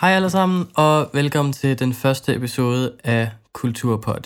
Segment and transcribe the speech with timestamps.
[0.00, 4.20] Hej alle sammen, og velkommen til den første episode af Kulturpod.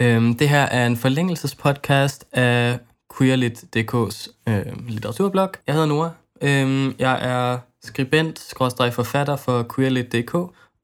[0.00, 2.78] Øhm, det her er en forlængelsespodcast af
[3.18, 5.50] Queerlit.dk's øhm, litteraturblog.
[5.66, 6.10] Jeg hedder Nora.
[6.42, 10.34] Øhm, jeg er skribent, skråstrej forfatter for Queerlit.dk,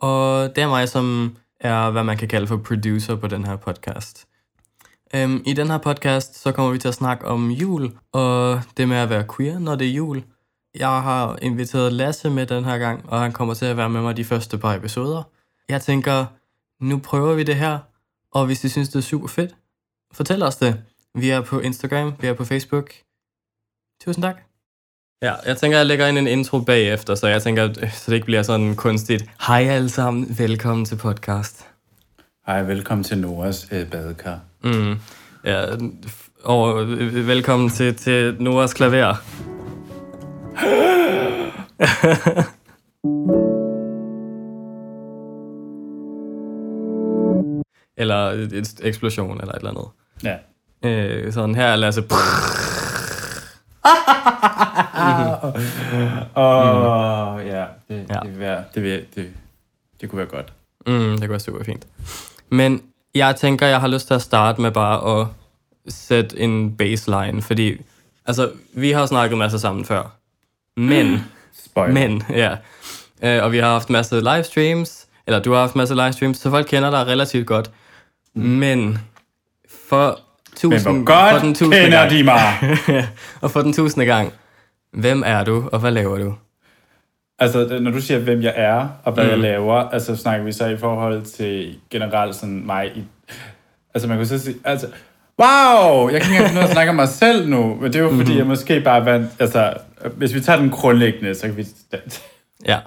[0.00, 3.56] og det er mig, som er, hvad man kan kalde for producer på den her
[3.56, 4.26] podcast.
[5.14, 8.88] Øhm, I den her podcast, så kommer vi til at snakke om jul, og det
[8.88, 10.22] med at være queer, når det er jul.
[10.78, 14.02] Jeg har inviteret Lasse med den her gang, og han kommer til at være med
[14.02, 15.22] mig de første par episoder.
[15.68, 16.26] Jeg tænker,
[16.80, 17.78] nu prøver vi det her,
[18.32, 19.54] og hvis I synes, det er super fedt,
[20.12, 20.80] fortæl os det.
[21.14, 22.90] Vi er på Instagram, vi er på Facebook.
[24.04, 24.36] Tusind tak.
[25.22, 28.24] Ja, jeg tænker, jeg lægger ind en intro bagefter, så jeg tænker, så det ikke
[28.24, 29.30] bliver sådan kunstigt.
[29.46, 31.66] Hej alle sammen, velkommen til podcast.
[32.46, 34.40] Hej, velkommen til Noras øh, badekar.
[34.64, 34.96] Mm.
[35.44, 35.66] Ja,
[36.42, 39.53] og øh, velkommen til, til Noras klaver.
[47.96, 49.86] eller et, et eksplosion, eller et eller andet.
[50.24, 50.36] Ja.
[50.88, 51.98] Øh, sådan her, lad os...
[56.36, 58.18] Åh, oh, ja, det, Ja.
[58.22, 59.30] det, være, det, vil, det,
[60.00, 60.52] det kunne være godt.
[60.86, 61.86] Mm, det kunne være super fint.
[62.48, 62.82] Men
[63.14, 65.26] jeg tænker, jeg har lyst til at starte med bare at
[65.88, 67.80] sætte en baseline, fordi
[68.26, 70.16] altså, vi har snakket masser sammen før.
[70.76, 71.24] Men,
[71.66, 71.94] Spoiler.
[71.94, 72.56] men, ja.
[73.22, 76.38] Øh, og vi har haft masser af livestreams, eller du har haft masser af livestreams,
[76.38, 77.70] så folk kender dig relativt godt.
[78.34, 78.98] Men
[79.88, 82.76] for Men tusind, hvor godt for den tusinde kender gang, de mig.
[83.42, 84.32] og for den tusinde gang,
[84.92, 86.34] hvem er du, og hvad laver du?
[87.38, 89.30] Altså, når du siger, hvem jeg er, og hvad mm.
[89.30, 93.04] jeg laver, altså snakker vi så i forhold til generelt sådan mig i...
[93.94, 94.86] Altså, man kunne så sige, altså,
[95.42, 97.92] wow, jeg kan ikke engang finde ud af at snakke om mig selv nu, men
[97.92, 98.38] det er jo fordi, Mhm.
[98.38, 99.72] jeg måske bare vandt, altså,
[100.08, 101.66] hvis vi tager den grundlæggende, så kan vi...
[102.66, 102.78] Ja,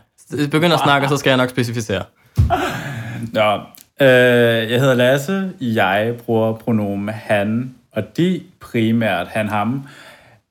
[0.52, 2.04] begynd at snakke, og så skal jeg nok specificere.
[3.34, 3.54] Nå,
[4.02, 5.52] øh, jeg hedder Lasse.
[5.62, 9.88] Jeg bruger pronomen han og de, primært han, ham.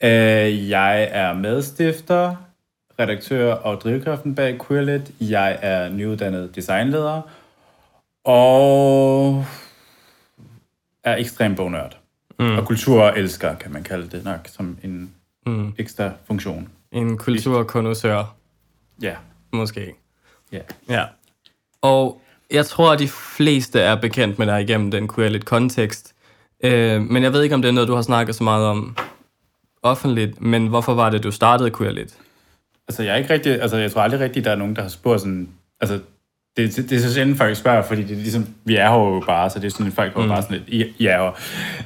[0.02, 2.34] Øh, jeg er medstifter,
[3.00, 5.10] redaktør og drivkraften bag Queerlit.
[5.20, 7.22] Jeg er nyuddannet designleder.
[8.24, 9.44] Og
[11.04, 11.96] er ekstrem bognørd.
[12.38, 12.58] Mm.
[12.58, 15.10] Og kulturelsker, kan man kalde det nok, som en
[15.46, 15.72] Mm.
[15.78, 16.68] ekstra funktion.
[16.92, 18.36] En kulturkonnoisseur,
[19.02, 19.14] Ja.
[19.52, 19.94] måske.
[20.52, 20.58] ja.
[20.88, 21.04] Ja.
[21.82, 22.20] Og
[22.50, 26.14] jeg tror, at de fleste er bekendt med dig igennem den queerlit kontekst.
[26.64, 28.96] Øh, men jeg ved ikke, om det er noget, du har snakket så meget om
[29.82, 32.18] offentligt, men hvorfor var det, du startede queerlit?
[32.88, 34.88] Altså, jeg er ikke rigtig, altså, jeg tror aldrig rigtigt, der er nogen, der har
[34.88, 35.48] spurgt sådan,
[35.80, 36.00] altså,
[36.56, 38.98] det, det, det er så sjældent, folk spørger, fordi det er ligesom, vi er her
[38.98, 40.28] jo bare, så det er sådan, folk mm.
[40.28, 41.32] bare sådan lidt, I, I er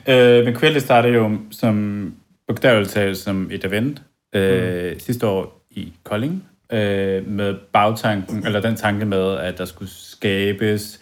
[0.07, 0.39] her.
[0.39, 2.15] Øh, men Queerly startede jo som,
[2.51, 4.03] bogstaveligt talt, som et event
[4.35, 4.99] øh, mm.
[4.99, 11.01] sidste år i Kolding, øh, med bagtanken, eller den tanke med, at der skulle skabes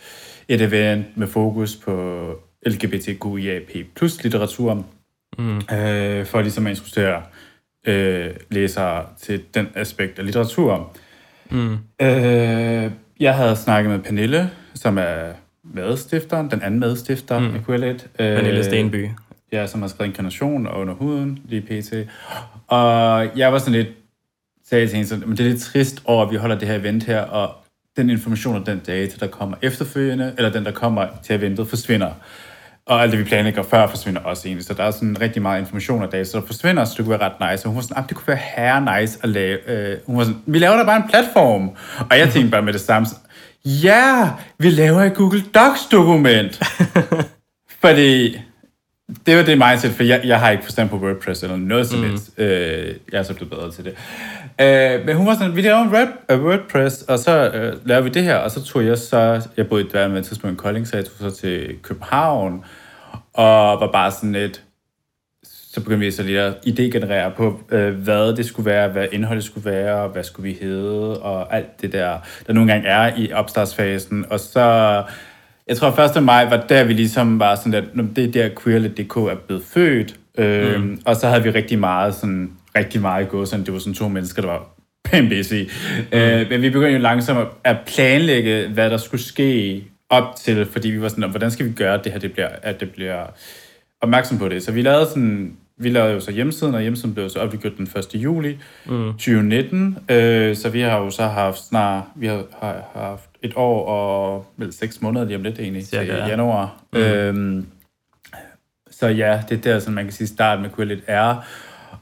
[0.49, 2.31] et event med fokus på
[2.67, 4.87] LGBTQIAP plus litteratur,
[5.39, 5.57] mm.
[5.57, 7.23] øh, for ligesom at introducere
[7.87, 10.97] øh, læsere til den aspekt af litteratur.
[11.51, 11.73] Mm.
[12.03, 15.33] Øh, jeg havde snakket med Pernille, som er
[15.75, 17.55] medstifteren, den anden medstifter mm.
[17.55, 18.09] af Quillet.
[18.19, 19.09] Øh, Pernille Stenby.
[19.53, 21.95] Ja, som har skrevet Inkarnation og Under Huden, lige pt.
[22.67, 23.89] Og jeg var sådan lidt,
[24.69, 26.75] sagde til hende, sådan, men det er lidt trist over, at vi holder det her
[26.75, 27.55] event her, og
[27.97, 32.11] den information og den data, der kommer efterfølgende, eller den, der kommer til eventet, forsvinder.
[32.87, 34.67] Og alt det, vi planlægger før, forsvinder også egentlig.
[34.67, 37.19] Så der er sådan rigtig meget information og data, så der forsvinder, så det kunne
[37.19, 37.67] være ret nice.
[37.67, 39.71] Og hun var sådan, ah, det kunne være herre nice at lave.
[39.71, 41.71] Øh, hun var sådan, vi laver da bare en platform.
[42.11, 43.09] Og jeg tænkte bare med det samme,
[43.65, 46.61] ja, vi laver et Google Docs-dokument.
[47.85, 48.39] Fordi
[49.27, 52.03] det var det mindset, for jeg, jeg har ikke forstand på WordPress eller noget som
[52.03, 52.39] helst.
[52.39, 52.45] Mm.
[52.45, 53.95] Øh, jeg er så blevet bedre til det.
[54.61, 58.01] Øh, men hun var sådan, vi laver en Word, uh, WordPress, og så øh, laver
[58.01, 60.55] vi det her, og så tog jeg så, jeg boede i Dværgen med et tidspunkt
[60.55, 62.65] i Kolding, så jeg tog så til København,
[63.33, 64.63] og var bare sådan lidt,
[65.45, 69.45] så begyndte vi så lige at idégenerere på, øh, hvad det skulle være, hvad indholdet
[69.45, 73.33] skulle være, hvad skulle vi hedde, og alt det der, der nogle gange er i
[73.33, 74.25] opstartsfasen.
[74.31, 75.03] Og så,
[75.69, 76.23] jeg tror 1.
[76.25, 79.63] maj var der, vi ligesom var sådan, at "Nå, det er der Queerlet.dk er blevet
[79.65, 80.15] født.
[80.39, 81.01] Øh, mm.
[81.07, 84.09] Og så havde vi rigtig meget sådan, rigtig meget gået, sådan, det var sådan to
[84.09, 84.69] mennesker, der var
[85.11, 85.55] pænt busy.
[85.55, 86.19] Mm.
[86.19, 90.91] Øh, men vi begyndte jo langsomt at planlægge, hvad der skulle ske op til, fordi
[90.91, 93.27] vi var sådan, hvordan skal vi gøre det her, det bliver, at det bliver
[94.01, 94.63] opmærksom på det.
[94.63, 97.89] Så vi lavede sådan, vi lavede jo så hjemmesiden, og hjemmesiden blev så opgjort den
[97.97, 98.15] 1.
[98.15, 99.13] juli mm.
[99.13, 99.99] 2019.
[100.11, 104.47] Øh, så vi har jo så haft snart, vi har, har haft et år og
[104.57, 106.27] vel seks måneder lige om lidt egentlig, Cirka, til ja.
[106.27, 106.83] januar.
[106.93, 106.99] Mm.
[106.99, 107.67] Øhm,
[108.91, 111.37] så ja, det er der, sådan man kan sige, start med Quillet er.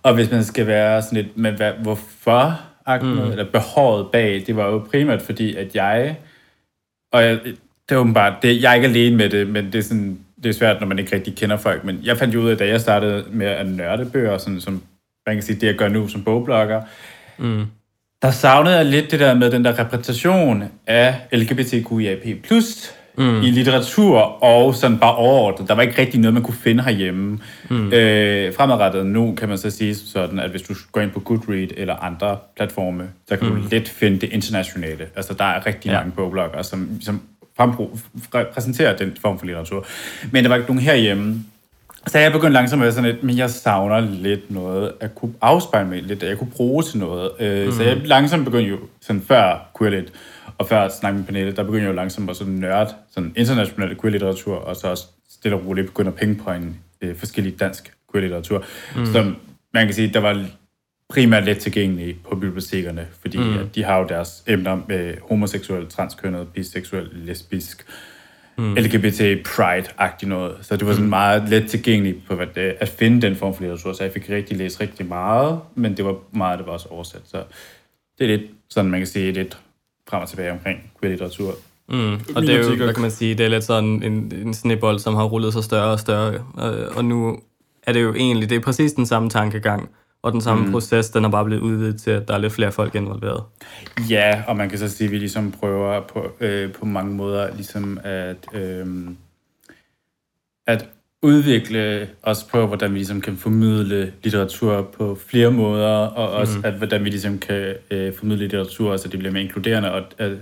[0.02, 2.60] Og hvis man skal være sådan lidt, men hvad, hvorfor
[3.02, 3.30] mm.
[3.30, 6.16] eller behovet bag, det var jo primært fordi, at jeg,
[7.12, 7.40] og jeg,
[7.88, 10.48] det er åbenbart, det, jeg er ikke alene med det, men det er, sådan, det
[10.48, 12.66] er svært, når man ikke rigtig kender folk, men jeg fandt jo ud af, da
[12.66, 14.82] jeg startede med at nørde bøger, sådan, som
[15.26, 16.82] man kan sige, det jeg gør nu som bogblogger,
[17.38, 17.66] mm.
[18.26, 22.26] Der savnede jeg lidt det der med den der repræsentation af LGBTQIAP+,
[23.18, 23.42] mm.
[23.42, 25.68] i litteratur og sådan bare overordnet.
[25.68, 27.38] Der var ikke rigtig noget, man kunne finde herhjemme.
[27.70, 27.92] Mm.
[27.92, 31.68] Øh, fremadrettet nu kan man så sige sådan, at hvis du går ind på Goodread
[31.76, 33.62] eller andre platforme, så kan mm.
[33.62, 35.06] du let finde det internationale.
[35.16, 35.98] Altså, der er rigtig ja.
[35.98, 37.20] mange bogblogger, som, som
[38.52, 39.86] præsenterer den form for litteratur.
[40.30, 41.44] Men der var ikke nogen herhjemme.
[42.06, 45.34] Så jeg begyndte langsomt at være sådan lidt, men jeg savner lidt noget at kunne
[45.40, 47.30] afspejle mig lidt, at jeg kunne bruge til noget.
[47.40, 47.72] Øh, mm.
[47.72, 50.12] Så jeg langsomt begyndte jo, sådan før lidt,
[50.58, 53.32] og før at snakke med panelet, der begyndte jeg jo langsomt at sådan nørde sådan
[53.36, 56.68] international queer-litteratur, og så også stille og roligt begynde at pengepointe
[57.00, 58.64] øh, forskellige dansk queer-litteratur,
[58.96, 59.06] mm.
[59.06, 59.36] som
[59.74, 60.46] man kan sige, der var
[61.08, 63.58] primært let tilgængelige på bibliotekerne, fordi mm.
[63.58, 67.86] at de har jo deres emner med homoseksuel, transkønnet, biseksuel, lesbisk,
[68.58, 68.74] mm.
[68.74, 70.56] LGBT, pride-agtigt noget.
[70.62, 71.10] Så det var sådan mm.
[71.10, 74.30] meget let tilgængeligt på hvad det, at finde den form for litteratur, så jeg fik
[74.30, 77.20] rigtig læst rigtig meget, men det var meget, det var også oversat.
[77.24, 77.42] Så
[78.18, 79.58] det er lidt sådan, man kan sige, lidt
[80.08, 81.54] frem og tilbage omkring queer-litteratur.
[81.88, 82.12] Mm.
[82.36, 84.98] Og det er jo, hvad kan man sige, det er lidt sådan en, en snibbold,
[84.98, 86.44] som har rullet sig større og større.
[86.54, 87.38] Og, og nu
[87.82, 89.90] er det jo egentlig, det er præcis den samme tankegang,
[90.26, 90.72] og den samme mm.
[90.72, 93.42] proces, den er bare blevet udvidet til, at der er lidt flere folk involveret.
[94.10, 97.54] Ja, og man kan så sige, at vi ligesom prøver på, øh, på mange måder
[97.54, 98.86] ligesom at, øh,
[100.66, 100.88] at
[101.22, 106.64] udvikle os på, hvordan vi ligesom kan formidle litteratur på flere måder, og også mm.
[106.64, 110.38] at, hvordan vi ligesom kan øh, formidle litteratur, så det bliver mere inkluderende og øh,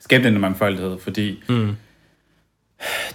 [0.00, 1.76] skabe den mangfoldighed, fordi mm.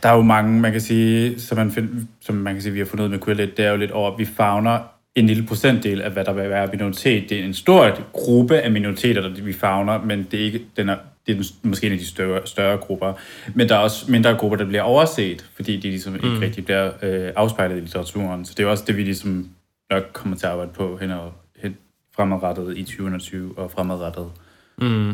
[0.03, 1.89] der er jo mange, man kan sige, som man, find,
[2.21, 4.11] som man kan sige, vi har fundet ud med Quillet, det er jo lidt over,
[4.11, 7.29] at vi fagner en lille procentdel af, hvad der vil være minoritet.
[7.29, 10.89] Det er en stor gruppe af minoriteter, der vi fagner, men det er, ikke, den
[10.89, 13.13] er, det er måske en af de større, større grupper.
[13.55, 16.19] Men der er også mindre grupper, der bliver overset, fordi de ligesom mm.
[16.23, 18.45] ikke rigtig bliver øh, afspejlet i litteraturen.
[18.45, 19.49] Så det er også det, vi ligesom
[19.89, 21.77] nok kommer til at arbejde på hen, og, hen
[22.15, 24.31] fremadrettet i 2020 og fremadrettet.
[24.77, 25.13] Mm,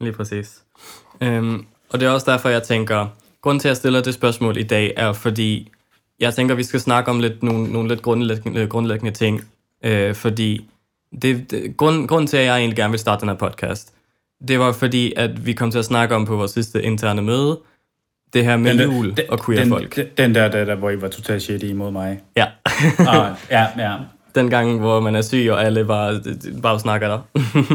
[0.00, 0.62] lige præcis.
[1.20, 3.06] Øhm, og det er også derfor, jeg tænker,
[3.42, 5.72] grunden til, at jeg stiller det spørgsmål i dag, er fordi,
[6.20, 9.44] jeg tænker, vi skal snakke om lidt, nogle, nogle lidt grundlæggende, grundlæggende ting,
[9.84, 10.68] øh, fordi
[11.22, 13.92] det, det, grund, grunden til, at jeg egentlig gerne vil starte den her podcast,
[14.48, 17.58] det var fordi, at vi kom til at snakke om på vores sidste interne møde,
[18.32, 19.96] det her med den, jul den, og queer-folk.
[19.96, 22.20] Den, den der, der, der, hvor I var totalt shit imod mig.
[22.36, 22.46] Ja.
[22.98, 23.96] ah, ja, ja.
[24.34, 26.20] Den gang, hvor man er syg, og alle bare,
[26.62, 27.20] bare snakker der.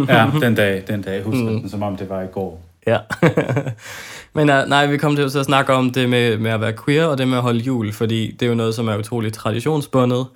[0.07, 1.23] ja, den dag, den dag.
[1.23, 1.47] Husk mm.
[1.47, 2.61] den, som om det var i går.
[2.87, 2.97] Ja.
[4.35, 7.05] Men uh, nej, vi kommer til at snakke om det med, med at være queer,
[7.05, 10.27] og det med at holde jul, fordi det er jo noget, som er utroligt traditionsbundet.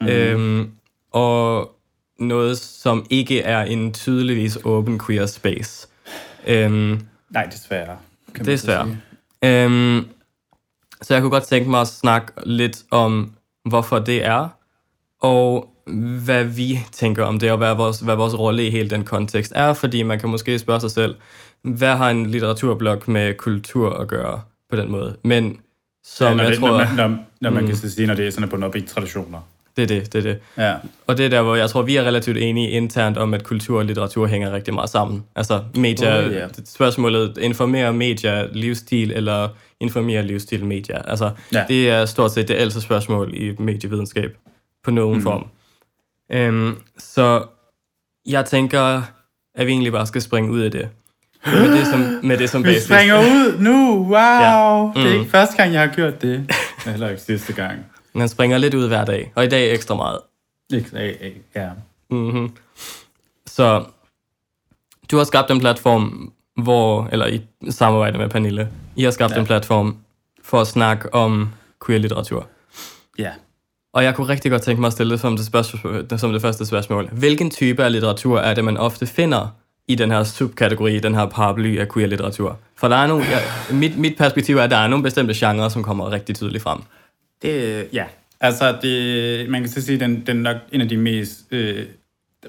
[0.00, 0.06] Mm.
[0.06, 0.70] Øhm,
[1.12, 1.70] og
[2.18, 5.88] noget, som ikke er en tydeligvis åben queer space.
[6.46, 7.00] Øhm,
[7.30, 7.96] Nej, desværre.
[8.34, 8.96] Kan desværre.
[9.44, 10.06] Øhm,
[11.02, 13.32] så jeg kunne godt tænke mig at snakke lidt om,
[13.64, 14.48] hvorfor det er,
[15.20, 15.68] og
[16.24, 19.52] hvad vi tænker om det, og hvad vores, hvad vores rolle i hele den kontekst
[19.56, 21.14] er, fordi man kan måske spørge sig selv,
[21.64, 25.16] hvad har en litteraturblog med kultur at gøre på den måde?
[25.24, 25.60] Men
[26.04, 26.68] som ja, jeg det, tror...
[26.68, 29.40] Når man, når, når man mm, kan sige, når det er sådan på i traditioner.
[29.76, 30.38] Det er det, det er det.
[30.58, 30.74] Ja.
[31.06, 33.78] Og det er der, hvor jeg tror, vi er relativt enige internt om, at kultur
[33.78, 35.24] og litteratur hænger rigtig meget sammen.
[35.36, 36.50] Altså media, oh, yeah.
[36.64, 39.48] spørgsmålet, informere media livsstil, eller
[39.80, 41.10] informere livsstil media.
[41.10, 41.64] Altså, ja.
[41.68, 44.36] det er stort set det ældste spørgsmål i medievidenskab
[44.84, 45.22] på nogen mm.
[45.22, 45.46] form.
[46.48, 47.44] Um, så
[48.26, 49.02] jeg tænker,
[49.54, 50.88] at vi egentlig bare skal springe ud af det.
[51.46, 52.80] Med det som, med det som basis.
[52.80, 54.18] Vi springer ud nu, wow!
[54.18, 54.84] Ja.
[54.86, 54.92] Mm.
[54.94, 56.50] Det er ikke første gang, jeg har gjort det.
[56.86, 57.86] Heller ikke sidste gang.
[58.12, 60.18] Man springer lidt ud hver dag, og i dag ekstra meget.
[60.72, 61.68] Ikke, ja.
[62.10, 62.50] Mm-hmm.
[63.46, 63.84] Så
[65.10, 69.40] du har skabt en platform, hvor, eller i samarbejde med Pernille, I har skabt ja.
[69.40, 69.96] en platform
[70.44, 71.48] for at snakke om
[71.86, 72.46] queer-litteratur.
[73.18, 73.30] Ja.
[73.92, 76.42] Og jeg kunne rigtig godt tænke mig at stille det som det, spørgsmål, som det
[76.42, 77.08] første spørgsmål.
[77.12, 79.48] Hvilken type af litteratur er det, man ofte finder
[79.88, 82.58] i den her subkategori, den her paraply af queer-litteratur?
[82.76, 83.38] For der er nogle, ja,
[83.74, 86.78] mit, mit perspektiv er, at der er nogle bestemte genrer, som kommer rigtig tydeligt frem.
[87.42, 88.04] Det, ja,
[88.40, 91.40] altså det, man kan så sige, den, den er nok en af de mest...
[91.50, 91.84] Øh,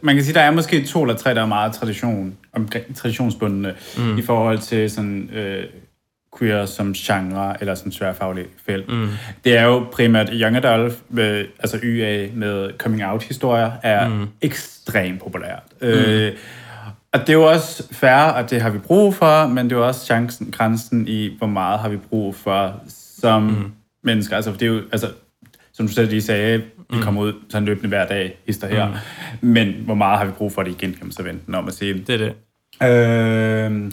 [0.04, 3.76] man kan sige, der er måske to eller tre, der er meget tradition, omkring, traditionsbundne
[3.98, 4.18] mm.
[4.18, 5.64] i forhold til sådan øh,
[6.40, 8.90] queer som genre eller som tværfaglig felt.
[8.90, 9.10] Mm.
[9.44, 14.28] Det er jo primært Young Adult, med, altså YA med coming out historier, er mm.
[14.42, 15.64] ekstremt populært.
[15.82, 15.88] Mm.
[15.88, 16.32] Øh,
[17.14, 19.80] og det er jo også fair, at det har vi brug for, men det er
[19.80, 22.82] jo også chancen, grænsen i, hvor meget har vi brug for
[23.20, 23.72] som mm.
[24.04, 24.36] mennesker.
[24.36, 25.08] Altså, det er jo, altså,
[25.74, 28.88] som du selv lige sagde, vi kommer ud sådan løbende hver dag, hister her.
[29.42, 29.48] Mm.
[29.48, 31.74] Men hvor meget har vi brug for det igen, kan man så vente om at
[31.74, 31.94] sige.
[31.94, 32.34] Det er det.
[32.82, 33.92] Øh,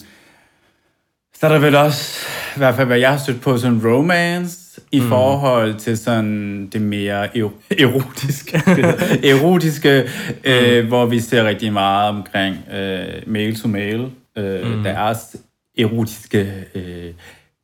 [1.34, 4.69] så er der vel også, i hvert fald hvad jeg har stødt på, sådan romance
[4.92, 5.08] i mm.
[5.08, 8.62] forhold til sådan det mere ero- erotiske,
[9.30, 10.04] erotiske
[10.44, 10.50] mm.
[10.50, 14.10] øh, hvor vi ser rigtig meget omkring øh, mail to mail.
[14.36, 14.82] Øh, mm.
[14.82, 15.38] Der er også
[15.78, 17.12] erotiske øh,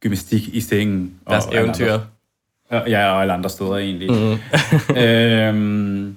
[0.00, 1.14] gymnastik i sengen.
[1.28, 1.92] Deres og eventyr.
[1.92, 4.10] Andre, ja, og alle andre steder egentlig.
[4.10, 4.96] Mm.
[5.02, 6.16] øhm,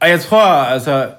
[0.00, 1.10] og jeg tror, altså,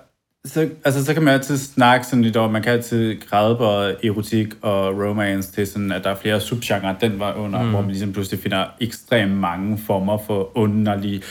[0.46, 4.48] så, altså, så kan man altid snakke sådan lidt over, man kan altid græde erotik
[4.62, 7.70] og romance til sådan, at der er flere subgenre, den var under, mm.
[7.70, 11.22] hvor man ligesom pludselig finder ekstremt mange former for underlige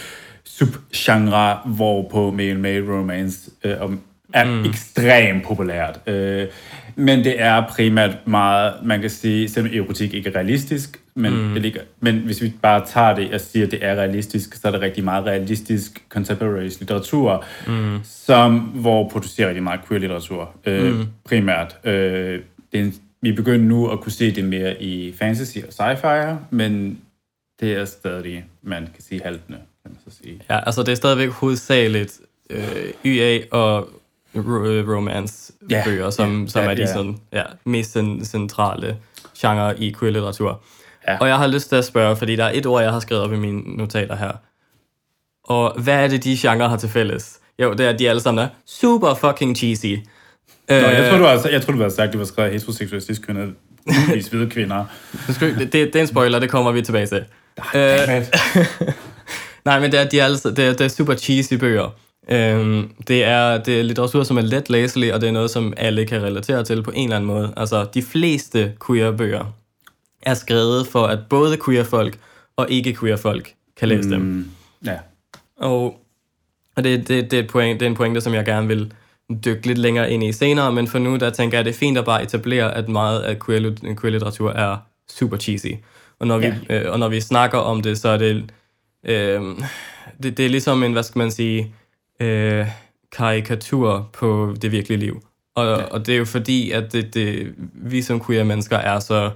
[0.44, 3.76] subgenre, hvor på male male romance øh,
[4.34, 4.64] er mm.
[4.64, 6.00] ekstremt populært.
[6.06, 6.46] Øh,
[6.96, 11.52] men det er primært meget, man kan sige, selvom erotik ikke er realistisk, men, mm.
[11.52, 14.68] det ligger, men hvis vi bare tager det og siger, at det er realistisk, så
[14.68, 17.98] er det rigtig meget realistisk contemporary litteratur, mm.
[18.04, 21.06] som, hvor producerer rigtig meget queer litteratur, øh, mm.
[21.24, 21.76] primært.
[21.84, 22.40] Øh,
[22.72, 26.36] det er en, vi begynder nu at kunne se det mere i fantasy og sci-fi,
[26.50, 26.98] men
[27.60, 30.40] det er stadig, man kan sige, haltende, kan man så sige.
[30.50, 32.20] Ja, altså det er stadigvæk hovedsageligt
[32.50, 33.88] øh, YA og
[34.34, 36.92] romance-bøger, ja, som, ja, som ja, er de ja.
[36.92, 38.96] Sådan, ja, mest centrale
[39.38, 40.62] genre i queer-litteratur.
[41.08, 41.18] Ja.
[41.20, 43.24] Og jeg har lyst til at spørge, fordi der er et ord, jeg har skrevet
[43.24, 44.32] op i mine notater her.
[45.44, 47.38] Og hvad er det, de genre har til fælles?
[47.62, 49.96] Jo, det er, at de alle sammen er super fucking cheesy.
[50.68, 53.26] Nå, jeg tror, du har, jeg tror, du har sagt, at det var skrevet heteroseksualistisk
[53.26, 53.54] kønnet,
[54.30, 54.84] hvide kvinder.
[55.40, 57.24] det, det, det er en spoiler, det kommer vi tilbage til.
[57.74, 58.24] Nej,
[59.64, 61.94] Nej, men det er, de er, altså, det er, det er super cheesy bøger.
[62.30, 65.74] Øhm, det, er, det er litteratur, som er let læselig, og det er noget, som
[65.76, 67.52] alle kan relatere til på en eller anden måde.
[67.56, 69.52] Altså, de fleste queer-bøger
[70.26, 72.18] er skrevet for, at både queer-folk
[72.56, 74.50] og ikke-queer-folk kan læse mm, dem.
[74.84, 74.98] Ja.
[75.56, 76.00] Og,
[76.76, 78.92] og det, det, det, er et point, det er en pointe, som jeg gerne vil
[79.44, 81.78] dykke lidt længere ind i senere, men for nu, der tænker jeg, at det er
[81.78, 84.76] fint at bare etablere, at meget af queer-litteratur er
[85.10, 85.72] super cheesy.
[86.18, 86.82] Og når, vi, ja.
[86.82, 88.50] øh, og når vi snakker om det, så er det,
[89.04, 89.42] øh,
[90.22, 91.74] det, det er ligesom en, hvad skal man sige,
[92.20, 92.66] øh,
[93.12, 95.22] karikatur på det virkelige liv.
[95.54, 95.84] Og, ja.
[95.84, 99.30] og det er jo fordi, at det, det, vi som queer mennesker er så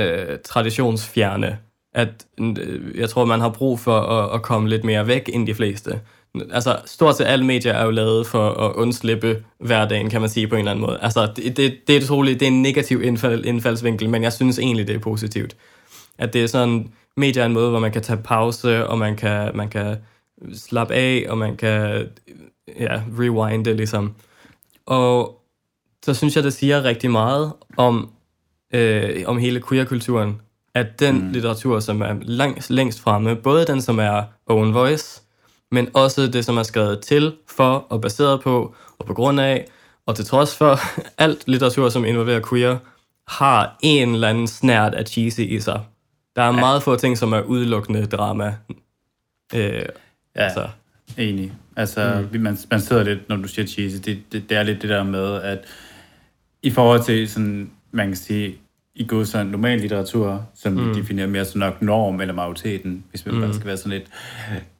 [0.00, 1.58] øh, traditionsfjerne,
[1.94, 5.46] at øh, jeg tror, man har brug for at, at komme lidt mere væk end
[5.46, 6.00] de fleste.
[6.50, 10.48] Altså, stort set alle medier er jo lavet for at undslippe hverdagen, kan man sige
[10.48, 10.98] på en eller anden måde.
[11.02, 14.58] Altså, det, det, det er troligt, det er en negativ indfald, indfaldsvinkel, men jeg synes
[14.58, 15.56] egentlig, det er positivt.
[16.18, 19.16] At det er sådan, medier er en måde, hvor man kan tage pause, og man
[19.16, 19.96] kan, man kan
[20.54, 22.08] slappe af, og man kan
[22.80, 24.14] ja, rewinde ligesom.
[24.86, 25.40] Og
[26.04, 28.10] så synes jeg, det siger rigtig meget om,
[28.74, 30.40] øh, om hele queer-kulturen,
[30.74, 31.32] at den mm.
[31.32, 35.22] litteratur, som er langs, længst fremme, både den, som er own voice,
[35.70, 39.66] men også det, som er skrevet til, for og baseret på, og på grund af,
[40.06, 40.78] og til trods for
[41.24, 42.78] alt litteratur, som involverer queer,
[43.28, 45.80] har en eller anden snært af cheesy i sig.
[46.36, 46.52] Der er ja.
[46.52, 48.54] meget få ting, som er udelukkende drama.
[49.54, 49.84] Øh,
[50.36, 50.68] Ja, altså.
[51.18, 51.52] enig.
[51.76, 52.40] Altså, mm.
[52.40, 55.02] man, man sidder lidt, når du siger cheesy, det, det, det er lidt det der
[55.02, 55.58] med, at
[56.62, 58.54] i forhold til sådan, man kan sige,
[58.94, 60.88] i god sådan normal litteratur, som mm.
[60.88, 63.52] vi definerer mere som nok norm eller majoriteten, hvis man mm.
[63.52, 64.08] skal være sådan lidt,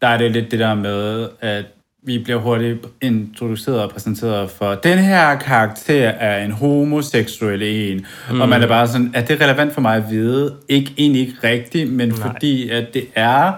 [0.03, 1.65] der er det lidt det der med, at
[2.03, 8.41] vi bliver hurtigt introduceret og præsenteret for, den her karakter er en homoseksuel en, mm.
[8.41, 10.55] og man er bare sådan, er det relevant for mig at vide?
[10.69, 12.17] Ikke egentlig ikke rigtigt, men Nej.
[12.19, 13.53] fordi at det er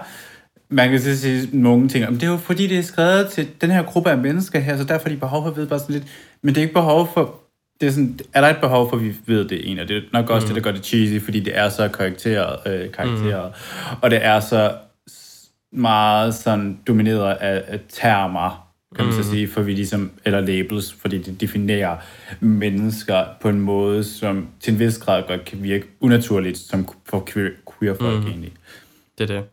[0.69, 3.71] man kan sige nogle ting, men det er jo fordi, det er skrevet til den
[3.71, 5.93] her gruppe af mennesker her, så derfor er de behov for at vide bare sådan
[5.93, 6.07] lidt,
[6.41, 7.42] men det er ikke behov for,
[7.83, 9.97] det er, sådan, er der et behov for, at vi ved det en, og det
[9.97, 10.53] er nok også mm.
[10.53, 13.51] det, der gør det cheesy, fordi det er så karakteret, øh, karakteret
[13.91, 13.97] mm.
[14.01, 14.75] og det er så
[15.71, 19.23] meget sådan domineret af, af termer, kan man mm.
[19.23, 21.97] så sige, for vi ligesom, eller labels, fordi det definerer
[22.39, 27.23] mennesker på en måde, som til en vis grad godt kan virke unaturligt, som for
[27.27, 27.49] queer,
[27.79, 28.27] queer folk mm.
[28.27, 28.51] egentlig.
[29.17, 29.43] Det er det.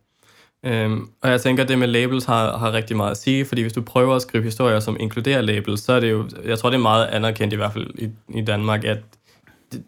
[0.66, 3.62] Øhm, og jeg tænker, at det med labels har, har rigtig meget at sige, fordi
[3.62, 6.70] hvis du prøver at skrive historier, som inkluderer labels, så er det jo, jeg tror,
[6.70, 8.98] det er meget anerkendt i hvert fald i, i Danmark, at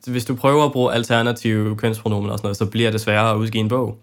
[0.07, 3.37] hvis du prøver at bruge alternative kønspronomen og sådan noget, så bliver det sværere at
[3.37, 3.99] udgive en bog.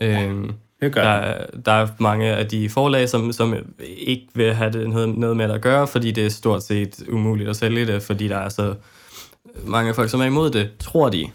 [0.00, 3.54] Øhm, det gør der, der er mange af de forlag, som, som
[3.96, 7.48] ikke vil have det noget, noget med at gøre, fordi det er stort set umuligt
[7.50, 8.74] at sælge det, fordi der er så
[9.64, 11.30] mange folk, som er imod det, tror de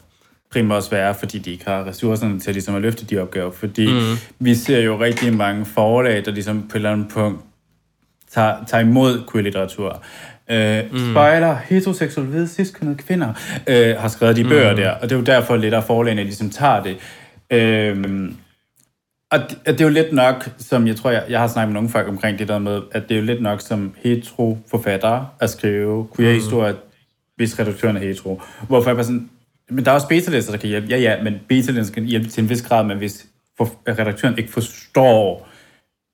[0.52, 3.52] primært også være, fordi de ikke har ressourcerne til ligesom at løfte de opgaver.
[3.52, 4.18] Fordi mm.
[4.40, 7.42] vi ser jo rigtig mange forlag, der ligesom på et eller andet punkt
[8.32, 10.04] tager, tager imod queer-litteratur.
[10.52, 11.12] Øh, mm.
[11.12, 13.34] Spejler, heteroseksuelle, hvide, cis kvinder,
[13.68, 14.78] øh, har skrevet de bøger mm.
[14.78, 16.98] der, og det er jo derfor lidt af forlagene ligesom tager det.
[17.52, 18.32] Øh,
[19.32, 21.70] Og det, og det er jo lidt nok, som jeg tror, jeg, jeg har snakket
[21.70, 24.58] med nogle folk omkring det der med, at det er jo lidt nok som hetero
[24.72, 26.80] forfattere at skrive queer-historier, mm.
[27.36, 28.42] hvis redaktøren er hetero.
[28.68, 29.30] Hvorfor jeg bare sådan,
[29.70, 30.88] men der er også beta der kan hjælpe.
[30.88, 33.26] Ja, ja, men beta kan hjælpe til en vis grad, men hvis
[33.58, 35.50] for, redaktøren ikke forstår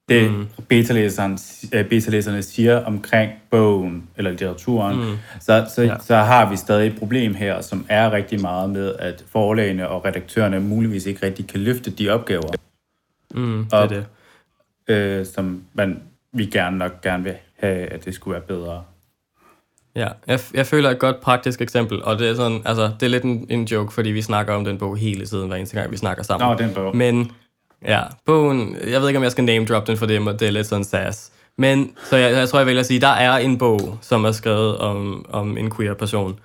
[0.09, 0.47] det, mm.
[0.67, 1.39] beta-læseren,
[1.73, 5.17] øh, beta-læserne siger omkring bogen eller litteraturen, mm.
[5.39, 5.95] så, så, ja.
[6.01, 10.05] så har vi stadig et problem her, som er rigtig meget med, at forlagene og
[10.05, 12.51] redaktørerne muligvis ikke rigtig kan løfte de opgaver,
[13.35, 14.05] mm, det er det.
[14.87, 16.01] Øh, som man,
[16.33, 18.83] vi gerne nok gerne vil have, at det skulle være bedre.
[19.95, 23.09] Ja, jeg, jeg føler et godt praktisk eksempel, og det er sådan, altså, det er
[23.09, 25.91] lidt en, en joke, fordi vi snakker om den bog hele tiden, hver eneste gang,
[25.91, 26.49] vi snakker sammen.
[26.49, 26.95] Nå, den bog.
[26.95, 27.31] Men
[27.85, 30.47] ja, bogen, jeg ved ikke, om jeg skal name drop den for det, men det
[30.47, 31.31] er lidt sådan sass.
[31.57, 34.31] Men, så jeg, jeg tror, jeg vil at sige, der er en bog, som er
[34.31, 36.39] skrevet om, om en queer person.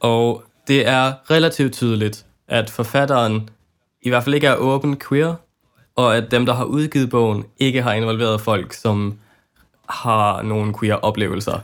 [0.00, 3.48] Og det er relativt tydeligt, at forfatteren
[4.02, 5.34] i hvert fald ikke er åben queer,
[5.96, 9.18] og at dem, der har udgivet bogen, ikke har involveret folk, som
[9.88, 11.58] har nogle queer oplevelser.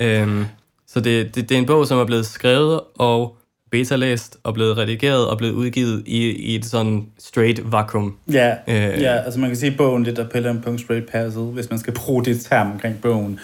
[0.00, 0.46] Øhm,
[0.88, 3.36] så det, det, det er en bog, som er blevet skrevet og
[3.70, 8.16] beta-læst og blevet redigeret og blevet udgivet i, i et sådan straight vakuum.
[8.32, 11.10] Ja, øh, ja, altså man kan sige, at bogen lidt er på en punkt straight
[11.10, 13.40] passed, hvis man skal bruge det term omkring bogen.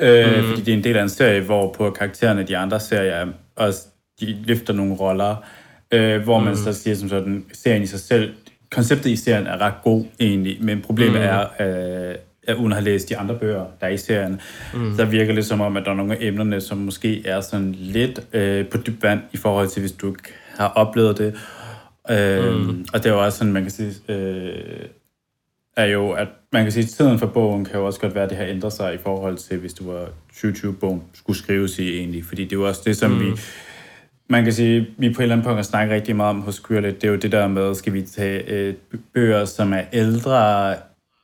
[0.00, 0.48] Øh, mm.
[0.48, 3.26] Fordi det er en del af en serie, hvor på karaktererne de andre serier
[3.56, 3.80] også
[4.20, 5.36] de løfter nogle roller,
[5.92, 6.56] øh, hvor man mm.
[6.56, 8.32] så siger som sådan, serien i sig selv,
[8.70, 11.26] konceptet i serien er ret god egentlig, men problemet mm.
[11.26, 12.14] er, øh,
[12.54, 14.40] uden at have læst de andre bøger, der er i serien,
[14.74, 14.96] mm.
[14.96, 17.72] så virker det som om, at der er nogle af emnerne, som måske er sådan
[17.72, 20.22] lidt øh, på dyb vand i forhold til, hvis du ikke
[20.56, 21.34] har oplevet det.
[22.10, 22.86] Øh, mm.
[22.92, 24.88] Og det er jo også sådan, man kan sige, øh,
[25.76, 28.24] er jo, at man kan sige, at tiden for bogen kan jo også godt være,
[28.24, 31.96] at det har ændret sig i forhold til, hvis du var 2020-bogen skulle skrives i
[31.96, 32.24] egentlig.
[32.24, 33.20] Fordi det er jo også det, som mm.
[33.20, 33.32] vi
[34.28, 36.62] man kan sige, vi på et eller andet punkt har snakket rigtig meget om hos
[36.68, 38.74] Queerlet, det er jo det der med, skal vi tage øh,
[39.14, 40.74] bøger, som er ældre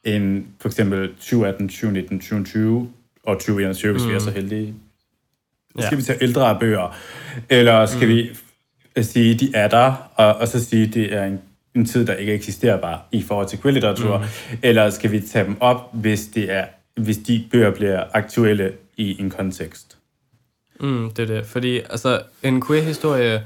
[0.04, 2.92] end for eksempel 2018, 2019, 2020
[3.22, 4.10] og 2021, hvis mm.
[4.10, 4.36] vi er så mm.
[4.36, 4.74] heldige.
[5.78, 5.86] Ja.
[5.86, 6.96] Skal vi tage ældre bøger,
[7.50, 8.14] eller skal mm.
[8.14, 8.30] vi
[9.02, 11.40] sige, de er der, og, og så sige, det er en,
[11.74, 14.58] en tid, der ikke eksisterer bare i forhold til queer-litteratur, mm.
[14.62, 16.64] eller skal vi tage dem op, hvis, det er,
[16.96, 19.98] hvis de bøger bliver aktuelle i en kontekst?
[20.80, 23.44] Mm, det er det, fordi altså, en queer-historie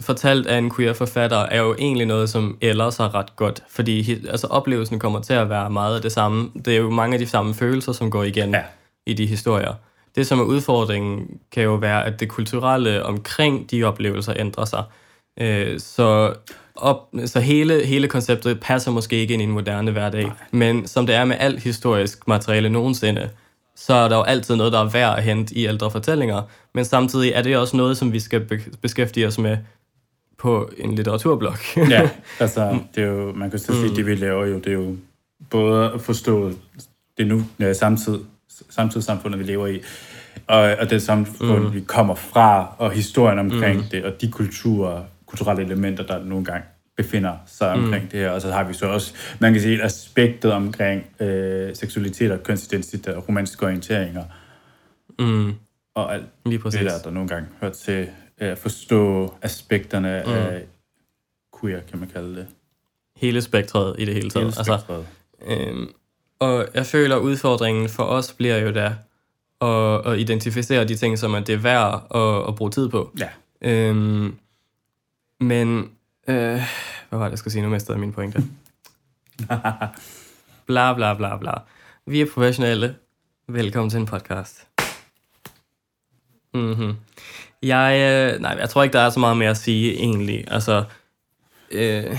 [0.00, 4.26] fortalt af en queer forfatter, er jo egentlig noget, som ellers er ret godt, fordi
[4.28, 6.50] altså, oplevelsen kommer til at være meget af det samme.
[6.64, 8.62] Det er jo mange af de samme følelser, som går igen ja.
[9.06, 9.72] i de historier.
[10.16, 14.84] Det, som er udfordringen, kan jo være, at det kulturelle omkring de oplevelser ændrer sig.
[15.40, 16.34] Øh, så
[16.76, 20.32] op, så hele, hele konceptet passer måske ikke ind i en moderne hverdag, Nej.
[20.50, 23.30] men som det er med alt historisk materiale nogensinde,
[23.76, 26.42] så er der jo altid noget, der er værd at hente i ældre fortællinger.
[26.74, 29.56] Men samtidig er det også noget, som vi skal be- beskæftige os med
[30.38, 31.54] på en litteraturblog.
[31.90, 32.10] ja,
[32.40, 33.94] altså, det er jo, man kan sige, mm.
[33.94, 34.96] det vi laver jo, det er jo
[35.50, 36.52] både at forstå
[37.18, 38.18] det nu ja, samtid,
[38.70, 39.80] samtidssamfundet, vi lever i,
[40.46, 41.74] og, og det samfund, mm.
[41.74, 43.84] vi kommer fra, og historien omkring mm.
[43.90, 46.64] det, og de kulturer, kulturelle elementer, der nogle gange
[46.96, 48.10] befinder sig omkring mm.
[48.10, 48.30] det her.
[48.30, 53.08] Og så har vi så også, man kan sige, aspektet omkring øh, seksualitet og kønsidentitet
[53.14, 54.24] og romantiske orienteringer.
[55.18, 55.54] Mm.
[55.94, 56.80] Og alt Lige præcis.
[56.80, 60.32] det der, der nogle gange hører til at øh, forstå aspekterne mm.
[60.32, 60.62] af
[61.60, 62.46] queer, kan man kalde det.
[63.16, 64.46] Hele spektret i det hele taget.
[64.46, 65.06] Hele altså, spektret.
[65.40, 65.88] Altså, øhm,
[66.38, 68.92] og jeg føler, at udfordringen for os bliver jo der
[69.60, 73.10] at, at identificere de ting, som er det værd at, at bruge tid på.
[73.18, 73.28] Ja.
[73.60, 74.38] Øhm,
[75.40, 75.90] men
[76.28, 76.62] Øh,
[77.08, 77.62] hvad var det, jeg skulle sige?
[77.62, 78.44] Nu mistede jeg min pointe.
[80.66, 81.52] bla, bla, bla, bla.
[82.06, 82.94] Vi er professionelle.
[83.48, 84.66] Velkommen til en podcast.
[86.54, 86.94] Mm-hmm.
[87.62, 87.92] Jeg,
[88.34, 90.44] øh, nej, jeg tror ikke, der er så meget mere at sige, egentlig.
[90.50, 90.84] Altså,
[91.70, 92.18] øh,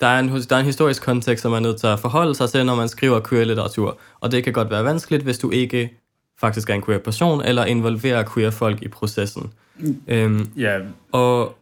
[0.00, 2.34] der, er en, der er en historisk kontekst, som man er nødt til at forholde
[2.34, 3.98] sig til, når man skriver queer-litteratur.
[4.20, 5.92] Og det kan godt være vanskeligt, hvis du ikke
[6.40, 9.52] faktisk er en queer person, eller involverer queer folk i processen.
[9.78, 10.02] Mm.
[10.08, 10.80] Øhm, ja.
[11.12, 11.58] Og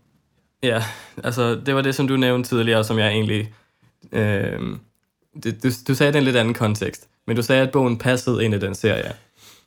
[0.64, 0.82] Ja,
[1.24, 3.52] altså det var det, som du nævnte tidligere, som jeg egentlig...
[4.12, 4.60] Øh,
[5.42, 7.98] det, du, du sagde det i en lidt anden kontekst, men du sagde, at bogen
[7.98, 9.12] passede ind i den serie.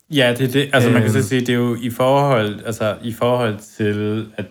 [0.10, 0.70] Ja, det er det.
[0.74, 1.28] Altså man kan så øhm.
[1.28, 4.46] sige, det er jo i forhold, altså, i forhold til, at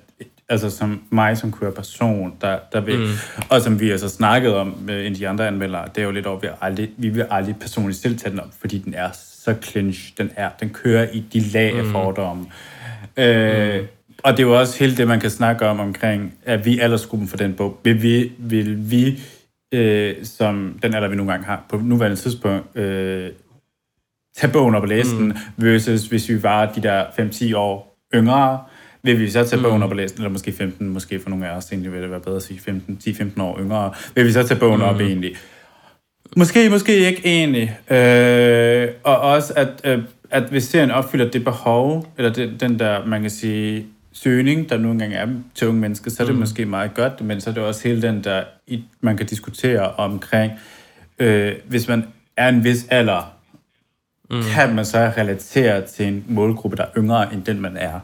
[0.49, 3.13] altså som mig som queer person, der, der vil, mm.
[3.51, 6.41] og som vi altså snakket om med de andre anmeldere, det er jo lidt over,
[6.41, 10.13] vi, aldrig, vi vil aldrig personligt selv tage den op, fordi den er så clinch,
[10.19, 11.93] den er, den kører i de lag af mm.
[11.93, 12.47] fordomme.
[13.17, 13.87] Øh, mm.
[14.23, 17.29] Og det er jo også hele det, man kan snakke om omkring, at vi aldersgruppen
[17.29, 17.81] for den bog.
[17.85, 19.21] Vil vi, vil vi
[19.73, 23.31] øh, som den alder, vi nogle gange har på nuværende tidspunkt, øh,
[24.37, 25.23] tage bogen op og læse mm.
[25.23, 28.61] den, versus hvis vi var de der 5-10 år yngre,
[29.03, 29.83] vil vi så tage bogen mm.
[29.83, 32.11] op og læse den, eller måske 15, måske for nogle af os egentlig vil det
[32.11, 34.87] være bedre at sige 15, 10-15 år yngre, vil vi så tage bogen mm.
[34.87, 35.35] op egentlig.
[36.37, 37.79] Måske, måske ikke egentlig.
[37.91, 43.07] Øh, og også, at, øh, at hvis serien opfylder det behov, eller det, den der,
[43.07, 43.87] man kan sige,
[44.23, 46.41] søgning, der nogle gange er til unge mennesker, så er det mm.
[46.41, 48.45] måske meget godt, men så er det også hele den der,
[49.01, 50.53] man kan diskutere omkring,
[51.19, 52.05] øh, hvis man
[52.37, 53.37] er en vis alder,
[54.31, 54.43] mm.
[54.55, 58.01] kan man så relatere til en målgruppe, der er yngre end den, man er.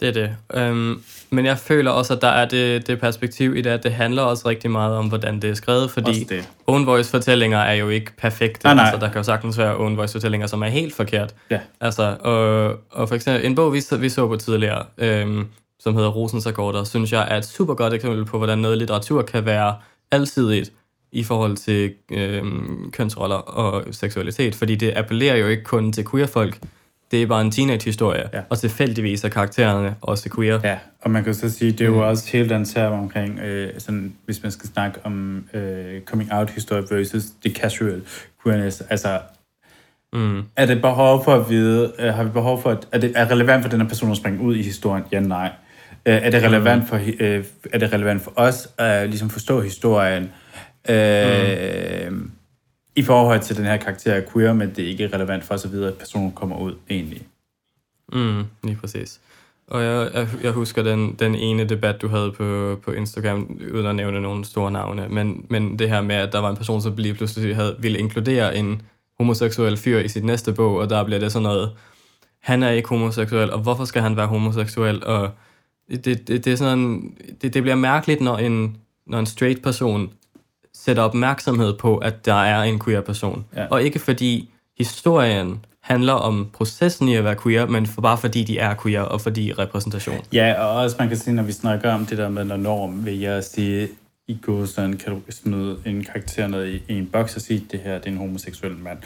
[0.00, 0.36] Det er det.
[0.54, 3.92] Øhm, men jeg føler også, at der er det, det perspektiv i det, at det
[3.92, 6.28] handler også rigtig meget om, hvordan det er skrevet, fordi
[6.66, 8.64] own voice fortællinger er jo ikke perfekte.
[8.64, 8.84] Nej, nej.
[8.84, 11.34] Altså, der kan jo sagtens være own voice fortællinger, som er helt forkert.
[11.50, 11.60] Ja.
[11.80, 15.46] Altså, og, og for eksempel en bog, vi, vi så på tidligere, øhm,
[15.80, 19.22] som hedder Rosens Akkorder, synes jeg er et super godt eksempel på, hvordan noget litteratur
[19.22, 19.74] kan være
[20.10, 20.72] alsidigt
[21.12, 26.58] i forhold til øhm, kønsroller og seksualitet, fordi det appellerer jo ikke kun til queer-folk,
[27.10, 28.40] det er bare en teenage-historie, ja.
[28.50, 30.60] og tilfældigvis er karaktererne også queer.
[30.64, 31.98] Ja, og man kan så sige, det er jo mm.
[31.98, 37.24] også helt den term omkring, øh, sådan, hvis man skal snakke om øh, coming-out-historie versus
[37.44, 38.02] the casual
[38.44, 39.18] queerness, altså
[40.12, 40.42] Mm.
[40.56, 43.30] Er det behov for at vide, øh, har vi behov for, at er det er
[43.30, 45.04] relevant for den her person at springe ud i historien?
[45.12, 45.50] Ja, nej.
[46.06, 46.88] Øh, er det relevant mm.
[46.88, 50.32] for, øh, er det relevant for os at ligesom forstå historien?
[50.88, 52.30] Øh, mm
[52.98, 55.68] i forhold til den her karakter er queer, men det er ikke relevant for så
[55.68, 57.26] at at personen kommer ud egentlig.
[58.12, 59.20] Mm, lige præcis.
[59.66, 63.86] Og jeg, jeg, jeg husker den, den ene debat, du havde på, på Instagram, uden
[63.86, 66.82] at nævne nogle store navne, men, men det her med, at der var en person,
[66.82, 68.82] som lige pludselig havde, ville inkludere en
[69.18, 71.70] homoseksuel fyr i sit næste bog, og der bliver det sådan noget,
[72.40, 75.04] han er ikke homoseksuel, og hvorfor skal han være homoseksuel?
[75.04, 75.30] Og
[75.90, 80.10] det, det, det, er sådan, det, det bliver mærkeligt, når en, når en straight person
[80.84, 83.44] sætter opmærksomhed på, at der er en queer person.
[83.56, 83.66] Ja.
[83.70, 88.44] Og ikke fordi historien handler om processen i at være queer, men for, bare fordi
[88.44, 90.16] de er queer, og fordi repræsentation.
[90.32, 93.06] Ja, og også man kan sige, når vi snakker om det der med, når norm,
[93.06, 93.88] vil jeg sige,
[94.28, 97.80] i sådan kan du smide en karakter ned i, i en boks og sige, det
[97.80, 98.98] her det er en homoseksuel mand.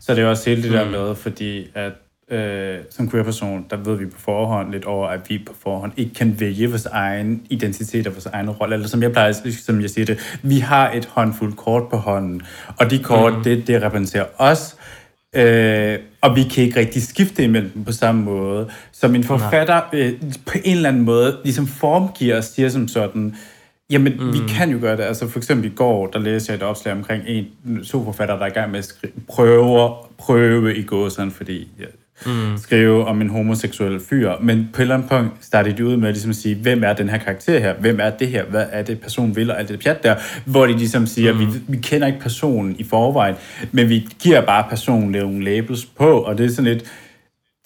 [0.00, 0.90] Så det er også hele det der mm.
[0.90, 1.92] med, fordi at
[2.30, 6.14] øh, som queer-person, der ved vi på forhånd lidt over, at vi på forhånd ikke
[6.14, 8.74] kan vælge vores egen identitet og vores egen rolle.
[8.74, 9.32] Eller som jeg plejer,
[9.66, 12.42] som jeg siger det, vi har et håndfuldt kort på hånden,
[12.78, 13.42] og de kort, mm.
[13.42, 14.76] det, det repræsenterer os,
[15.36, 18.70] Øh, og vi kan ikke rigtig skifte imellem dem på samme måde.
[18.92, 20.12] Som en forfatter øh,
[20.46, 23.36] på en eller anden måde ligesom formgiver os, siger som sådan,
[23.90, 24.32] Jamen, mm.
[24.32, 25.02] vi kan jo gøre det.
[25.02, 28.42] Altså, for eksempel i går, der læste jeg et opslag omkring en, to forfatter, der
[28.42, 31.84] er i gang med at skrive, prøve, prøve i gåseren, fordi ja,
[32.26, 32.58] mm.
[32.58, 36.08] skrive om en homoseksuel fyr, men på et eller andet punkt starter de ud med
[36.08, 37.74] ligesom at sige, hvem er den her karakter her?
[37.74, 38.44] Hvem er det her?
[38.44, 39.50] Hvad er det, personen vil?
[39.50, 41.40] Og alt det pjat der, hvor de ligesom siger, mm.
[41.40, 43.34] vi, vi kender ikke personen i forvejen,
[43.72, 46.84] men vi giver bare personen nogle labels på, og det er sådan lidt,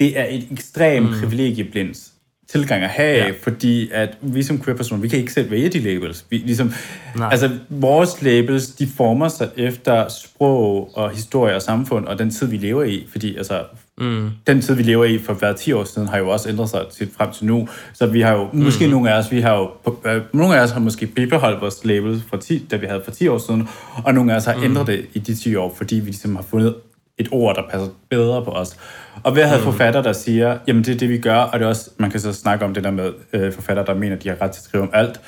[0.00, 1.20] det er et ekstremt mm.
[1.20, 2.12] privilegieblinds
[2.52, 3.32] tilgang at have, ja.
[3.42, 6.24] fordi at vi som queer-personer, vi kan ikke selv vælge de labels.
[6.30, 6.72] Vi, ligesom,
[7.20, 12.46] altså, vores labels, de former sig efter sprog og historie og samfund og den tid,
[12.46, 13.62] vi lever i, fordi altså,
[14.02, 14.30] mm.
[14.46, 16.80] den tid, vi lever i for hver 10 år siden, har jo også ændret sig
[16.96, 17.68] til, frem til nu.
[17.92, 18.58] Så vi har jo, mm.
[18.58, 19.70] måske nogle af os, vi har jo,
[20.06, 23.10] øh, nogle af os har måske bibeholdt vores label fra 10, da vi havde for
[23.10, 23.68] 10 år siden,
[24.04, 24.64] og nogle af os har mm.
[24.64, 26.74] ændret det i de 10 år, fordi vi ligesom har fundet
[27.18, 28.76] et ord, der passer bedre på os.
[29.22, 29.64] Og at have mm.
[29.64, 32.20] forfatter, der siger, jamen det er det, vi gør, og det er også, man kan
[32.20, 34.64] så snakke om det der med øh, forfatter, der mener, de har ret til at
[34.64, 35.20] skrive om alt.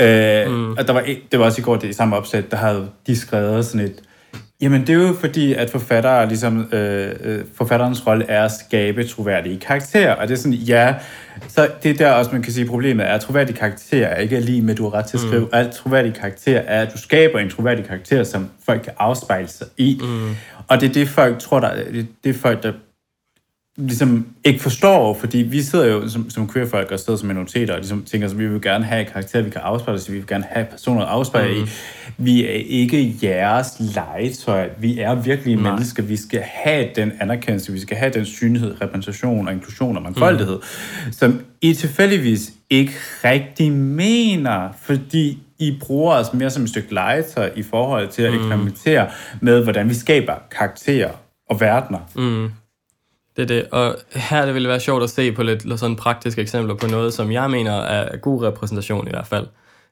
[0.00, 0.72] Øh, mm.
[0.72, 3.16] Og der var, det var også i går det i samme opsæt, der havde de
[3.16, 4.02] skrevet sådan et,
[4.62, 9.04] Jamen, det er jo fordi, at forfattere, ligesom, øh, øh, forfatterens rolle er at skabe
[9.04, 10.14] troværdige karakterer.
[10.14, 10.94] Og det er sådan, ja,
[11.48, 14.40] så det er der også, man kan sige, problemet er, at troværdige karakterer er ikke
[14.40, 15.40] lige med, at du har ret til at skrive.
[15.40, 15.48] Mm.
[15.52, 19.66] Alt troværdige karakter er, at du skaber en troværdig karakter, som folk kan afspejle sig
[19.76, 20.00] i.
[20.02, 20.30] Mm.
[20.68, 22.72] Og det er det, folk tror, der, det, det folk, der
[23.76, 27.80] ligesom ikke forstår, fordi vi sidder jo som, som queerfolk og sidder som minoriteter og
[27.80, 30.44] ligesom tænker, at vi vil gerne have karakterer, vi kan afspejle os vi vil gerne
[30.50, 31.64] have personer at afspejle mm.
[31.64, 31.68] i.
[32.16, 34.70] Vi er ikke jeres legetøj.
[34.78, 35.70] Vi er virkelig Nej.
[35.70, 36.02] mennesker.
[36.02, 40.56] Vi skal have den anerkendelse, vi skal have den synlighed, repræsentation og inklusion og mangfoldighed,
[41.06, 41.12] mm.
[41.12, 42.92] som I tilfældigvis ikke
[43.24, 48.32] rigtig mener, fordi I bruger os mere som et stykke legetøj i forhold til at
[48.32, 48.38] mm.
[48.38, 49.08] eksperimentere
[49.40, 51.10] med, hvordan vi skaber karakterer
[51.50, 51.98] og verdener.
[52.16, 52.50] Mm.
[53.36, 53.66] Det er det.
[53.70, 57.14] Og her det ville være sjovt at se på lidt sådan praktiske eksempler på noget,
[57.14, 59.46] som jeg mener er god repræsentation i hvert fald.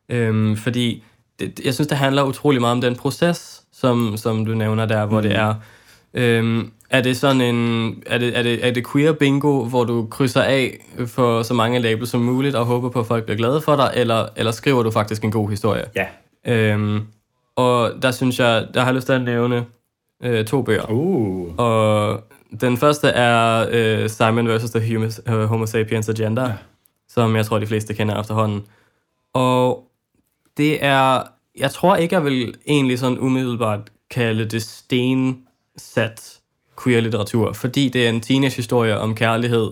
[0.08, 1.02] Øhm, fordi
[1.40, 5.06] det, jeg synes, det handler utrolig meget om den proces, som, som du nævner der,
[5.06, 5.22] hvor mm.
[5.22, 5.54] det er...
[6.14, 8.02] Øhm, er det sådan en...
[8.06, 11.78] Er det, er, det, er det queer bingo, hvor du krydser af for så mange
[11.78, 14.82] labels som muligt og håber på, at folk bliver glade for dig, eller, eller skriver
[14.82, 15.84] du faktisk en god historie?
[15.96, 16.06] Ja.
[16.46, 17.02] Øhm,
[17.56, 19.64] og der synes jeg, der har jeg lyst til at nævne
[20.22, 20.90] øh, to bøger.
[20.90, 21.54] Uh.
[21.56, 22.22] Og
[22.60, 24.70] den første er øh, Simon vs.
[24.70, 26.52] The Homo, uh, Homo Sapiens Agenda, ja.
[27.08, 28.66] som jeg tror, de fleste kender efterhånden.
[29.32, 29.90] Og
[30.56, 31.22] det er...
[31.58, 36.40] Jeg tror ikke, jeg vil egentlig sådan umiddelbart kalde det stensat
[36.84, 39.70] queer-litteratur, fordi det er en teenage-historie om kærlighed,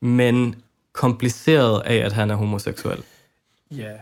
[0.00, 0.54] men
[0.92, 3.02] kompliceret af, at han er homoseksuel.
[3.70, 3.82] Ja.
[3.82, 3.98] Yeah.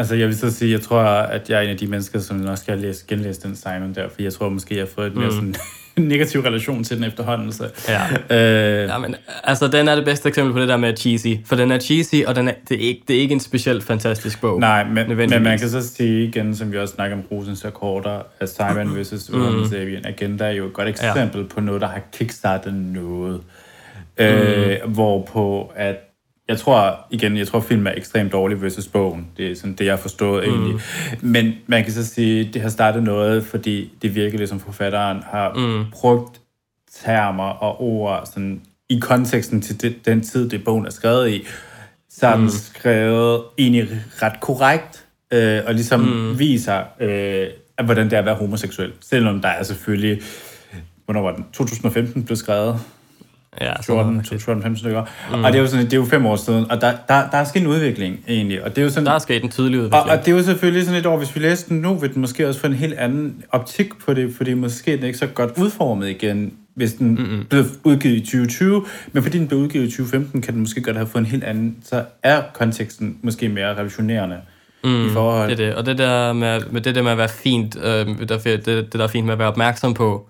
[0.00, 2.36] Altså, jeg vil så sige, jeg tror, at jeg er en af de mennesker, som
[2.36, 5.16] nok skal læse, genlæse den Simon der, for jeg tror måske, jeg har fået et
[5.16, 5.34] mere mm.
[5.34, 5.54] sådan
[6.08, 7.52] negativ relation til den efterhånden.
[7.52, 7.64] Så.
[7.88, 8.02] Ja.
[8.82, 8.88] Øh.
[8.88, 11.36] ja, men altså, den er det bedste eksempel på det der med cheesy.
[11.46, 13.84] For den er cheesy, og den er, det, er ikke, det er ikke en specielt
[13.84, 14.60] fantastisk bog.
[14.60, 18.22] Nej, men, men man kan så sige igen, som vi også snakker om Rosens Akkorder,
[18.40, 19.30] at Simon vs.
[19.32, 19.64] Mm.
[19.70, 21.46] Sapien Agenda er jo et godt eksempel ja.
[21.54, 23.40] på noget, der har kickstartet noget.
[24.18, 24.24] Mm.
[24.24, 26.07] Øh, hvorpå at
[26.48, 29.26] jeg tror, igen, jeg tror, film er ekstremt dårlig versus bogen.
[29.36, 30.54] Det er sådan det, jeg har forstået mm.
[30.54, 30.80] egentlig.
[31.20, 35.54] Men man kan så sige, det har startet noget, fordi det virker ligesom forfatteren har
[35.54, 35.84] mm.
[35.92, 36.40] brugt
[37.04, 41.46] termer og ord sådan, i konteksten til det, den tid, det bogen er skrevet i.
[42.10, 42.50] Så er den mm.
[42.50, 43.88] skrevet egentlig
[44.22, 46.38] ret korrekt, øh, og ligesom mm.
[46.38, 47.46] viser, øh,
[47.84, 48.92] hvordan det er at være homoseksuel.
[49.00, 50.22] Selvom der er selvfølgelig,
[51.04, 51.46] hvornår var den?
[51.52, 52.80] 2015 blev skrevet.
[53.60, 55.04] Ja, 14, 14 stykker.
[55.30, 55.44] Mm.
[55.44, 57.38] Og det er, jo sådan, det er jo fem år siden, og der, der, der
[57.38, 58.64] er sket en udvikling egentlig.
[58.64, 60.04] Og det er jo sådan, der er sket en tydelig udvikling.
[60.04, 62.14] Og, og det er jo selvfølgelig sådan et år, hvis vi læser den nu, vil
[62.14, 65.18] den måske også få en helt anden optik på det, fordi måske den er ikke
[65.18, 67.46] så godt udformet igen, hvis den Mm-mm.
[67.50, 70.96] blev udgivet i 2020, men fordi den blev udgivet i 2015, kan den måske godt
[70.96, 74.36] have fået en helt anden, så er konteksten måske mere revolutionerende.
[74.84, 75.50] Mm, i forhold.
[75.50, 75.74] Det er det.
[75.74, 78.92] Og det der med, med det der med at være fint, øh, det, det, det
[78.92, 80.28] der er fint med at være opmærksom på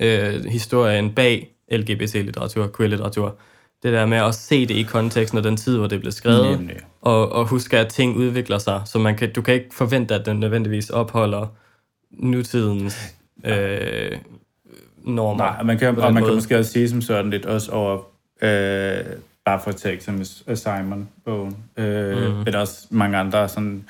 [0.00, 3.36] øh, historien bag LGBT-litteratur, queer-litteratur.
[3.82, 6.70] Det der med at se det i konteksten af den tid, hvor det blev skrevet,
[7.00, 10.26] og, og huske, at ting udvikler sig, så man kan, du kan ikke forvente, at
[10.26, 11.46] den nødvendigvis opholder
[12.10, 14.18] nutidens øh,
[15.04, 15.44] normer.
[15.44, 16.24] Nej, man kan, og man måde.
[16.24, 17.94] kan måske også sige som sådan lidt også over,
[18.42, 19.04] øh,
[19.44, 20.26] bare for at tage eksempel
[20.56, 22.40] Simon-bogen, øh, mm.
[22.40, 23.84] eller også mange andre sådan,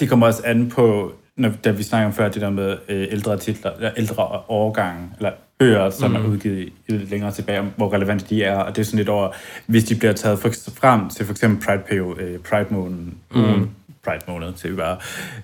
[0.00, 3.06] det kommer også an på, når, da vi snakker om før, det der med øh,
[3.10, 6.16] ældre titler, eller ældre årgange, eller bøger, som mm.
[6.16, 9.28] er udgivet længere tilbage, hvor relevante de er, og det er sådan lidt over,
[9.66, 13.68] hvis de bliver taget for, frem til for eksempel Pride, period, øh, Pride måneden, mm.
[14.04, 14.96] Pride måned til bare,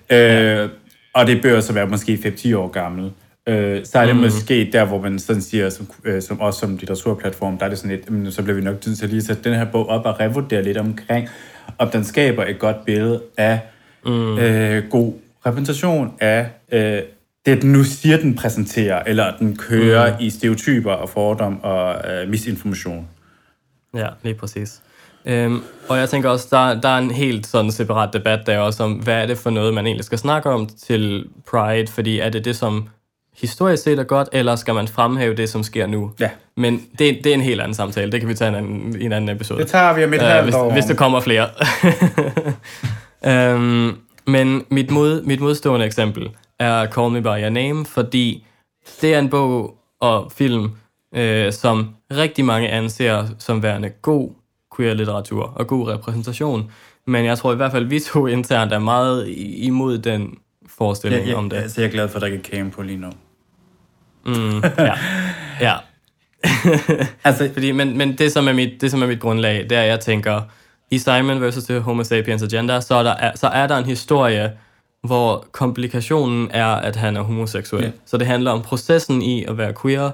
[0.09, 0.69] øh,
[1.13, 3.11] og det er bøger, som er måske 5-10 år gamle,
[3.47, 4.21] øh, så er det mm.
[4.21, 7.77] måske der, hvor man sådan siger, som, øh, som også som litteraturplatform, der er det
[7.77, 10.05] sådan lidt, jamen, så bliver vi nok til at lige sætte den her bog op
[10.05, 11.29] og revurdere lidt omkring,
[11.77, 13.59] om den skaber et godt billede af
[14.05, 14.37] mm.
[14.37, 15.13] øh, god
[15.45, 17.01] repræsentation af øh,
[17.45, 20.17] det, den nu siger, den præsenterer, eller den kører mm.
[20.19, 23.07] i stereotyper og fordom og øh, misinformation.
[23.95, 24.81] Ja, lige præcis.
[25.25, 28.83] Øhm, og jeg tænker også, der, der er en helt sådan separat debat der også
[28.83, 32.29] om, hvad er det for noget, man egentlig skal snakke om til Pride, fordi er
[32.29, 32.87] det det, som
[33.37, 36.11] historisk set er godt, eller skal man fremhæve det, som sker nu?
[36.19, 36.29] Ja.
[36.57, 39.01] Men det, det er en helt anden samtale, det kan vi tage i en anden,
[39.01, 39.59] en anden episode.
[39.59, 41.49] Det tager vi om et uh, hvis, hvis der kommer flere.
[43.53, 48.45] øhm, men mit, mod, mit modstående eksempel er Call Me By Your Name, fordi
[49.01, 50.71] det er en bog og film,
[51.15, 54.29] øh, som rigtig mange anser som værende god
[54.75, 56.71] queer-litteratur og god repræsentation.
[57.07, 60.37] Men jeg tror i hvert fald, vi to internt er meget imod den
[60.67, 61.57] forestilling ja, ja, om det.
[61.57, 63.09] Altså, jeg er glad for, at der ikke er cam på lige nu.
[64.25, 64.93] Mm, ja.
[65.61, 65.73] ja.
[67.23, 69.81] altså, Fordi, men, men det, som er mit, det, som er mit grundlag, det er,
[69.81, 70.41] at jeg tænker,
[70.91, 71.63] i Simon vs.
[71.63, 74.51] The Homo Sapiens Agenda, så er der, så er der en historie,
[75.05, 77.83] hvor komplikationen er, at han er homoseksuel.
[77.83, 77.93] Yeah.
[78.05, 80.11] Så det handler om processen i at være queer,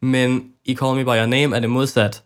[0.00, 2.22] men i Call Me By Your Name er det modsat.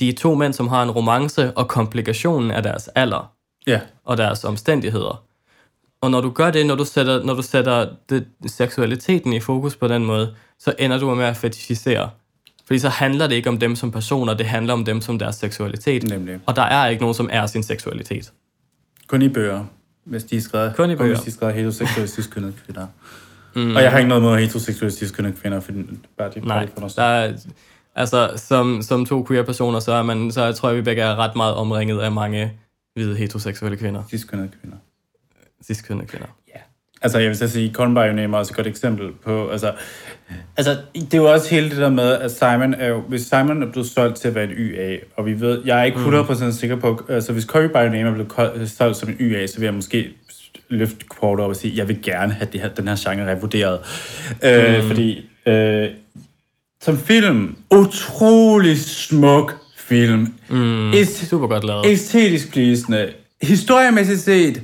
[0.00, 3.32] De er to mænd, som har en romance, og komplikationen er deres alder
[3.68, 3.80] yeah.
[4.04, 5.24] og deres omstændigheder.
[6.00, 9.76] Og når du gør det, når du sætter, når du sætter det, seksualiteten i fokus
[9.76, 12.10] på den måde, så ender du med at fetishisere.
[12.66, 15.36] Fordi så handler det ikke om dem som personer, det handler om dem som deres
[15.36, 16.08] seksualitet.
[16.08, 16.40] Nemlig.
[16.46, 18.32] Og der er ikke nogen, som er sin seksualitet.
[19.06, 19.64] Kun i bøger
[20.08, 21.14] hvis de er skrevet, Kun i bøger.
[21.14, 22.86] hvis de er skrevet heteroseksualistisk kønnede kvinder.
[23.56, 23.76] Mm.
[23.76, 25.72] Og jeg har ikke noget mod heteroseksualistisk kønnede kvinder, for
[26.18, 27.32] bare de Nej, der er,
[27.94, 31.02] altså som, som to queer personer, så, er man, så jeg tror jeg, vi begge
[31.02, 32.52] er ret meget omringet af mange
[32.94, 34.02] hvide heteroseksuelle kvinder.
[34.10, 34.76] Cis-kønnede kvinder.
[35.64, 36.26] Cis-kønnede kvinder.
[37.02, 39.72] Altså, jeg vil så sige, Call By Name er også et godt eksempel på, altså,
[40.56, 43.62] altså, det er jo også hele det der med, at Simon er jo, hvis Simon
[43.62, 46.44] er blevet solgt til at være en YA, og vi ved, jeg er ikke 100%
[46.44, 46.52] mm.
[46.52, 49.64] sikker på, altså, hvis Corey By Name er blevet solgt som en YA, så vil
[49.64, 50.10] jeg måske
[50.68, 53.78] løfte kort op og sige, jeg vil gerne have det her, den her genre revurderet.
[54.44, 54.74] Øh, mm.
[54.74, 55.88] Øh, fordi, øh,
[56.80, 60.34] som film, utrolig smuk film.
[60.48, 61.86] Mm, super godt lavet.
[61.86, 63.12] Æstetisk pleasende.
[63.42, 64.62] Historiemæssigt set,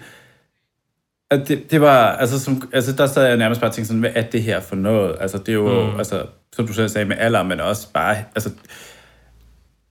[1.30, 4.00] at det, det var, altså, som, altså der sad jeg nærmest bare og tænkte sådan,
[4.00, 5.16] hvad er det her for noget?
[5.20, 5.98] Altså det er jo, mm.
[5.98, 8.50] altså, som du selv sagde, med alder, men også bare, altså,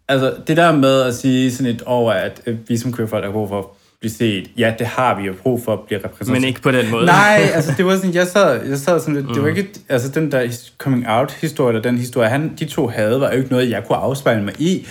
[0.07, 3.49] altså det der med at sige sådan et over, at vi som folk har brug
[3.49, 4.51] for blive set.
[4.57, 6.41] Ja, det har vi jo brug for at blive repræsenteret.
[6.41, 7.05] Men ikke på den måde.
[7.05, 9.33] Nej, altså det var sådan, jeg sad, jeg sad sådan lidt, mm.
[9.33, 12.87] det var ikke, altså den der coming out historie, eller den historie, han, de to
[12.87, 14.87] havde, var jo ikke noget, jeg kunne afspejle mig i.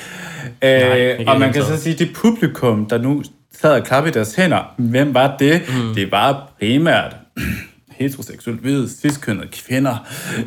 [0.63, 3.23] Nej, øh, og man kan så sige, det publikum, der nu
[3.61, 5.63] sad og klappede i deres hænder, hvem var det?
[5.69, 5.95] Mm.
[5.95, 7.17] Det var primært
[7.99, 10.07] heteroseksuelt hvide, ciskønnede kvinder.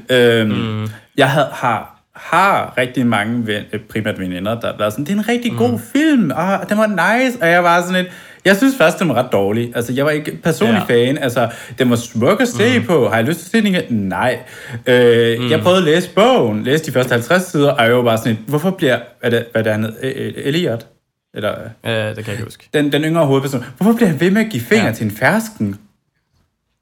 [0.10, 0.88] Øhm, mm.
[1.18, 5.18] Jeg havde, har har rigtig mange ven, øh, primært veninder, der var sådan, det er
[5.18, 8.14] en rigtig god film, og den var nice, og jeg var sådan lidt,
[8.46, 9.72] jeg synes først, den var ret dårlig.
[9.76, 10.94] Altså, jeg var ikke personlig Ja.
[10.94, 11.18] fan.
[11.18, 12.86] Altså, den var smuk at se mm.
[12.86, 13.10] på.
[13.10, 14.10] Har jeg lyst til at se den igen?
[14.10, 14.40] Nej.
[14.88, 15.50] Øh, mm.
[15.50, 18.32] Jeg prøvede at læse bogen, læse de første 50 sider, og jeg var bare sådan
[18.32, 20.88] lidt, hvorfor bliver, hvad det, hvad det øh, Elliot?
[21.36, 21.52] Eller,
[21.86, 22.70] øh, det kan jeg ikke huske.
[22.74, 23.64] den, den yngre hovedperson.
[23.78, 24.92] Hvorfor bliver han ved med at give fingre Ja.
[24.94, 25.76] til en fersken?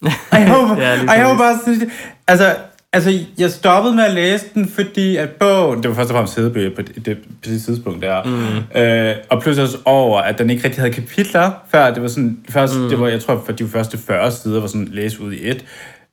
[0.33, 1.79] Jeg var, Ja, jeg præcis.
[1.83, 1.89] bare
[2.27, 2.55] altså,
[2.93, 6.35] altså, jeg stoppede med at læse den, fordi at bogen, det var først og fremmest
[6.35, 8.79] hedebøger på det, det, på det tidspunkt der, mm.
[8.81, 12.37] øh, og pludselig også over, at den ikke rigtig havde kapitler, før det var sådan,
[12.49, 12.89] først, mm.
[12.89, 15.65] det var, jeg tror, for de første 40 sider var sådan læst ud i et,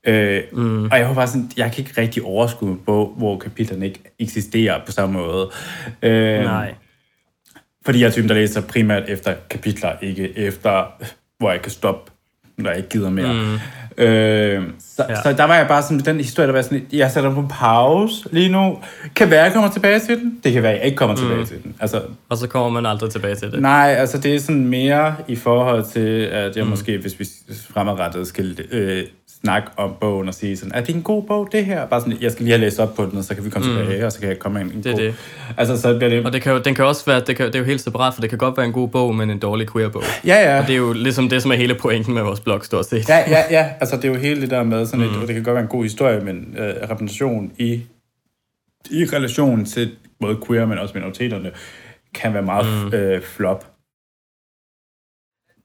[0.07, 0.85] øh, mm.
[0.85, 4.01] og jeg var bare sådan, jeg kan ikke rigtig overskue en bog, hvor kapitlerne ikke
[4.19, 5.51] eksisterer på samme måde.
[6.03, 6.75] Øh, Nej.
[7.85, 10.93] Fordi jeg er typen, der læser primært efter kapitler, ikke efter,
[11.39, 12.11] hvor jeg kan stoppe,
[12.59, 13.33] når jeg ikke gider mere.
[13.33, 13.59] Mm.
[14.05, 14.63] Øh,
[14.97, 15.23] så, Ja.
[15.23, 17.55] så der var jeg bare sådan, den historie, der var sådan, jeg sætter den på
[17.55, 18.79] pause lige nu.
[19.17, 20.41] Kan være, jeg kommer tilbage til den.
[20.45, 21.75] Det kan være, jeg ikke kommer tilbage til den.
[21.81, 23.63] Altså, Og så kommer man aldrig tilbage til det.
[23.63, 26.71] nej, altså det er sådan mere i forhold til, at jeg mm.
[26.71, 27.25] måske, hvis vi
[27.75, 29.05] fremadrettet skal øh,
[29.43, 31.87] snakke om bogen og sige sådan, er det en god bog, det her?
[31.87, 33.73] Bare sådan, jeg skal lige have læst op på den, og så kan vi komme
[33.73, 33.77] mm.
[33.79, 35.01] tilbage, og så kan jeg komme ind en Det er god...
[35.01, 35.15] det.
[35.57, 36.27] Altså, så bliver det...
[36.27, 38.15] Og det kan jo, den kan også være, det, kan, det er jo helt separat,
[38.15, 40.03] for det kan godt være en god bog, men en dårlig queer-bog.
[40.27, 40.61] Ja, ja.
[40.61, 43.09] Og det er jo ligesom det, som er hele pointen med vores blog, stort set.
[43.09, 43.71] Ja, ja, ja.
[43.81, 45.69] Altså, det er jo hele det der med, sådan et, det kan godt være en
[45.69, 47.83] god historie, men øh, repræsentation i,
[48.91, 51.51] i relation til både queer, men også minoriteterne,
[52.15, 52.95] kan være meget mm.
[52.95, 53.67] øh, flop.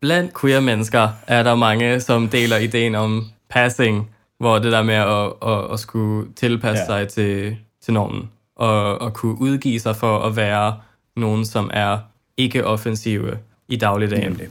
[0.02, 4.96] Blandt queer mennesker er der mange, som deler ideen om passing, hvor det der med
[4.96, 6.86] at, at, at skulle tilpasse ja.
[6.88, 10.78] Sig til, til normen, og, og kunne udgive sig for at være
[11.16, 11.98] nogen, som er
[12.38, 14.30] ikke offensive i dagligdagen.
[14.30, 14.48] Nemlig.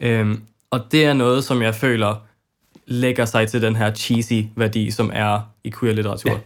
[0.00, 2.14] Øhm, og det er noget, som jeg føler
[2.86, 6.30] lægger sig til den her cheesy værdi, som er i queer-litteratur.
[6.30, 6.38] Ja.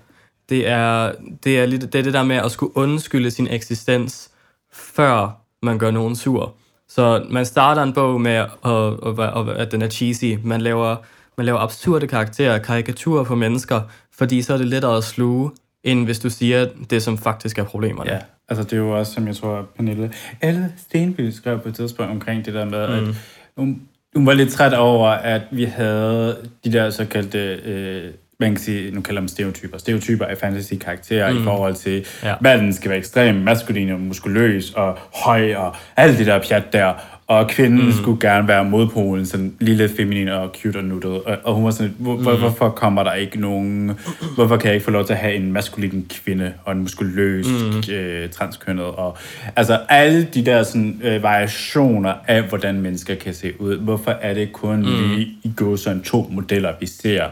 [0.49, 1.13] Det, er,
[1.45, 4.31] det, er lidt, det er det der med at skulle undskylde sin eksistens,
[4.73, 5.31] før
[5.63, 6.55] man gør nogen sur.
[6.89, 10.39] Så man starter en bog med, at, at, at, at, at den er cheesy.
[10.45, 10.97] Man laver,
[11.43, 13.81] man laver absurde karakterer, karikaturer på mennesker,
[14.19, 15.51] fordi så er det lettere at sluge,
[15.85, 18.11] end hvis du siger det, som faktisk er problemerne.
[18.13, 21.75] Ja, altså det er jo også, som jeg tror, Pernille Elle Stenby skrev på et
[21.75, 23.09] tidspunkt omkring det der med, mm.
[23.09, 23.15] at
[23.57, 23.83] hun,
[24.17, 28.91] hun var lidt træt over, at vi havde de der såkaldte, øh, man kan sige,
[28.91, 31.41] nu kalder dem stereotyper, stereotyper af fantasy-karakterer mm.
[31.41, 32.29] i forhold til, Ja.
[32.29, 32.35] ja.
[32.41, 36.93] manden skal være ekstrem, maskulin og muskuløs og høj og alt det der pjat der,
[37.39, 37.93] og kvinden mm.
[37.93, 41.11] skulle gerne være modpolen, sådan lille, feminin og cute og nuttet.
[41.11, 42.39] Og, og hun var sådan, hvor, mm.
[42.39, 43.99] hvorfor kommer der ikke nogen,
[44.35, 47.47] hvorfor kan jeg ikke få lov til at have en maskulin kvinde og en muskuløs
[47.47, 47.95] mm.
[47.95, 48.85] øh, transkønnet?
[48.85, 49.17] Og,
[49.57, 53.77] altså alle de der sådan, øh, variationer af, hvordan mennesker kan se ud.
[53.77, 54.83] Hvorfor er det kun mm.
[54.83, 57.29] lige i går sådan to modeller, vi ser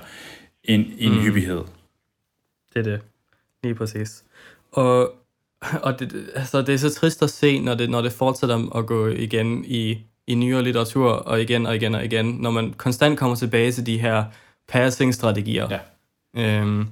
[0.65, 1.21] en, en mm.
[1.21, 1.61] hyppighed?
[2.75, 3.01] Det er det.
[3.63, 4.23] Lige præcis.
[4.73, 5.15] Og,
[5.83, 8.87] og det, altså, det er så trist at se, når det, når det fortsætter at
[8.87, 13.19] gå igen i, i nyere litteratur, og igen og igen og igen, når man konstant
[13.19, 14.25] kommer tilbage til de her
[14.69, 15.69] passing-strategier.
[15.71, 15.81] Ja.
[16.37, 16.89] Øhm,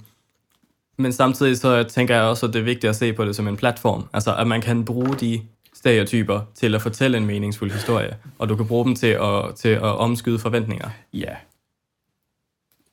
[0.97, 3.49] men samtidig så tænker jeg også, at det er vigtigt at se på det som
[3.49, 4.09] en platform.
[4.13, 5.41] Altså, at man kan bruge de
[5.75, 9.69] stereotyper til at fortælle en meningsfuld historie, og du kan bruge dem til at, til
[9.69, 10.91] at omskyde forventninger.
[11.13, 11.37] Ja.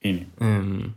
[0.02, 0.26] Enig.
[0.40, 0.92] Øhm,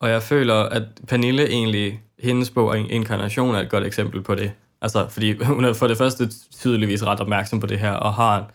[0.00, 4.52] og jeg føler, at Pernille egentlig, hendes bog Inkarnation er et godt eksempel på det.
[4.82, 6.28] Altså, fordi hun er for det første
[6.60, 8.50] tydeligvis ret opmærksom på det her, og har,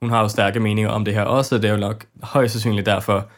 [0.00, 1.58] hun har jo stærke meninger om det her også.
[1.58, 3.28] Det er jo nok højst sandsynligt derfor,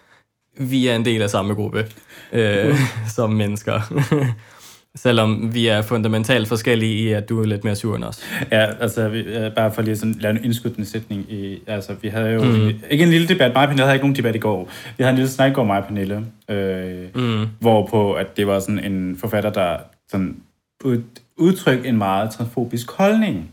[0.60, 1.86] vi er en del af samme gruppe
[2.32, 2.76] øh,
[3.16, 3.80] som mennesker.
[4.96, 8.24] Selvom vi er fundamentalt forskellige i, at du er lidt mere sur end os.
[8.50, 12.08] Ja, altså vi, øh, bare for lige sådan lave en indskudt sætning i, altså vi
[12.08, 12.70] havde jo, mm.
[12.90, 14.68] ikke en lille debat, mig og Pernille havde ikke nogen debat i går.
[14.96, 17.46] Vi havde en lille snak i går, mig og Pernille, øh, mm.
[17.60, 19.76] hvorpå at det var sådan en forfatter, der
[20.10, 20.36] sådan
[20.84, 21.02] ud,
[21.36, 23.50] udtrykte en meget transfobisk holdning.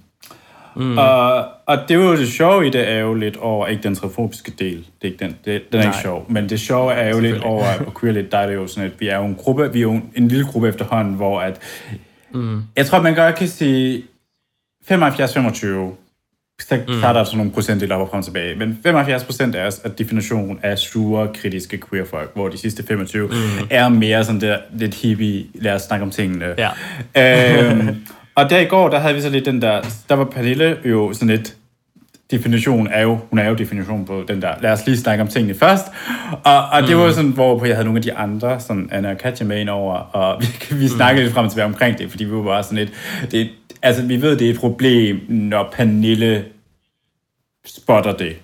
[0.76, 0.97] Mm.
[0.97, 3.95] Og, og det er jo det sjove i det er jo lidt over, ikke den
[3.95, 5.91] transfobiske del, det er ikke den, det, den er Nej.
[5.91, 8.55] ikke sjov, men det sjove er jo lidt over, at på Queerlit, der er det
[8.55, 10.67] jo sådan, at vi er jo en gruppe, vi er jo en, en lille gruppe
[10.67, 11.59] efterhånden, hvor at,
[12.34, 12.63] mm.
[12.76, 14.03] jeg tror, man godt kan sige
[14.91, 15.95] 75-25,
[16.61, 16.93] så, mm.
[16.93, 18.55] så er der sådan nogle procentdele op og frem og tilbage.
[18.55, 23.34] Men 75 procent er at definition af sure, kritiske queerfolk, hvor de sidste 25 mm.
[23.70, 26.55] er mere sådan der lidt hippie, lad os snakke om tingene.
[26.57, 27.72] Ja.
[27.72, 27.95] øhm,
[28.40, 31.14] og der i går, der havde vi så lidt den der, der var Pernille jo
[31.14, 31.56] sådan lidt,
[32.32, 35.28] definition er jo, hun er jo definition på den der, lad os lige snakke om
[35.28, 35.86] tingene først.
[36.44, 39.12] Og, og det var jo sådan, hvor jeg havde nogle af de andre, sådan Anna
[39.12, 42.12] og Katja med ind over, og vi, vi snakkede lidt frem og tilbage omkring det,
[42.12, 42.92] fordi vi var bare sådan lidt,
[43.32, 43.50] det,
[43.82, 46.46] altså vi ved, det er et problem, når Pernille
[47.66, 48.36] spotter det.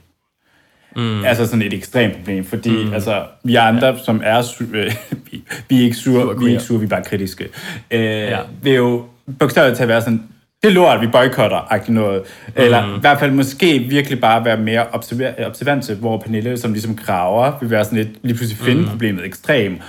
[0.96, 1.26] Mm.
[1.26, 2.93] Altså sådan et ekstremt problem, fordi mm.
[2.93, 3.98] altså, vi andre, ja.
[4.04, 4.41] som er
[5.32, 7.50] vi, vi er ikke sure, vi er ikke sure, vi er bare kritiske.
[7.91, 8.39] Øh, ja.
[8.64, 9.06] Det er jo
[9.39, 10.23] bogstaveligt til at være sådan,
[10.63, 12.23] det er lort, vi boykotter, noget.
[12.55, 12.95] Eller mm.
[12.95, 17.59] i hvert fald måske virkelig bare være mere observer- observante, hvor Pernille, som ligesom graver,
[17.61, 18.88] vil være sådan lidt, lige pludselig finde mm.
[18.88, 19.80] problemet ekstrem.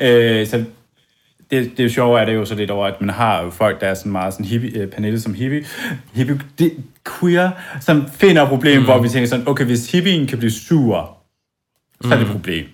[0.00, 0.64] Øh, så
[1.50, 3.86] det, det sjove er det jo så lidt over, at man har jo folk, der
[3.86, 5.64] er sådan meget sådan hippie, uh, Pernille som hippie,
[6.14, 6.72] hippie det,
[7.20, 8.84] queer, som finder problem, mm.
[8.84, 11.16] hvor vi tænker sådan, okay, hvis hippien kan blive sur,
[12.00, 12.32] så er det et mm.
[12.32, 12.66] problem.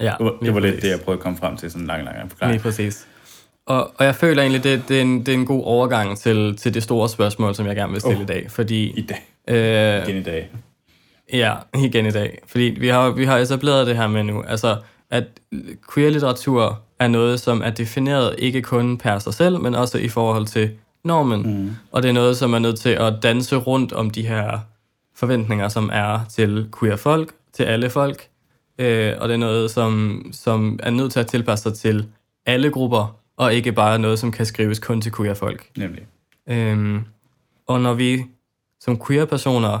[0.00, 1.86] Ja, det var, det var lidt det, jeg prøvede at komme frem til, sådan en
[1.86, 2.54] lang, lang, lang forklaring.
[2.54, 3.06] Lige præcis.
[3.66, 6.56] Og, og jeg føler egentlig, det, det, er en, det er en god overgang til,
[6.56, 8.50] til det store spørgsmål, som jeg gerne vil stille oh, i dag.
[8.50, 9.26] Fordi, I dag.
[9.48, 10.50] Øh, igen i dag.
[11.32, 12.38] Ja, igen i dag.
[12.46, 14.76] Fordi vi har, vi har etableret det her med nu, altså
[15.10, 15.24] at
[15.94, 20.46] queer-litteratur er noget, som er defineret ikke kun per sig selv, men også i forhold
[20.46, 20.70] til
[21.04, 21.42] normen.
[21.42, 21.70] Mm.
[21.92, 24.58] Og det er noget, som er nødt til at danse rundt om de her
[25.14, 28.28] forventninger, som er til queer folk, til alle folk.
[28.78, 32.06] Øh, og det er noget, som, som er nødt til at tilpasse sig til
[32.46, 35.66] alle grupper, og ikke bare noget, som kan skrives kun til queer-folk.
[35.76, 36.06] Nemlig.
[36.46, 37.04] Øhm,
[37.66, 38.24] og når vi
[38.80, 39.78] som queer-personer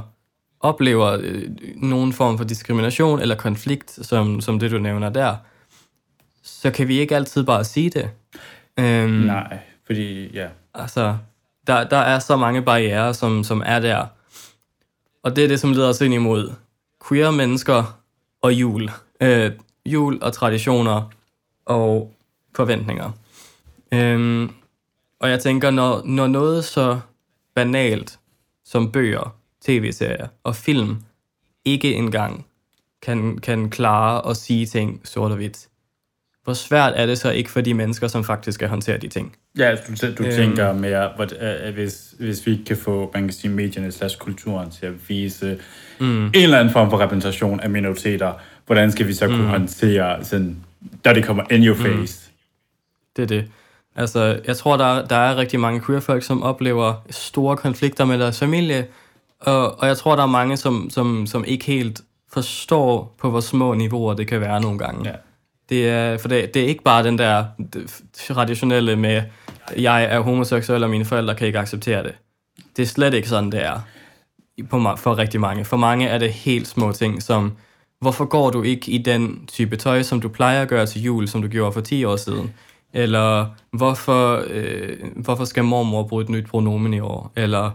[0.60, 1.42] oplever øh,
[1.76, 5.36] nogen form for diskrimination eller konflikt, som, som det du nævner der,
[6.42, 8.10] så kan vi ikke altid bare sige det.
[8.78, 10.48] Øhm, Nej, fordi, ja.
[10.74, 11.16] Altså,
[11.66, 14.06] der, der er så mange barriere, som, som er der.
[15.22, 16.52] Og det er det, som leder os ind imod
[17.08, 18.00] queer mennesker
[18.42, 18.90] og jul.
[19.20, 19.52] Øh,
[19.86, 21.10] jul og traditioner
[21.66, 22.14] og
[22.56, 23.12] forventninger.
[23.94, 24.50] Øhm,
[25.20, 27.00] og jeg tænker, når, når noget så
[27.54, 28.18] banalt
[28.64, 30.96] som bøger, tv-serier og film
[31.64, 32.46] ikke engang
[33.02, 35.68] kan, kan klare at sige ting sort og hvidt,
[36.44, 39.36] hvor svært er det så ikke for de mennesker, som faktisk skal håndtere de ting?
[39.58, 43.32] Ja, du, du øhm, tænker mere, at hvis, hvis vi ikke kan få, man kan
[43.32, 45.58] sige, medierne slash kulturen til at vise
[46.00, 46.26] mm.
[46.26, 48.32] en eller anden form for repræsentation af minoriteter,
[48.66, 49.48] hvordan skal vi så kunne mm.
[49.48, 50.56] håndtere, sådan,
[51.04, 51.82] da det kommer in your mm.
[51.82, 52.30] face?
[52.30, 52.36] Mm.
[53.16, 53.50] Det er det.
[53.96, 58.38] Altså, jeg tror, der, der er rigtig mange queer-folk, som oplever store konflikter med deres
[58.38, 58.86] familie,
[59.40, 62.00] og, og jeg tror, der er mange, som, som, som ikke helt
[62.32, 65.08] forstår på, hvor små niveauer det kan være nogle gange.
[65.08, 65.14] Ja.
[65.68, 67.44] Det er, for det, det er ikke bare den der
[68.12, 69.22] traditionelle med,
[69.76, 72.14] jeg er homoseksuel, og mine forældre kan ikke acceptere det.
[72.76, 73.80] Det er slet ikke sådan, det er
[74.70, 75.64] på, for rigtig mange.
[75.64, 77.52] For mange er det helt små ting, som,
[78.00, 81.28] hvorfor går du ikke i den type tøj, som du plejer at gøre til jul,
[81.28, 82.54] som du gjorde for 10 år siden?
[82.92, 87.32] Eller hvorfor, øh, hvorfor skal mormor bruge et nyt pronomen i år?
[87.36, 87.70] Eller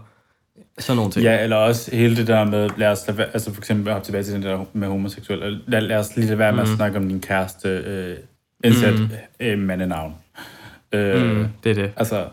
[0.78, 1.24] sådan nogle ting.
[1.24, 4.24] Ja, eller også hele det der med, lad os lade, altså for eksempel op tilbage
[4.24, 6.70] til den der med homoseksuel, lad, lad os lige lade være med mm.
[6.70, 8.16] at snakke om din kæreste, øh,
[8.64, 9.08] indsat mm.
[9.40, 10.14] øh, mandenavn.
[10.92, 11.92] Øh, mm, det er det.
[11.96, 12.28] Altså.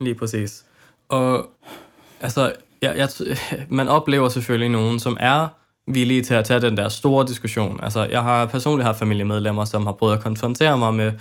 [0.00, 0.64] Lige præcis.
[1.08, 1.50] Og
[2.20, 2.52] altså,
[2.82, 3.08] jeg, jeg,
[3.68, 5.48] man oplever selvfølgelig nogen, som er
[5.86, 7.80] villige til at tage den der store diskussion.
[7.82, 11.12] Altså, jeg har personligt haft familiemedlemmer, som har prøvet at konfrontere mig med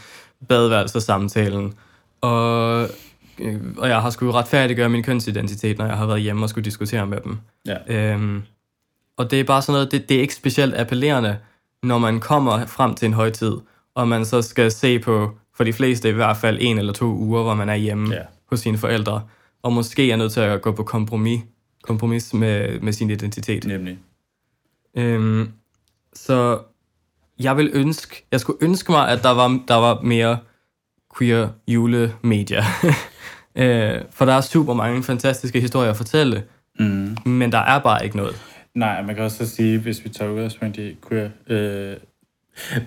[0.49, 1.73] badeværelsesamtalen,
[2.21, 2.81] og
[3.39, 6.65] øh, og jeg har skulle retfærdiggøre min kønsidentitet, når jeg har været hjemme og skulle
[6.65, 7.37] diskutere med dem.
[7.65, 8.11] Ja.
[8.13, 8.43] Øhm,
[9.17, 11.37] og det er bare sådan noget, det, det er ikke specielt appellerende,
[11.83, 13.57] når man kommer frem til en højtid,
[13.95, 17.05] og man så skal se på, for de fleste i hvert fald en eller to
[17.05, 18.21] uger, hvor man er hjemme ja.
[18.49, 19.21] hos sine forældre,
[19.63, 21.41] og måske er nødt til at gå på kompromis,
[21.83, 23.65] kompromis med, med sin identitet.
[23.65, 23.97] Nemlig.
[24.97, 25.51] Øhm,
[26.13, 26.59] så
[27.39, 30.37] jeg vil ønske, jeg skulle ønske mig, at der var, der var mere
[31.17, 32.63] queer julemedia.
[33.57, 36.43] Øh, for der er super mange fantastiske historier at fortælle,
[36.79, 37.17] mm.
[37.25, 38.35] men der er bare ikke noget.
[38.73, 41.29] Nej, man kan også sige, hvis vi tager udgangspunkt i queer...
[41.47, 41.95] Øh,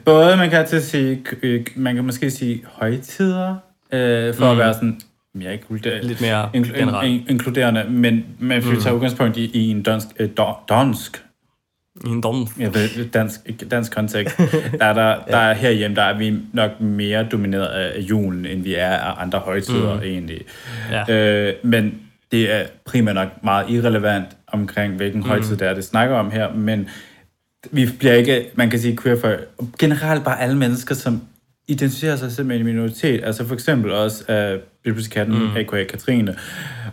[0.04, 3.56] både man kan til sige, øh, man kan måske sige højtider,
[3.92, 4.50] øh, for mm.
[4.50, 5.00] at være sådan
[5.34, 8.82] mere inkluderende, Lidt mere inkl- in, inkluderende, men, men hvis vi mm.
[8.82, 10.30] tager udgangspunkt i, i en dansk, øh,
[10.68, 11.24] dansk
[12.05, 12.49] i en dom.
[12.59, 12.70] Ja,
[13.14, 13.40] dansk,
[13.70, 14.36] dansk kontekst.
[14.78, 18.62] Der er, der, der er herhjemme, der er vi nok mere domineret af julen, end
[18.62, 20.03] vi er af andre højtider mm.
[20.03, 20.40] egentlig.
[20.90, 21.14] Ja.
[21.14, 22.01] Øh, men
[22.32, 25.26] det er primært nok meget irrelevant omkring, hvilken mm.
[25.26, 26.88] højtid det er, det snakker om her, men
[27.70, 29.36] vi bliver ikke, man kan sige queer for
[29.78, 31.22] generelt bare alle mennesker, som
[31.68, 35.57] identificerer sig selv med en minoritet, altså for eksempel også uh, bibliotekskatten, mm.
[35.57, 35.84] a.k.a.
[35.84, 36.36] Katrine,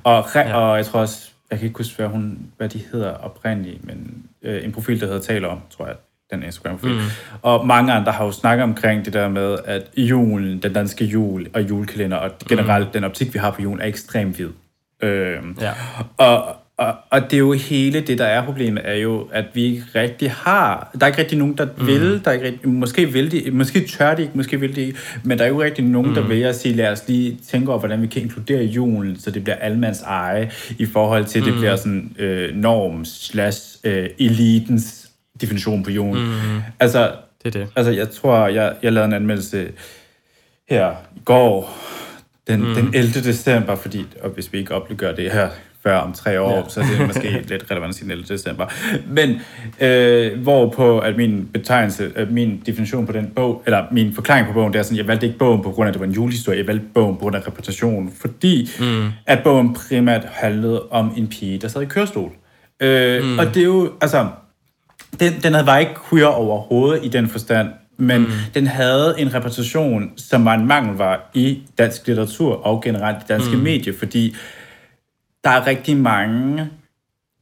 [0.03, 0.55] og, ja.
[0.55, 4.25] og jeg tror også, jeg kan ikke huske, hvad, hun, hvad de hedder oprindeligt, men
[4.41, 5.95] øh, en profil, der hedder Taler om, tror jeg,
[6.31, 6.95] den Instagram-profil.
[6.95, 7.01] Mm.
[7.41, 11.47] Og mange andre har jo snakket omkring det der med, at julen, den danske jul
[11.53, 12.91] og julekalender, og generelt mm.
[12.91, 14.49] den optik, vi har på julen, er ekstremt hvid.
[15.01, 15.71] Øh, ja.
[16.17, 19.63] Og og, og det er jo hele det, der er problemet, er jo, at vi
[19.63, 21.87] ikke rigtig har, der er ikke rigtig nogen, der mm.
[21.87, 24.81] vil, der er ikke rigtig, måske vil de, måske tør de ikke, måske vil de
[24.81, 26.15] ikke, men der er jo ikke rigtig nogen, mm.
[26.15, 29.31] der vil at sige, lad os lige tænke over, hvordan vi kan inkludere julen, så
[29.31, 31.59] det bliver almands eje, i forhold til, at det mm.
[31.59, 35.09] bliver sådan øh, norm slash øh, elitens
[35.41, 36.23] definition på julen.
[36.23, 36.61] Mm.
[36.79, 37.11] Altså,
[37.43, 37.67] det er det.
[37.75, 39.71] Altså, jeg tror, jeg, jeg lavede en anmeldelse
[40.69, 41.77] her i går,
[42.47, 42.75] den, mm.
[42.75, 43.13] den 11.
[43.13, 45.49] december, fordi, og hvis vi ikke opliggør det her
[45.85, 46.63] før om tre år, ja.
[46.67, 48.25] så er det måske lidt relevant at sige 11.
[48.29, 48.65] december.
[49.07, 49.41] Men
[49.81, 54.47] øh, hvor på at min betegnelse, at min definition på den bog, eller min forklaring
[54.47, 56.07] på bogen, det er sådan, jeg valgte ikke bogen på grund af, at det var
[56.07, 59.07] en julehistorie, jeg valgte bogen på grund af repræsentation, fordi mm.
[59.25, 62.31] at bogen primært handlede om en pige, der sad i kørestol.
[62.79, 63.39] Øh, mm.
[63.39, 64.27] Og det er jo, altså,
[65.19, 67.67] den, den var ikke queer overhovedet i den forstand,
[67.97, 68.27] men mm.
[68.53, 73.25] den havde en repræsentation, som var en mangel var i dansk litteratur og generelt i
[73.27, 73.63] danske mm.
[73.63, 74.35] medier, fordi
[75.45, 76.69] der er rigtig mange,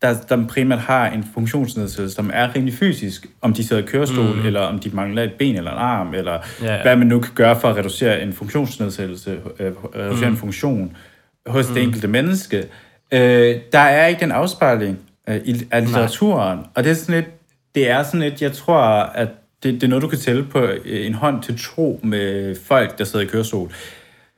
[0.02, 4.36] der, der primært har en funktionsnedsættelse, som er rimelig fysisk, om de sidder i kørestol,
[4.36, 4.46] mm.
[4.46, 6.82] eller om de mangler et ben eller en arm, eller ja, ja.
[6.82, 10.36] hvad man nu kan gøre for at reducere en funktionsnedsættelse, øh, reducere mm.
[10.36, 10.98] en funktion
[11.48, 11.74] hos mm.
[11.74, 12.58] det enkelte menneske.
[13.12, 15.00] Øh, der er ikke den afspejling
[15.30, 16.68] øh, i, af litteraturen, Nej.
[16.76, 17.30] og det er sådan lidt,
[17.76, 18.82] det er sådan lidt, jeg tror,
[19.16, 19.30] at
[19.64, 22.98] det, det er noget, du kan tælle på øh, en hånd til tro med folk,
[22.98, 23.72] der sidder i kørestol.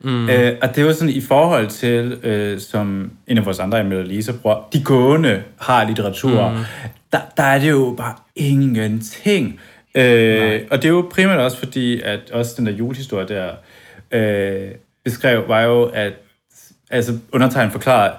[0.03, 0.29] Mm.
[0.29, 4.07] Øh, og det var sådan i forhold til, øh, som en af vores andre Emilie
[4.07, 6.49] Lisa bruger, de gående har litteratur.
[6.49, 6.57] Mm.
[7.11, 9.59] Der, der er det jo bare ingenting.
[9.95, 13.51] Øh, og det er jo primært også fordi, at også den der julehistorie der
[14.11, 14.71] øh,
[15.03, 16.13] beskrev, var jo, at
[16.91, 18.11] altså undertegn forklarer,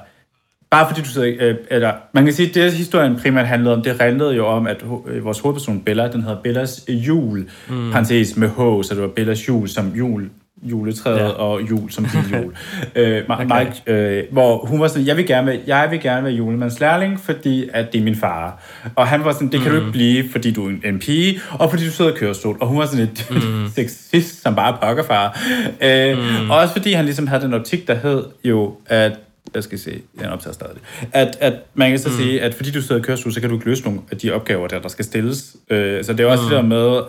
[0.70, 3.82] bare fordi du sidder, øh, eller man kan sige, at det historien primært handlede om,
[3.82, 7.90] det handlede jo om, at øh, vores hovedperson Bella, den hedder Bellas jul, mm.
[7.90, 10.30] parentes med H, så det var Bellas jul som jul,
[10.62, 11.28] juletræet ja.
[11.28, 12.56] og jul som jul.
[12.96, 13.44] øh, okay.
[13.44, 16.80] Mike, øh, hvor hun var sådan, jeg vil gerne være, jeg vil gerne være julemands
[16.80, 18.62] lærling, fordi at det er min far.
[18.96, 19.70] Og han var sådan, det kan mm.
[19.70, 19.92] du ikke mm.
[19.92, 22.56] blive, fordi du er en pige, og fordi du sidder i kørestol.
[22.60, 23.68] Og hun var sådan lidt mm.
[23.76, 25.40] sexist, som bare pokkerfar.
[25.82, 26.50] Øh, mm.
[26.50, 29.12] Og også fordi han ligesom havde den optik, der hed jo, at
[29.54, 30.76] jeg skal se, jeg optager stadig.
[31.12, 32.14] At, at man kan så mm.
[32.14, 34.32] sige, at fordi du sidder i kørestol, så kan du ikke løse nogle af de
[34.32, 35.56] opgaver, der, der skal stilles.
[35.70, 36.48] Øh, så det er også mm.
[36.48, 37.00] det der med,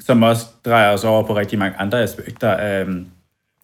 [0.00, 2.50] som også drejer os over på rigtig mange andre aspekter.
[2.50, 2.86] af,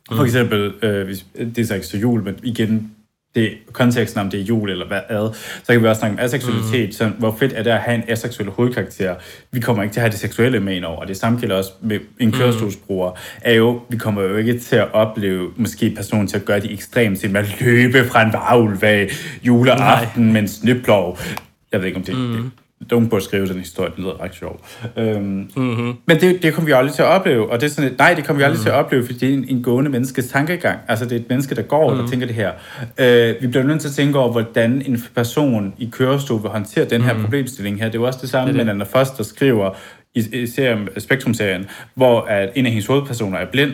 [0.08, 0.24] for mm.
[0.24, 2.94] eksempel, øh, hvis, det er så ikke så jul, men igen,
[3.34, 6.24] det, konteksten om det er jul eller hvad ad, så kan vi også snakke om
[6.24, 6.92] aseksualitet, mm.
[6.92, 9.14] så hvor fedt er det at have en aseksuel hovedkarakter.
[9.52, 11.56] Vi kommer ikke til at have det seksuelle med ind over, og det samme gælder
[11.56, 12.34] også med en mm.
[12.34, 13.12] kørestolsbruger,
[13.42, 16.72] er jo, vi kommer jo ikke til at opleve måske personen til at gøre det
[16.72, 19.08] ekstremt til at løbe fra en varulv af
[19.42, 21.18] juleaften med en sniplov.
[21.72, 22.32] Jeg ved ikke, om det, mm.
[22.32, 22.50] det
[22.90, 24.60] nogen burde skrive den historie, det lyder ret sjovt.
[24.96, 25.94] Øhm, mm-hmm.
[26.06, 28.14] Men det, det kommer vi aldrig til at opleve, og det er sådan et, nej,
[28.14, 28.62] det kommer vi aldrig mm.
[28.62, 30.78] til at opleve, fordi det er en, en gående menneskes tankegang.
[30.88, 32.00] Altså, det er et menneske, der går mm.
[32.00, 32.52] og tænker det her.
[32.98, 36.84] Øh, vi bliver nødt til at tænke over, hvordan en person i kørestol vil håndtere
[36.84, 37.20] den her mm.
[37.20, 37.86] problemstilling her.
[37.86, 39.70] Det er jo også det samme det med Anna Foster skriver
[40.14, 43.72] i, i serien, Spektrum-serien, hvor at en af hendes hovedpersoner er blind.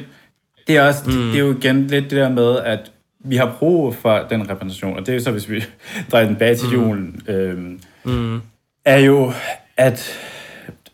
[0.66, 1.12] Det er, også, mm.
[1.12, 2.92] det, det er jo igen lidt det der med, at
[3.24, 5.64] vi har brug for den repræsentation, og det er jo så, hvis vi
[6.12, 6.74] drejer den bag til mm.
[6.74, 7.22] julen.
[7.28, 8.40] Øhm, mm
[8.84, 9.32] er jo,
[9.76, 10.18] at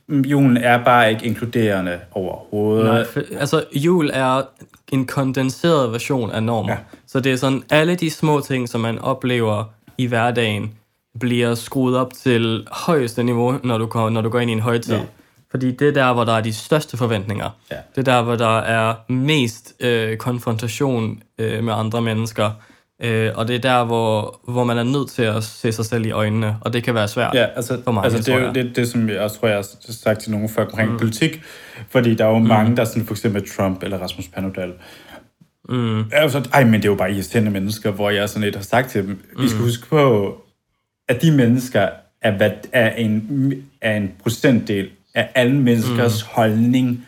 [0.09, 2.85] julen er bare ikke inkluderende overhovedet.
[2.85, 4.43] Nej, for, altså jul er
[4.93, 6.73] en kondenseret version af normer.
[6.73, 6.79] Ja.
[7.07, 9.65] Så det er sådan, alle de små ting, som man oplever
[9.99, 10.75] i hverdagen,
[11.21, 14.61] bliver skruet op til højeste niveau, når du, går, når du går ind i en
[14.61, 14.95] højtid.
[14.95, 15.01] Ja.
[15.51, 17.51] Fordi det er der, hvor der er de største forventninger.
[17.71, 17.77] Ja.
[17.95, 22.51] Det er der, hvor der er mest øh, konfrontation øh, med andre mennesker.
[23.03, 26.07] Øh, og det er der, hvor, hvor man er nødt til at se sig selv
[26.07, 28.53] i øjnene, og det kan være svært ja, altså, for mange, altså, det er jo
[28.53, 30.99] det, det, som jeg også tror, jeg har sagt til nogle folk omkring mm.
[30.99, 31.43] politik,
[31.89, 32.47] fordi der er jo mm.
[32.47, 34.73] mange, der sådan for eksempel Trump eller Rasmus Paludan,
[35.69, 36.05] Mm.
[36.13, 38.91] Altså, ej, men det er jo bare irriterende mennesker, hvor jeg sådan lidt har sagt
[38.91, 39.43] til dem, mm.
[39.43, 40.35] vi skal huske på,
[41.09, 41.89] at de mennesker
[42.23, 46.29] er, hvad, er, en, er en procentdel af alle menneskers mm.
[46.33, 47.07] holdning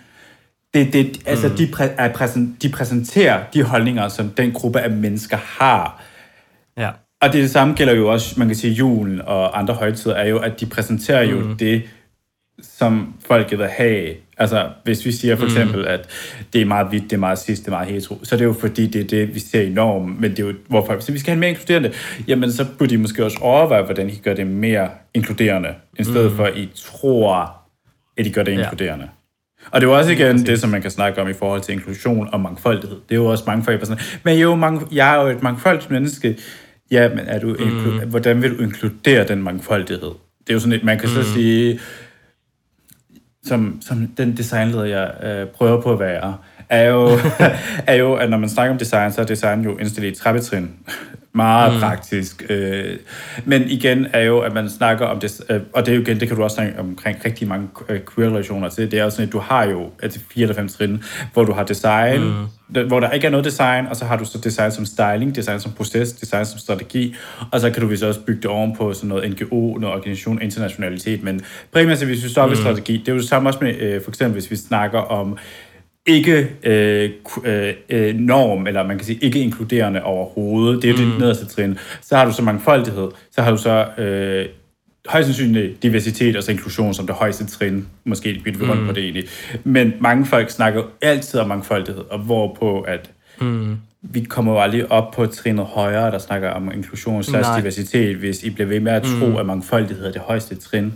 [0.74, 1.56] det, det, altså, mm.
[1.56, 6.02] de, præ, er præsent, de præsenterer de holdninger, som den gruppe af mennesker har.
[6.78, 6.90] Ja.
[7.20, 10.28] Og det, det samme gælder jo også, man kan sige, julen og andre højtider, er
[10.28, 11.30] jo, at de præsenterer mm.
[11.30, 11.82] jo det,
[12.62, 14.14] som folk vil have.
[14.38, 15.50] Altså, hvis vi siger for mm.
[15.50, 15.88] eksempel, mm.
[15.88, 16.08] at
[16.52, 18.46] det er meget hvidt, det er meget sidst, det er meget hetero, så det er
[18.46, 21.02] jo fordi, det er det, vi ser i normen, men det er jo, hvor folk
[21.02, 21.92] siger, vi skal have mere inkluderende,
[22.28, 26.30] jamen så burde de måske også overveje, hvordan de gøre det mere inkluderende, i stedet
[26.30, 26.36] mm.
[26.36, 27.52] for, at I tror,
[28.16, 29.04] at de gør det inkluderende.
[29.04, 29.17] Ja.
[29.70, 31.72] Og det er jo også igen det, som man kan snakke om i forhold til
[31.72, 32.96] inklusion og mangfoldighed.
[33.08, 33.86] Det er jo også mangfoldighed.
[33.86, 36.38] Sådan, men jo, mange, jeg er jo et mangfoldigt menneske.
[36.90, 38.10] Ja, men er du mm.
[38.10, 40.10] hvordan vil du inkludere den mangfoldighed?
[40.40, 41.14] Det er jo sådan et, man kan mm.
[41.14, 41.80] så sige,
[43.44, 46.36] som, som den designleder, jeg øh, prøver på at være,
[46.70, 47.18] er jo,
[47.86, 50.70] er jo, at når man snakker om design, så er design jo indstillet i trappetrin.
[51.32, 51.80] Meget mm.
[51.80, 52.46] praktisk.
[52.48, 52.96] Øh,
[53.44, 56.20] men igen er jo, at man snakker om det, øh, og det er jo igen,
[56.20, 58.90] det kan du også snakke omkring rigtig mange øh, queer-relationer til.
[58.90, 61.02] Det er jo sådan, at du har jo altså fire eller fem trin,
[61.32, 62.88] hvor du har design, mm.
[62.88, 65.60] hvor der ikke er noget design, og så har du så design som styling, design
[65.60, 67.14] som proces, design som strategi,
[67.52, 71.22] og så kan du vist også bygge det ovenpå sådan noget NGO, noget organisation, internationalitet.
[71.22, 71.40] Men
[71.72, 72.50] primært, hvis vi står mm.
[72.50, 74.98] ved strategi, det er jo det samme også med, øh, for eksempel hvis vi snakker
[74.98, 75.38] om
[76.08, 77.10] ikke øh,
[77.44, 80.82] øh, øh, norm, eller man kan sige ikke inkluderende overhovedet.
[80.82, 81.10] Det er jo mm.
[81.10, 81.78] det nederste trin.
[82.02, 84.46] Så har du så mangfoldighed, så har du så øh,
[85.06, 87.86] højst sandsynligt diversitet og så inklusion som det højeste trin.
[88.04, 88.86] Måske bytter vi rundt mm.
[88.86, 89.24] på det egentlig.
[89.64, 93.76] Men mange folk snakker altid om mangfoldighed, og hvorpå at mm.
[94.02, 98.42] vi kommer jo aldrig op på trinet højere, der snakker om inklusion slags diversitet, hvis
[98.42, 99.36] I bliver ved med at tro, mm.
[99.36, 100.92] at mangfoldighed er det højeste trin.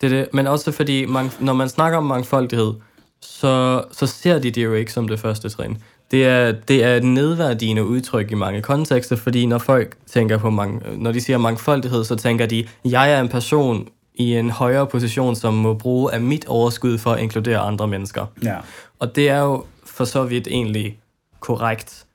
[0.00, 2.72] Det er det, men også fordi, man, når man snakker om mangfoldighed,
[3.20, 5.78] så, så ser de det jo ikke som det første trin.
[6.10, 10.50] Det er, det er et nedværdigende udtryk i mange kontekster, fordi når folk tænker på
[10.50, 14.86] mange, når de siger mangfoldighed, så tænker de, jeg er en person i en højere
[14.86, 18.26] position, som må bruge af mit overskud for at inkludere andre mennesker.
[18.42, 18.56] Ja.
[18.98, 20.98] Og det er jo for så vidt egentlig
[21.40, 22.06] korrekt,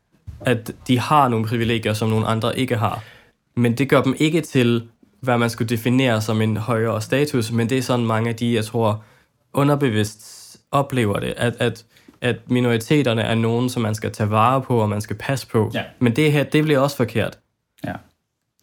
[0.41, 3.03] at de har nogle privilegier, som nogle andre ikke har.
[3.55, 4.83] Men det gør dem ikke til,
[5.19, 8.53] hvad man skulle definere som en højere status, men det er sådan mange af de,
[8.53, 9.03] jeg tror,
[9.53, 10.40] underbevidst
[10.71, 11.85] oplever det, at, at,
[12.21, 15.71] at minoriteterne er nogen, som man skal tage vare på, og man skal passe på.
[15.73, 15.83] Ja.
[15.99, 17.39] Men det her, det bliver også forkert.
[17.85, 17.93] Ja.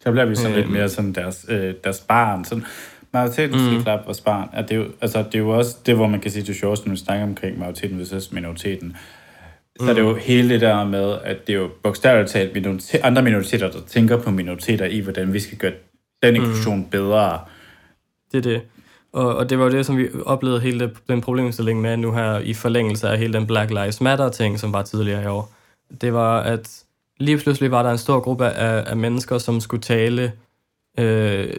[0.01, 0.61] Så bliver vi sådan øhm.
[0.61, 2.45] lidt mere sådan deres, øh, deres barn.
[2.45, 2.65] Sådan,
[3.13, 3.65] majoriteten mm.
[3.65, 4.49] skal klappe vores barn.
[4.53, 6.55] At det, er jo, altså, det er jo også det, hvor man kan sige det
[6.55, 8.97] sjoveste, når vi snakker omkring majoriteten versus minoriteten.
[9.79, 9.89] Så mm.
[9.89, 13.21] er det jo hele det der med, at det er jo bogstaveligt talt minorite- andre
[13.21, 15.71] minoriteter, der tænker på minoriteter i, hvordan vi skal gøre
[16.23, 16.35] den mm.
[16.35, 16.85] inklusion mm.
[16.85, 17.39] bedre.
[18.31, 18.61] Det er det.
[19.13, 22.39] Og, og det var jo det, som vi oplevede hele den problemstilling med nu her
[22.39, 25.53] i forlængelse af hele den Black Lives Matter-ting, som var tidligere i år.
[26.01, 26.83] Det var, at
[27.17, 30.31] lige pludselig var der en stor gruppe af, af mennesker, som skulle tale
[30.99, 31.53] øh,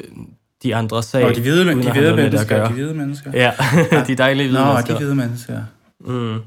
[0.63, 1.25] de andre sag.
[1.25, 3.31] Og de hvide, de hvide mennesker, de hvide mennesker.
[3.35, 3.53] Ja,
[4.09, 4.95] de dejlige hvide Nå, mennesker.
[4.95, 5.63] de hvide mennesker.
[6.01, 6.39] Mm.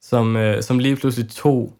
[0.00, 1.72] Som, øh, som lige pludselig tog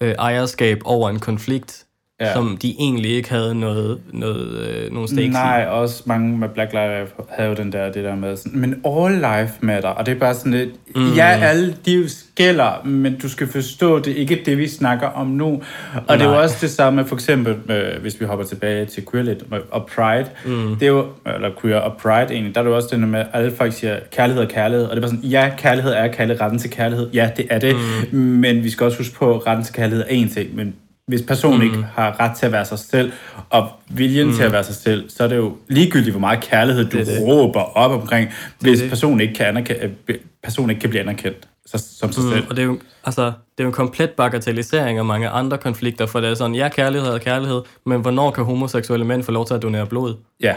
[0.00, 1.86] øh, ejerskab over en konflikt,
[2.20, 2.32] ja.
[2.32, 5.66] som de egentlig ikke havde noget, noget, øh, nogen stakes Nej, i.
[5.66, 9.14] også mange med Black Lives havde jo den der, det der med sådan, men all
[9.14, 11.12] life matter, og det er bare sådan lidt, mm.
[11.12, 15.26] ja, alle de skælder, men du skal forstå, det er ikke det, vi snakker om
[15.26, 15.46] nu.
[15.46, 15.62] Og
[16.08, 16.16] Nej.
[16.16, 19.44] det er jo også det samme, for eksempel, med, hvis vi hopper tilbage til queerlet
[19.70, 20.76] og pride, mm.
[20.76, 23.20] det er jo, eller queer og pride egentlig, der er det jo også det med,
[23.20, 26.08] at alle folk siger, kærlighed er kærlighed, og det er bare sådan, ja, kærlighed er
[26.08, 27.76] kærlighed, retten til kærlighed, ja, det er det,
[28.12, 28.18] mm.
[28.18, 30.74] men vi skal også huske på, at retten til kærlighed er én ting, men
[31.06, 31.64] hvis personen mm.
[31.64, 33.12] ikke har ret til at være sig selv,
[33.50, 34.34] og viljen mm.
[34.34, 37.06] til at være sig selv, så er det jo ligegyldigt, hvor meget kærlighed du det
[37.06, 37.22] det.
[37.22, 38.30] råber op omkring,
[38.60, 39.94] hvis det personen, ikke kan anerkende,
[40.42, 42.30] personen ikke kan blive anerkendt så, som sig mm.
[42.30, 42.44] selv.
[42.50, 46.06] Og det er, jo, altså, det er jo en komplet bagatellisering af mange andre konflikter,
[46.06, 49.46] for det er sådan, ja, kærlighed er kærlighed, men hvornår kan homoseksuelle mænd få lov
[49.46, 50.14] til at donere blod?
[50.40, 50.56] Ja,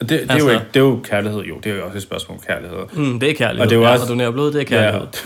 [0.00, 1.96] det, det, altså, er jo ikke, det er jo kærlighed, jo, det er jo også
[1.96, 2.78] et spørgsmål om kærlighed.
[2.92, 4.64] Mm, det er kærlighed, og det er jo ja, også, at donere blod, det er
[4.64, 5.00] kærlighed.
[5.00, 5.18] Ja,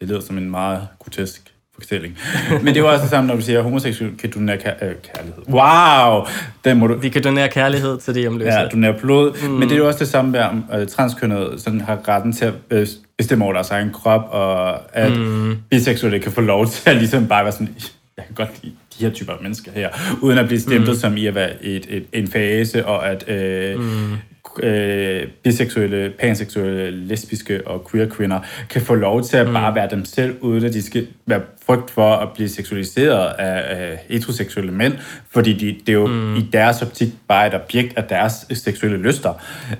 [0.00, 2.18] det lyder som en meget grotesk fortælling.
[2.50, 4.84] Men det er jo også det samme, når du siger, at homoseksuelle kan donere kær-
[4.84, 5.42] øh, kærlighed.
[5.48, 6.26] Wow!
[6.64, 6.98] Den må du...
[7.02, 8.52] De kan donere kærlighed til de hjemløse.
[8.52, 9.48] Ja, donere blod.
[9.48, 9.54] Mm.
[9.54, 12.44] Men det er jo også det samme med, at uh, transkønnet sådan har retten til
[12.44, 12.86] at uh,
[13.18, 15.56] bestemme over deres egen krop, og at mm.
[15.70, 17.74] biseksuelle kan få lov til at ligesom bare være sådan,
[18.16, 19.88] jeg kan godt lide de her typer af mennesker her,
[20.22, 21.00] uden at blive stemplet mm.
[21.00, 24.16] som i at være et, et, en fase, og at øh, mm
[24.62, 28.40] øh, biseksuelle, panseksuelle, lesbiske og queer kvinder
[28.70, 29.52] kan få lov til at mm.
[29.52, 33.76] bare være dem selv, uden at de skal være frygt for at blive seksualiseret af,
[33.76, 34.94] af heteroseksuelle mænd,
[35.30, 36.36] fordi de, det er jo mm.
[36.36, 39.32] i deres optik bare et objekt af deres seksuelle lyster.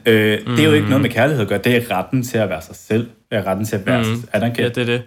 [0.06, 0.56] Øh, mm.
[0.56, 2.62] Det er jo ikke noget med kærlighed at gøre, det er retten til at være
[2.62, 4.22] sig selv, er retten til at være mm.
[4.32, 4.76] anerkendt.
[4.76, 5.02] Ja, det er det.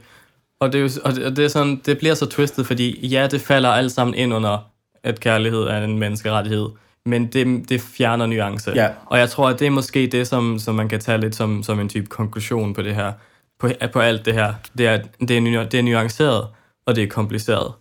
[0.59, 3.07] Og det, er jo, og det, og det, er sådan, det bliver så twistet, fordi
[3.07, 4.69] ja, det falder alt sammen ind under,
[5.03, 6.67] at kærlighed er en menneskerettighed
[7.07, 8.71] men det, det fjerner nuance.
[8.75, 8.89] Ja.
[9.05, 11.63] Og jeg tror, at det er måske det, som, som man kan tage lidt som,
[11.63, 13.11] som en type konklusion på det her,
[13.59, 14.53] på, på alt det her.
[14.77, 16.47] Det er, det, er, det er nuanceret,
[16.85, 17.73] og det er kompliceret.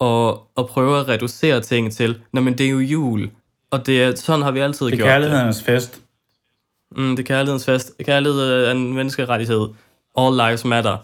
[0.00, 3.30] Og, og prøve at reducere ting til, Nå, men det er jo jul,
[3.70, 4.98] og det er, sådan har vi altid gjort det.
[4.98, 6.00] Det er kærlighedens fest.
[6.96, 7.92] Mm, det er kærlighedens fest.
[8.04, 9.68] Kærlighed er en menneskerettighed.
[10.18, 10.96] All lives matter.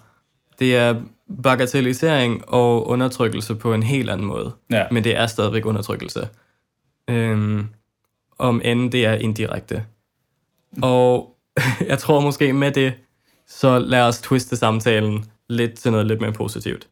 [0.59, 0.95] Det er
[1.43, 4.53] bagatellisering og undertrykkelse på en helt anden måde.
[4.71, 4.85] Ja.
[4.91, 6.29] Men det er stadigvæk undertrykkelse.
[7.11, 7.67] Øhm,
[8.39, 9.85] om end det er indirekte.
[10.83, 11.37] Og
[11.89, 12.93] jeg tror måske med det,
[13.47, 16.89] så lad os twiste samtalen lidt til noget lidt mere positivt.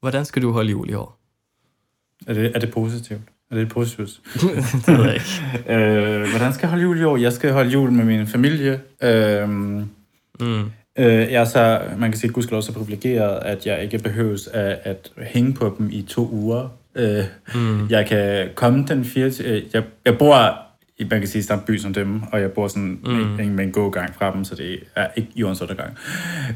[0.00, 1.18] Hvordan skal du holde jul i år?
[2.26, 3.20] Er det, er det positivt?
[3.50, 4.20] Er det positivt?
[4.86, 5.72] det ved jeg ikke.
[5.74, 7.16] øh, hvordan skal jeg holde jul i år?
[7.16, 8.80] Jeg skal holde jul med min familie.
[9.02, 10.60] Øh, mm.
[10.98, 14.78] øh, jeg er så, man kan sige, gudskelov så privilegeret, at jeg ikke behøves at,
[14.82, 17.24] at hænge på dem i to uger Øh,
[17.54, 17.88] mm.
[17.90, 19.48] Jeg kan komme den 24...
[19.48, 20.64] Øh, jeg, jeg bor
[20.98, 23.10] i, man kan sige, samme by som dem, og jeg bor sådan mm.
[23.12, 25.90] med, med en gågang fra dem, så det er ikke jordens undergang.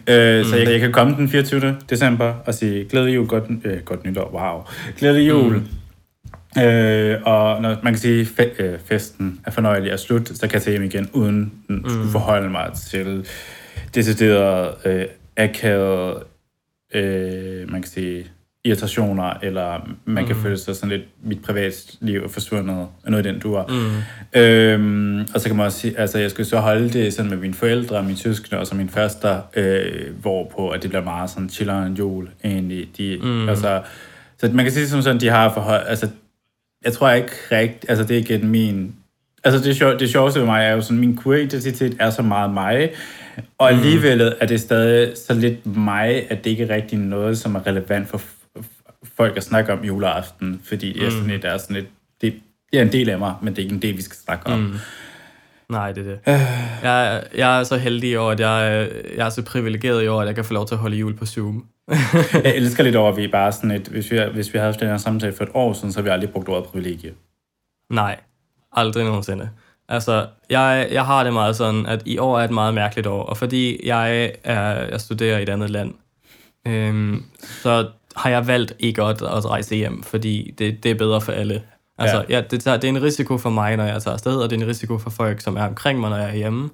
[0.09, 0.45] Øh, mm.
[0.45, 1.77] Så jeg, jeg kan komme den 24.
[1.91, 4.63] december og sige, glædelig jul, godt, øh, godt nytår, wow.
[4.99, 5.55] Glædelig jul.
[5.57, 6.63] Mm.
[6.63, 10.55] Øh, og når man kan sige, fe, øh, festen er fornøjelig og slut, så kan
[10.55, 11.85] jeg tage hjem igen, uden mm.
[11.85, 13.27] at forholde mig til
[13.95, 15.05] decideret øh,
[15.37, 16.23] akavet,
[16.95, 18.27] øh, man kan sige,
[18.69, 20.43] irritationer, eller man kan mm.
[20.43, 24.41] føle sig sådan lidt, mit privatliv er forsvundet, noget i den du Mm.
[24.41, 27.39] Øhm, og så kan man også sige, altså jeg skulle så holde det sådan med
[27.39, 31.49] mine forældre, mine søskende og så min faster, øh, hvorpå at det bliver meget sådan
[31.49, 32.89] chillere en jul, egentlig.
[32.99, 33.49] De, mm.
[33.49, 33.83] altså,
[34.39, 36.09] så man kan sige som sådan, de har forhold, altså
[36.85, 38.95] jeg tror ikke rigtigt, altså det er ikke min,
[39.45, 42.55] altså det, sjov, det sjoveste ved mig er jo sådan, min queer-identitet er så meget
[42.55, 42.91] mig,
[43.59, 43.79] og mm.
[43.79, 47.67] alligevel er det stadig så lidt mig, at det ikke er rigtig noget, som er
[47.67, 48.21] relevant for
[49.19, 51.31] folk at snakke om juleaften, fordi det er sådan mm.
[51.31, 51.87] et, det er sådan et,
[52.21, 52.35] det,
[52.73, 54.47] det er en del af mig, men det er ikke en del, vi skal snakke
[54.47, 54.59] om.
[54.61, 54.75] Mm.
[55.69, 56.21] Nej, det er det.
[56.35, 56.41] Øh.
[56.83, 60.21] Jeg, jeg er så heldig i år, at jeg, jeg er så privilegeret i år,
[60.21, 61.67] at jeg kan få lov til at holde jul på Zoom.
[62.45, 64.81] jeg elsker lidt over, at vi bare sådan et, hvis vi, hvis vi havde haft
[64.81, 67.15] den her samtale for et år siden, så har vi aldrig brugt ordet privilegie.
[67.91, 68.21] Nej,
[68.73, 69.51] aldrig nogensinde.
[69.89, 73.23] Altså, jeg, jeg har det meget sådan, at i år er et meget mærkeligt år,
[73.23, 75.95] og fordi jeg, er, jeg studerer i et andet land,
[76.67, 81.21] øhm, så har jeg valgt ikke at, at rejse hjem, fordi det, det er bedre
[81.21, 81.63] for alle.
[81.99, 82.35] Altså, ja.
[82.37, 84.63] Ja, det, det er en risiko for mig, når jeg tager afsted, og det er
[84.63, 86.71] en risiko for folk, som er omkring mig, når jeg er hjemme,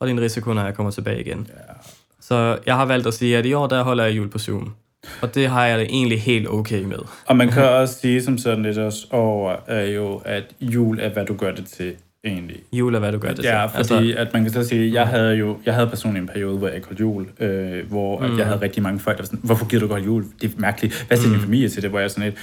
[0.00, 1.46] og det er en risiko, når jeg kommer tilbage igen.
[1.50, 1.72] Ja.
[2.20, 4.74] Så jeg har valgt at sige, at i år, der holder jeg jul på Zoom.
[5.22, 6.98] Og det har jeg det egentlig helt okay med.
[7.26, 11.08] Og man kan også sige som sådan lidt også over, er jo, at jul er,
[11.08, 12.56] hvad du gør det til egentlig.
[12.72, 15.06] Jul er, hvad du gør det Ja, fordi altså, at man kan så sige, jeg
[15.06, 18.38] havde jo, jeg havde personligt en periode, hvor jeg ikke holdt jul, øh, hvor mm.
[18.38, 20.24] jeg havde rigtig mange folk, der var sådan, hvorfor gider du godt jul?
[20.42, 21.04] Det er mærkeligt.
[21.08, 21.34] Hvad siger mm.
[21.34, 21.90] din familie til det?
[21.90, 22.38] Hvor jeg sådan lidt,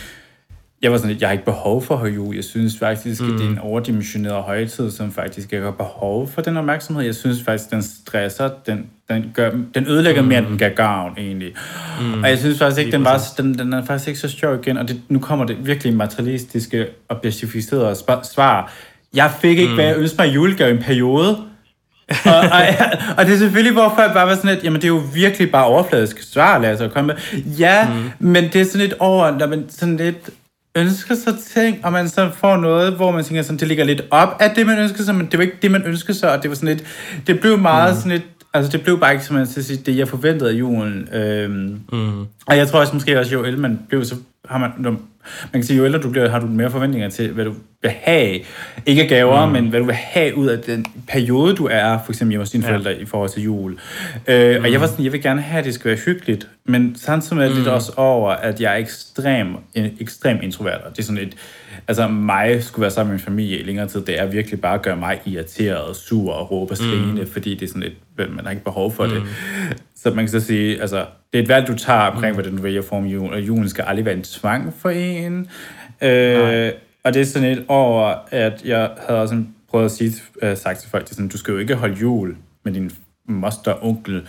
[0.81, 2.35] jeg var sådan lidt, jeg har ikke behov for at jul.
[2.35, 3.33] Jeg synes faktisk, mm.
[3.33, 7.03] at det er en overdimensioneret højtid, som faktisk ikke har behov for den opmærksomhed.
[7.03, 10.27] Jeg synes faktisk, den stresser, den, den, gør, den ødelægger mm.
[10.27, 11.53] mere, end den gør gavn, egentlig.
[12.01, 12.23] Mm.
[12.23, 14.77] Og jeg synes faktisk ikke, den, var, den, den er faktisk ikke så sjov igen,
[14.77, 18.73] og det, nu kommer det virkelig materialistiske, objektificerede svar
[19.13, 19.75] jeg fik ikke, mm.
[19.75, 21.37] hvad jeg ønskede mig i julegave i en periode.
[22.25, 22.61] og, og,
[23.17, 25.51] og, det er selvfølgelig, hvor folk bare var sådan lidt, jamen det er jo virkelig
[25.51, 27.41] bare overfladisk svar, lad os komme med.
[27.43, 28.11] Ja, mm.
[28.19, 30.29] men det er sådan lidt over, når man sådan lidt
[30.75, 34.01] ønsker sig ting, og man så får noget, hvor man tænker sådan, det ligger lidt
[34.11, 36.41] op af det, man ønsker sig, men det var ikke det, man ønskede sig, og
[36.41, 36.83] det var sådan lidt,
[37.27, 37.97] det blev meget mm.
[37.97, 38.23] sådan lidt,
[38.53, 41.07] altså det blev bare ikke, som man skal sige, det jeg forventede af julen.
[41.13, 42.19] Øhm, mm.
[42.45, 44.99] Og jeg tror også måske også, jo ældre man blev, så har man, når, man
[45.53, 48.39] kan sige, jo ældre du bliver, har du mere forventninger til, hvad du vil have.
[48.85, 49.51] Ikke gaver, mm.
[49.51, 52.49] men hvad du vil have ud af den periode, du er, for eksempel hjemme hos
[52.49, 52.71] dine ja.
[52.71, 53.79] forældre i forhold til jul.
[54.27, 54.63] Øh, mm.
[54.63, 57.41] Og jeg var sådan, jeg vil gerne have, at det skal være hyggeligt, men samtidig
[57.41, 57.57] er det mm.
[57.57, 60.81] lidt også over, at jeg er ekstrem, ekstrem introvert.
[60.81, 61.35] Og det er sådan et,
[61.87, 64.73] altså mig skulle være sammen med min familie i længere tid, det er virkelig bare
[64.73, 67.27] at gøre mig irriteret, sur og råbe og mm.
[67.27, 67.93] fordi det er sådan et,
[68.29, 69.11] man har ikke behov for mm.
[69.11, 69.23] det.
[69.95, 72.35] Så man kan så sige, altså, det er et valg, du tager omkring, mm.
[72.35, 75.47] hvordan du vælger form jul, og julen skal aldrig være en tvang for en.
[76.01, 76.71] Øh,
[77.03, 80.13] og det er sådan et over, at jeg havde også prøvet at sige,
[80.43, 82.91] uh, sagt til folk, det sådan, du skal jo ikke holde jul med din
[83.25, 84.27] moster og onkel,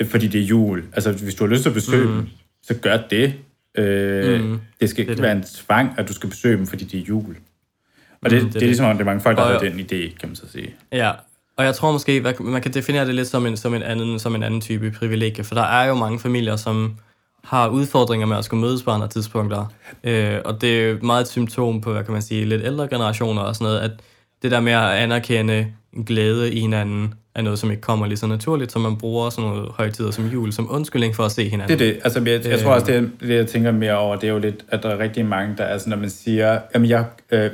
[0.00, 0.84] øh, fordi det er jul.
[0.92, 2.14] Altså, hvis du har lyst til at besøge mm.
[2.14, 2.26] dem,
[2.62, 3.34] så gør det.
[3.78, 4.60] Øh, mm.
[4.80, 7.04] Det skal ikke det være en tvang, at du skal besøge dem, fordi det er
[7.04, 7.36] jul.
[8.22, 9.72] Og det, mm, det, det er ligesom, at det er mange folk, der har den
[9.72, 10.74] idé, kan man så sige.
[10.92, 11.12] Ja,
[11.56, 14.34] og jeg tror måske, man kan definere det lidt som en, som en, anden, som
[14.34, 16.94] en anden type privilegie, for der er jo mange familier, som
[17.44, 19.66] har udfordringer med at skulle mødes på andre tidspunkter.
[20.04, 23.42] Øh, og det er meget et symptom på, hvad kan man sige, lidt ældre generationer
[23.42, 23.90] og sådan noget, at
[24.42, 25.66] det der med at anerkende
[26.06, 29.50] glæde i hinanden, er noget, som ikke kommer lige så naturligt, så man bruger sådan
[29.50, 31.78] noget højtider som jul som undskyldning for at se hinanden.
[31.78, 32.00] Det er det.
[32.04, 34.64] Altså, jeg, jeg tror også, det, det jeg tænker mere over, det er jo lidt,
[34.68, 37.50] at der er rigtig mange, der er sådan, når man siger, jamen jeg, øh,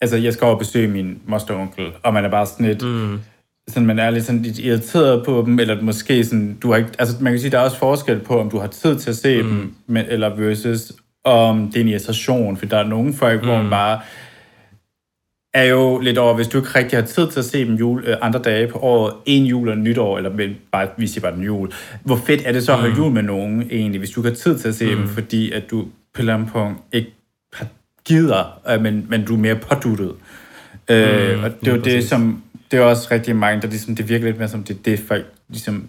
[0.00, 2.82] altså, jeg skal over besøge min moster og onkel, og man er bare sådan lidt,
[2.82, 3.20] mm
[3.68, 6.90] sådan, man er lidt, sådan, lidt irriteret på dem, eller måske sådan, du har ikke,
[6.98, 9.16] altså man kan sige, der er også forskel på, om du har tid til at
[9.16, 9.48] se mm.
[9.48, 10.92] dem, men, eller versus
[11.24, 13.46] om det er en irritation, for der er nogle folk, mm.
[13.46, 13.70] hvor man mm.
[13.70, 14.00] bare
[15.54, 18.04] er jo lidt over, hvis du ikke rigtig har tid til at se dem jul,
[18.06, 21.36] øh, andre dage på året, en jul og nytår, eller men bare, vi siger bare
[21.36, 21.72] den jul.
[22.04, 22.98] Hvor fedt er det så at have mm.
[22.98, 24.96] jul med nogen egentlig, hvis du ikke har tid til at se mm.
[24.96, 27.14] dem, fordi at du på et punkt ikke
[27.52, 27.66] har
[28.04, 30.12] gider, øh, men, men du er mere påduttet.
[30.90, 32.42] Øh, mm, og det er jo det, som
[32.74, 35.26] det er også rigtig mange, der ligesom, det virker lidt mere som det, det folk
[35.48, 35.88] ligesom,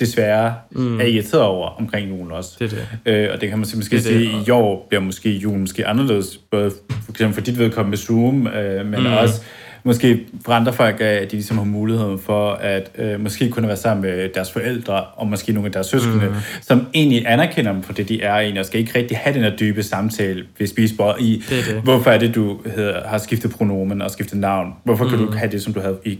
[0.00, 1.00] desværre mm.
[1.00, 2.56] er irriteret over omkring julen også.
[2.58, 3.24] Det er det.
[3.24, 4.48] Øh, og det kan man måske det sige, det.
[4.48, 8.46] i år bliver måske julen måske anderledes, både for eksempel for dit vedkommende med Zoom,
[8.46, 9.06] øh, men mm.
[9.06, 9.42] også
[9.84, 13.76] måske for andre folk, at de ligesom har muligheden for at øh, måske kunne være
[13.76, 16.34] sammen med deres forældre, og måske nogle af deres søskende, mm.
[16.62, 19.42] som egentlig anerkender dem for det, de er egentlig, og skal ikke rigtig have den
[19.42, 21.82] her dybe samtale ved spisbordet i, Det er det.
[21.82, 24.72] hvorfor er det, du hedder, har skiftet pronomen og skiftet navn?
[24.84, 26.18] Hvorfor kan du ikke have det, som du havde i,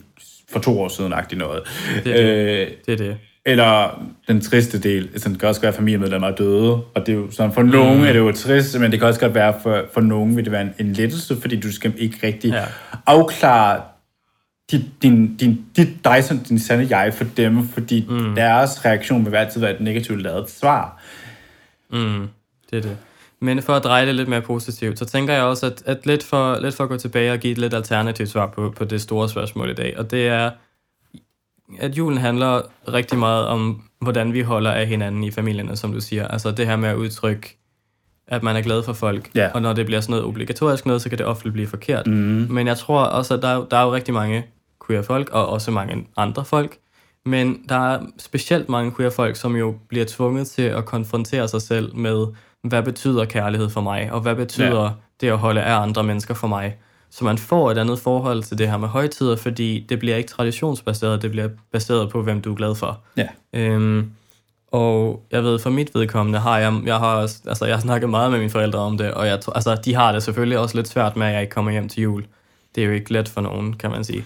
[0.52, 1.62] for to år siden, agtigt noget?
[2.04, 2.60] Det er det.
[2.60, 3.16] Øh, Det er det.
[3.47, 7.09] Eller den triste del, altså det kan også være, at familiemedlemmer er døde, og det
[7.09, 8.05] er jo sådan, for nogen Mm.
[8.05, 10.53] er det jo trist, men det kan også godt være, for, for nogen vil det
[10.53, 12.64] være en, en lettelse, fordi du skal ikke rigtig Ja.
[13.07, 13.82] afklare
[14.70, 18.34] dit, din, din, dit, dig som din sande jeg for dem, fordi mm.
[18.34, 21.03] deres reaktion vil altid være et negativt lavet svar.
[21.90, 22.28] Mm,
[22.70, 22.97] det er det.
[23.40, 26.22] Men for at dreje det lidt mere positivt, så tænker jeg også, at, at lidt,
[26.22, 29.01] for, lidt for at gå tilbage og give et lidt alternativt svar på, på det
[29.01, 30.51] store spørgsmål i dag, og det er,
[31.78, 32.60] at julen handler
[32.92, 36.28] rigtig meget om, hvordan vi holder af hinanden i familierne, som du siger.
[36.28, 37.58] Altså det her med at udtrykke,
[38.28, 39.50] at man er glad for folk, Ja.
[39.54, 42.06] og når det bliver sådan noget obligatorisk noget, så kan det ofte blive forkert.
[42.06, 42.46] Mm.
[42.50, 44.44] Men jeg tror også, at der, er- der er jo rigtig mange
[44.86, 46.76] queer folk, og også mange andre folk.
[47.26, 51.62] Men der er specielt mange queer folk, som jo bliver tvunget til at konfrontere sig
[51.62, 52.26] selv med,
[52.62, 54.82] hvad betyder kærlighed for mig, og hvad betyder.
[54.82, 54.90] Ja.
[55.20, 56.76] det at holde af andre mennesker for mig.
[57.16, 60.28] Så man får et andet forhold til det her med højtider, fordi det bliver ikke
[60.30, 62.98] traditionsbaseret, det bliver baseret på, hvem du er glad for.
[63.16, 63.26] Ja.
[63.52, 64.10] Øhm,
[64.72, 68.10] og jeg ved, for mit vedkommende har jeg, jeg har også, altså jeg har snakket
[68.10, 70.76] meget med mine forældre om det, og jeg, tror- altså, de har det selvfølgelig også
[70.76, 72.24] lidt svært med, at jeg ikke kommer hjem til jul.
[72.74, 74.24] Det er jo ikke let for nogen, kan man sige.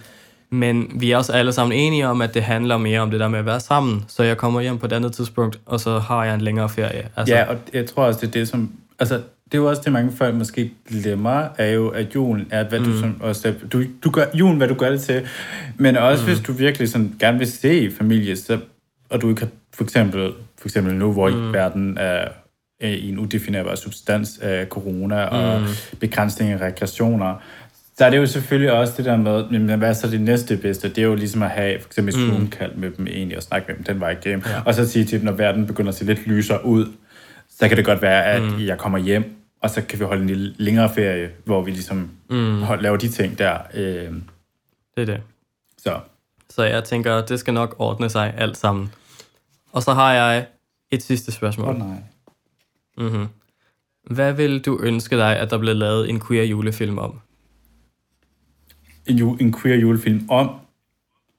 [0.49, 3.27] Men vi er også alle sammen enige om, at det handler mere om det der
[3.27, 4.05] med at være sammen.
[4.07, 7.09] Så jeg kommer hjem på et andet tidspunkt, og så har jeg en længere ferie.
[7.15, 8.71] Altså, Ja, og jeg tror også, det er det, som...
[8.99, 9.21] Altså,
[9.51, 12.79] det er jo også det, mange folk måske glemmer, er jo, at julen er, hvad
[12.79, 12.85] mm.
[12.85, 13.53] du som også...
[13.73, 15.27] Du, du gør julen, hvad du gør det til.
[15.77, 16.29] Men også, mm.
[16.29, 18.59] hvis du virkelig sådan gerne vil se familie, så,
[19.09, 19.49] og du ikke har...
[19.73, 21.53] For eksempel, for eksempel nu, hvor mm.
[21.53, 22.27] verden er
[22.81, 25.67] i en udefinerbar substans af corona og Mm.
[25.99, 27.35] begrænsning af rekreationer,
[27.97, 30.57] så er det jo selvfølgelig også det der med, men hvad er så det næste
[30.57, 30.89] bedste?
[30.89, 33.65] Det er jo ligesom at have for eksempel et Zoom-kald med dem egentlig, og snakke
[33.67, 34.43] med dem den vej igennem.
[34.47, 34.61] Ja.
[34.65, 36.85] Og så sige til dem, når verden begynder at se lidt lysere ud,
[37.59, 38.65] så kan det godt være, at mm.
[38.65, 42.11] jeg kommer hjem, og så kan vi holde en lille længere ferie, hvor vi ligesom
[42.29, 42.61] Mm.
[42.61, 43.59] hold, laver de ting der.
[43.73, 44.13] Øh,
[44.95, 45.21] det er det.
[45.77, 45.99] så
[46.49, 48.93] Så jeg tænker, det skal nok ordne sig alt sammen.
[49.71, 50.47] Og så har jeg
[50.91, 51.67] et sidste spørgsmål.
[51.67, 51.97] åh oh, nej.
[52.97, 53.27] Mm-hmm.
[54.15, 57.19] Hvad vil du ønske dig, at der blev lavet en queer julefilm om?
[59.07, 60.49] En, ju, en queer julefilm om,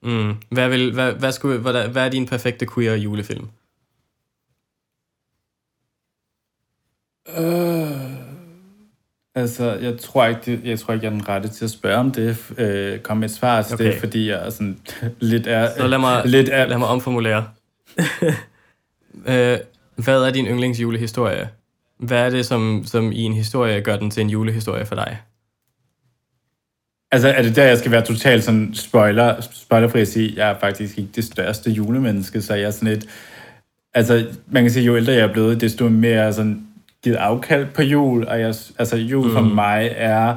[0.02, 0.34] Mm.
[0.50, 3.48] Hvad, vil, hvad, hvad, skulle, hvad, hvad er din perfekte queer julefilm?
[7.28, 7.79] Øh,
[9.40, 11.96] altså, jeg tror ikke, det, jeg tror ikke, jeg er den rette til at spørge
[11.96, 12.36] om det.
[12.58, 13.84] Øh, kom med et svar til okay.
[13.84, 13.92] Okay.
[13.92, 14.78] det, fordi jeg er sådan
[15.20, 15.68] lidt er...
[15.76, 17.48] Så lad mig, lidt er, lad mig omformulere.
[19.26, 19.58] øh,
[19.96, 21.48] hvad er din yndlingsjulehistorie?
[21.98, 25.18] Hvad er det, som, som i en historie gør den til en julehistorie for dig?
[27.12, 30.58] Altså, er det der, jeg skal være totalt sådan spoiler, spoilerfri at sige, jeg er
[30.60, 33.06] faktisk ikke det største julemenneske, så jeg er sådan lidt...
[33.94, 36.66] Altså, man kan sige, jo ældre jeg er blevet, desto mere er sådan
[37.04, 39.32] givet afkald på jul, og jeg, altså, jul mm.
[39.32, 40.36] for mig er...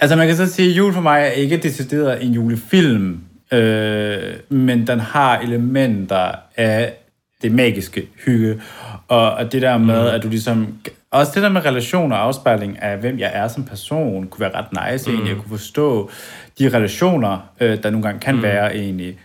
[0.00, 3.20] Altså, man kan så sige, at jul for mig er ikke decideret en julefilm,
[3.52, 4.18] øh,
[4.48, 6.94] men den har elementer af
[7.42, 8.60] det magiske hygge,
[9.08, 10.14] og, og det der med, mm.
[10.14, 10.74] at du ligesom...
[11.10, 14.54] Også det der med relation og afspejling af, hvem jeg er som person, kunne være
[14.54, 15.16] ret nice mm.
[15.16, 16.10] egentlig, at kunne forstå
[16.58, 18.42] de relationer, øh, der nogle gange kan mm.
[18.42, 19.18] være egentlig.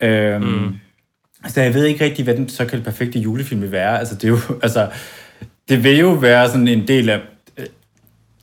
[0.00, 0.76] Øhm, mm.
[1.48, 3.98] Så jeg ved ikke rigtig, hvad den såkaldte perfekte julefilm vil være.
[3.98, 4.88] Altså, det er jo, altså,
[5.70, 7.20] det vil jo være sådan en del af...
[7.58, 7.66] øh,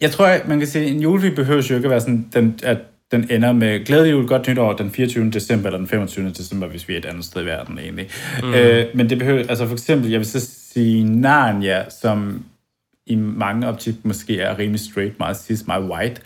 [0.02, 2.28] Jeg tror, at man kan sige, at en julefilm behøver jo ikke at være sådan,
[2.34, 2.78] den, at
[3.12, 5.32] den ender med glædelig jul, godt nytår den 24.
[5.32, 6.30] december eller den 25.
[6.30, 8.08] december, hvis vi er et andet sted i verden egentlig.
[8.44, 8.54] Mm.
[8.54, 10.40] Øh, men det behøver, altså for eksempel, jeg vil så
[10.74, 12.44] sige Narnia, som
[13.08, 16.22] i mange optik måske er rimelig straight, meget cis, meget white,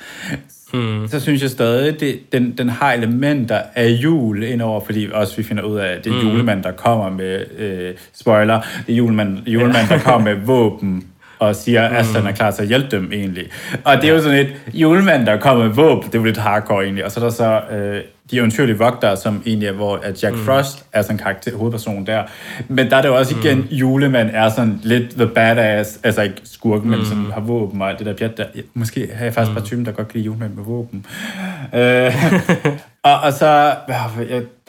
[0.73, 1.07] Mm.
[1.07, 5.43] så synes jeg stadig, det, den, den har elementer af jul indover, fordi også vi
[5.43, 9.47] finder ud af, at det er julemand, der kommer med, øh, spoiler, det er julemand,
[9.47, 11.07] julemand der kommer med våben,
[11.39, 13.45] og siger, at Aslan er klar til at hjælpe dem egentlig.
[13.83, 16.37] Og det er jo sådan et julemand, der kommer med våben, det er jo lidt
[16.37, 17.05] hardcore egentlig.
[17.05, 18.01] Og så er der så øh,
[18.31, 22.05] de eventyrlige vogtere, som egentlig er, hvor at Jack Frost er sådan en karakter, hovedperson
[22.05, 22.23] der.
[22.67, 26.41] Men der er det jo også igen, julemand er sådan lidt the badass, altså ikke
[26.43, 28.45] skurken, men sådan har våben og alt det der pjat der.
[28.55, 31.05] Ja, Måske har jeg faktisk bare typen, der godt kan lide julemand med våben.
[31.73, 32.15] Øh,
[33.11, 33.73] og, og så,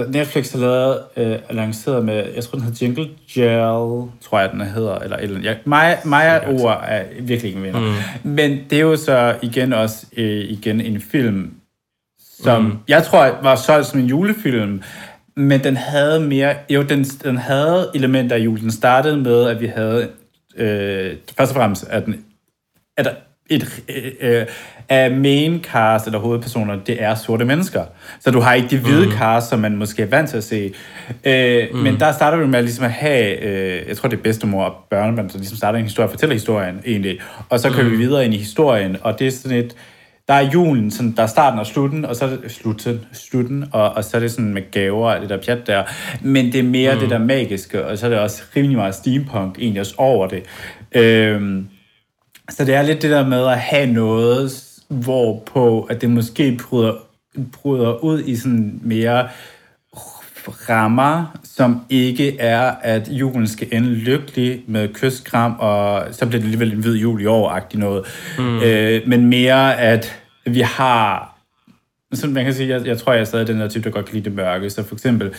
[0.09, 4.61] Netflix har lavet, øh, lanceret med, jeg tror den hedder Jingle Gel, tror jeg den
[4.61, 5.49] hedder, eller et eller andet.
[5.49, 7.81] Jeg, mig, mig og ord er virkelig ikke venner.
[7.81, 8.31] Mm.
[8.31, 11.55] Men det er jo så igen også øh, igen en film,
[12.43, 12.79] som mm.
[12.89, 14.83] jeg tror var solgt som en julefilm,
[15.37, 18.61] men den havde mere, jo, den, den havde elementer af jul.
[18.61, 20.09] Den startede med, at vi havde,
[20.57, 22.25] øh, først og fremmest, at, den,
[22.97, 23.09] at
[23.51, 23.83] et,
[24.21, 24.47] øh,
[24.89, 27.85] af main cast, eller hovedpersoner, det er sorte mennesker.
[28.21, 29.13] Så du har ikke de hvide mm.
[29.13, 30.73] cast, som man måske er vant til at se.
[31.25, 31.79] Øh, mm.
[31.79, 34.75] Men der starter vi med ligesom at have, øh, jeg tror det er bedstemor og
[34.91, 37.21] børnebørn, der ligesom starter en historie, fortæller historien egentlig.
[37.49, 37.91] Og så kører mm.
[37.91, 39.77] vi videre ind i historien, og det er sådan et,
[40.29, 43.65] der er julen, sådan, der er starten og slutten, og så er det slutten, slutten
[43.73, 45.85] og, og så er det sådan med gaver og det der pjat der.
[46.21, 47.01] Men det er mere mm.
[47.01, 50.43] det der magiske, og så er det også rimelig meget steampunk egentlig også over det.
[50.93, 51.69] Øhm,
[52.51, 56.95] så det er lidt det der med at have noget, hvorpå at det måske bryder,
[57.53, 59.29] bryder ud i sådan mere
[60.49, 66.47] rammer, som ikke er, at julen skal ende lykkelig med kysskram, og så bliver det
[66.47, 68.05] alligevel en hvid jul i år noget.
[68.39, 68.63] Mm.
[68.63, 71.37] Øh, men mere, at vi har...
[72.13, 74.07] Så man kan sige, jeg, jeg tror, jeg er stadig den der type, der godt
[74.07, 74.71] kan lide det mørke.
[74.71, 75.35] Så for eksempel,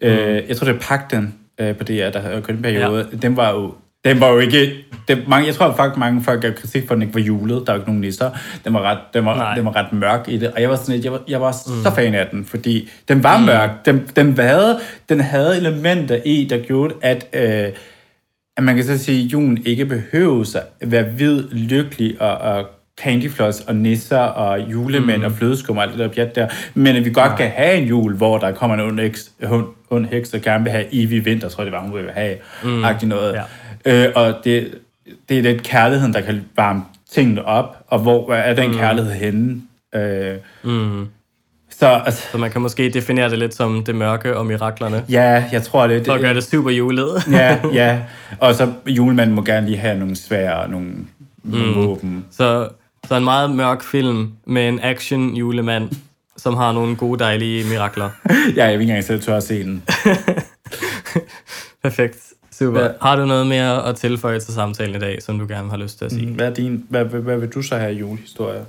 [0.00, 0.18] øh, mm.
[0.18, 3.08] øh, jeg tror, det er Pakten øh, på DR, der havde kun en periode.
[3.12, 3.16] Ja.
[3.16, 3.74] Den var jo
[4.04, 4.72] den var jo ikke...
[5.08, 7.66] Den, mange, jeg tror faktisk, mange folk gav kritik for, at den ikke var julet.
[7.66, 8.30] Der var ikke nogen nisser.
[8.64, 10.50] Den var ret, den var, den var ret mørk i det.
[10.50, 11.82] Og jeg var, sådan, jeg var, jeg var mm.
[11.82, 13.44] så fan af den, fordi den var mm.
[13.44, 13.70] mørk.
[13.84, 14.78] Den, den, havde,
[15.08, 17.26] den havde elementer i, der gjorde, at...
[17.32, 17.72] Øh,
[18.56, 22.66] at man kan så sige, at julen ikke behøver at være hvid, lykkelig og, og
[23.00, 25.24] candyfloss og nisser og julemænd mm.
[25.24, 26.48] og flødeskum og alt det der pjat der.
[26.74, 27.36] Men at vi godt ja.
[27.36, 29.30] kan have en jul, hvor der kommer en ond, heks,
[29.90, 32.36] ond heks, der gerne vil have evig vinter, tror jeg det var, hun vil have.
[32.64, 32.84] Mm.
[33.08, 33.32] noget.
[33.34, 33.42] Ja.
[33.84, 34.78] Øh, og det,
[35.28, 38.76] det er den kærligheden, der kan varme tingene op, og hvor er den mm.
[38.76, 39.62] kærlighed henne?
[39.94, 41.06] Øh, mm.
[41.70, 45.04] Så, altså, så man kan måske definere det lidt som det mørke og miraklerne.
[45.08, 46.06] Ja, jeg tror det.
[46.06, 47.22] For at gøre det super julet.
[47.30, 47.98] ja, ja.
[48.40, 50.88] Og så julemanden må gerne lige have nogle svære og nogle,
[51.42, 51.74] mm.
[51.74, 52.24] våben.
[52.30, 52.68] Så,
[53.08, 55.90] så en meget mørk film med en action julemand,
[56.36, 58.10] som har nogle gode, dejlige mirakler.
[58.56, 59.82] ja, jeg vil ikke engang selv tør at se den.
[61.82, 62.31] Perfekt.
[62.62, 62.92] Super.
[63.00, 65.98] Har du noget mere at tilføje til samtalen i dag, som du gerne har lyst
[65.98, 66.26] til at sige?
[66.26, 68.66] Mm, hvad, er din, hvad, hvad, hvad vil du så have i julehistorie?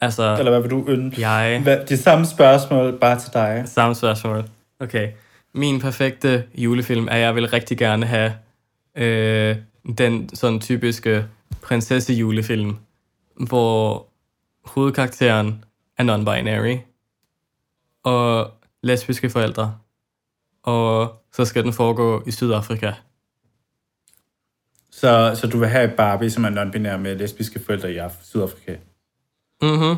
[0.00, 1.28] Altså, Eller hvad vil du ønske?
[1.28, 1.60] Jeg...
[1.62, 3.62] Hvad, det samme spørgsmål, bare til dig.
[3.66, 4.44] Samme spørgsmål.
[4.80, 5.08] Okay.
[5.52, 8.32] Min perfekte julefilm er, jeg vil rigtig gerne have
[8.96, 9.56] øh,
[9.98, 11.24] den sådan typiske
[11.62, 12.76] prinsesse-julefilm,
[13.36, 14.06] hvor
[14.64, 15.64] hovedkarakteren
[15.98, 16.78] er non-binary
[18.04, 18.50] og
[18.82, 19.74] lesbiske forældre
[20.62, 22.92] og så skal den foregå i Sydafrika.
[24.92, 28.76] Så, så du vil have Barbie, som er non-binær med lesbiske forældre i Sydafrika?
[29.62, 29.96] Mhm.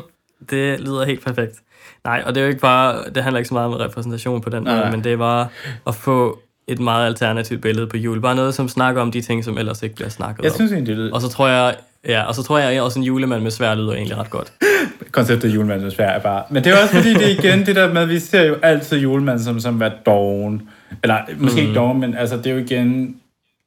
[0.49, 1.55] Det lyder helt perfekt.
[2.03, 4.49] Nej, og det er jo ikke bare, det handler ikke så meget om repræsentation på
[4.49, 5.47] den måde, men det er bare
[5.87, 8.21] at få et meget alternativt billede på jul.
[8.21, 10.53] Bare noget, som snakker om de ting, som ellers ikke bliver snakket jeg om.
[10.53, 11.75] Jeg synes egentlig, det Og så tror jeg,
[12.07, 14.53] ja, og så tror jeg, at også en julemand med svær lyder egentlig ret godt.
[15.11, 16.43] Konceptet julemand med svær er bare...
[16.49, 18.55] Men det er også fordi, det er igen det der med, at vi ser jo
[18.63, 20.69] altid julemanden som, som være doven.
[21.03, 21.67] Eller måske mm.
[21.67, 23.17] ikke doven, men altså det er jo igen...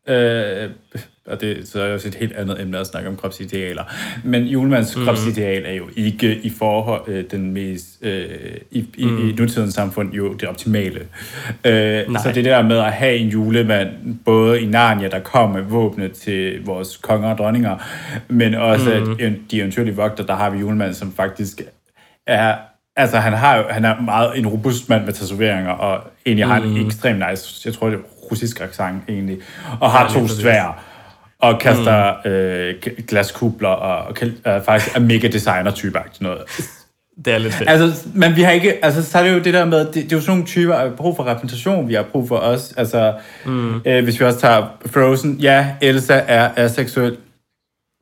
[0.08, 0.70] Øh,
[1.26, 3.82] og det så er jo også et helt andet emne at snakke om kropsidealer.
[4.24, 5.04] Men julemands mm.
[5.04, 8.24] kropsideal er jo ikke i forhold øh, den mest øh,
[8.70, 9.28] i, i, mm.
[9.28, 11.00] i nutidens samfund jo det optimale.
[11.64, 15.68] Øh, så det der med at have en julemand, både i Narnia, der kommer med
[15.68, 17.76] våbne til vores konger og dronninger,
[18.28, 19.12] men også mm.
[19.12, 21.62] at de eventuelle vogter, der har vi julemanden, som faktisk
[22.26, 22.56] er
[22.96, 26.52] Altså, han, har jo, han er meget en robust mand med tatoveringer, og egentlig mm.
[26.52, 29.38] har en ekstremt nice, jeg tror det er russisk accent egentlig,
[29.80, 30.84] og har ja, to svær
[31.38, 32.30] og kaster mm.
[32.30, 32.74] øh,
[33.08, 36.40] glaskubler, og, og øh, faktisk er mega designer-type noget.
[37.24, 37.70] Det er lidt fedt.
[37.70, 40.12] Altså, men vi har ikke, altså, så er det jo det der med, det, det
[40.12, 42.72] er jo sådan nogle typer, af brug for repræsentation, vi har brug for os.
[42.76, 43.14] Altså,
[43.46, 43.80] mm.
[43.84, 47.16] øh, hvis vi også tager Frozen, ja, Elsa er aseksuel.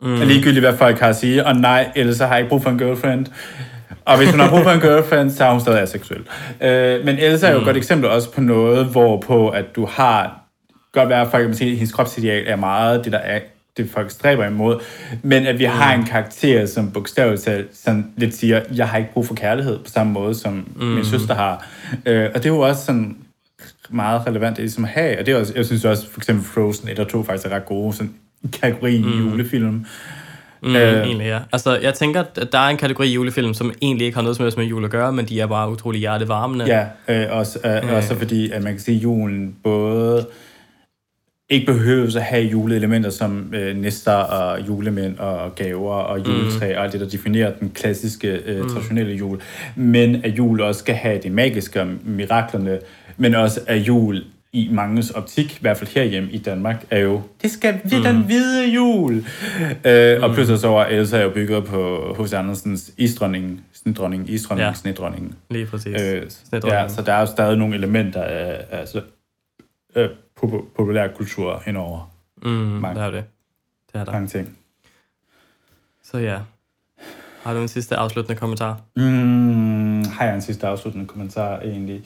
[0.03, 0.15] Mm.
[0.15, 1.47] Ligegyldigt, hvad folk har at sige.
[1.47, 3.27] Og nej, Elsa har ikke brug for en girlfriend.
[4.11, 6.21] Og hvis hun har brug for en girlfriend, så er hun stadig aseksuel.
[6.61, 7.63] Øh, men Elsa er jo mm.
[7.63, 10.41] et godt eksempel også på noget, hvor på at du har
[10.93, 13.41] godt være, at folk kan sige, at hendes kropsideal er meget det, der er
[13.77, 14.81] det folk stræber imod,
[15.23, 15.73] men at vi mm.
[15.73, 19.91] har en karakter, som bogstaveligt sådan lidt siger, jeg har ikke brug for kærlighed på
[19.91, 20.87] samme måde, som mm.
[20.87, 21.67] min søster har.
[22.07, 23.17] Øh, og det er jo også sådan
[23.91, 26.45] meget relevant det ligesom at have, og det er også, jeg synes også, for eksempel
[26.45, 28.15] Frozen 1 og 2 faktisk er ret gode, sådan
[28.53, 29.31] kategorien mm.
[29.31, 29.87] julefilm.
[30.63, 31.39] Mm, øh, egentlig, ja.
[31.53, 34.45] Altså, jeg tænker, at der er en kategori julefilm, som egentlig ikke har noget som
[34.45, 36.65] helst med jul at gøre, men de er bare utrolig hjertevarmende.
[36.65, 37.97] Ja, øh, også, øh, øh.
[37.97, 40.27] også fordi, at man kan sige, at julen både
[41.51, 46.25] ikke behøves at have juleelementer som øh, næster og julemænd og gaver og mm.
[46.25, 46.79] juletræ mm.
[46.79, 48.69] og alt det, der definerer den klassiske, øh, mm.
[48.69, 49.41] traditionelle jul.
[49.77, 52.79] Men at jul også skal have det magiske og miraklerne,
[53.17, 57.23] men også at jul i manges optik, i hvert fald herhjemme i Danmark, er jo,
[57.43, 58.03] det skal vi mm.
[58.03, 59.25] den hvide jul.
[59.85, 60.23] Øh, mm.
[60.25, 62.33] Og pludselig så var Elsa jo bygget på H.C.
[62.33, 64.75] Andersens isdronning, snedronning, isdronning, ja.
[64.75, 65.37] snedronning.
[65.51, 66.01] Lige præcis.
[66.01, 66.23] Øh,
[66.65, 69.03] ja, så der er jo stadig nogle elementer af, altså,
[69.97, 70.09] øh,
[70.77, 72.13] populær kultur henover.
[72.43, 73.25] Mm, mange, det er det.
[73.93, 74.13] Det er der.
[74.13, 74.59] Mange ting.
[76.03, 76.39] Så ja.
[77.43, 78.81] Har du en sidste afsluttende kommentar?
[78.97, 82.03] Mm, har jeg en sidste afsluttende kommentar egentlig?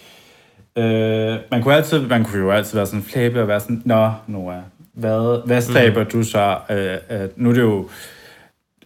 [0.78, 4.12] Øh, man, kunne altid, man kunne jo altid være sådan flæbe og være sådan, Nå,
[4.26, 4.62] Noah,
[4.92, 6.10] hvad, hvad stræber mm.
[6.10, 6.58] du så?
[6.70, 7.88] Øh, at, nu er det jo,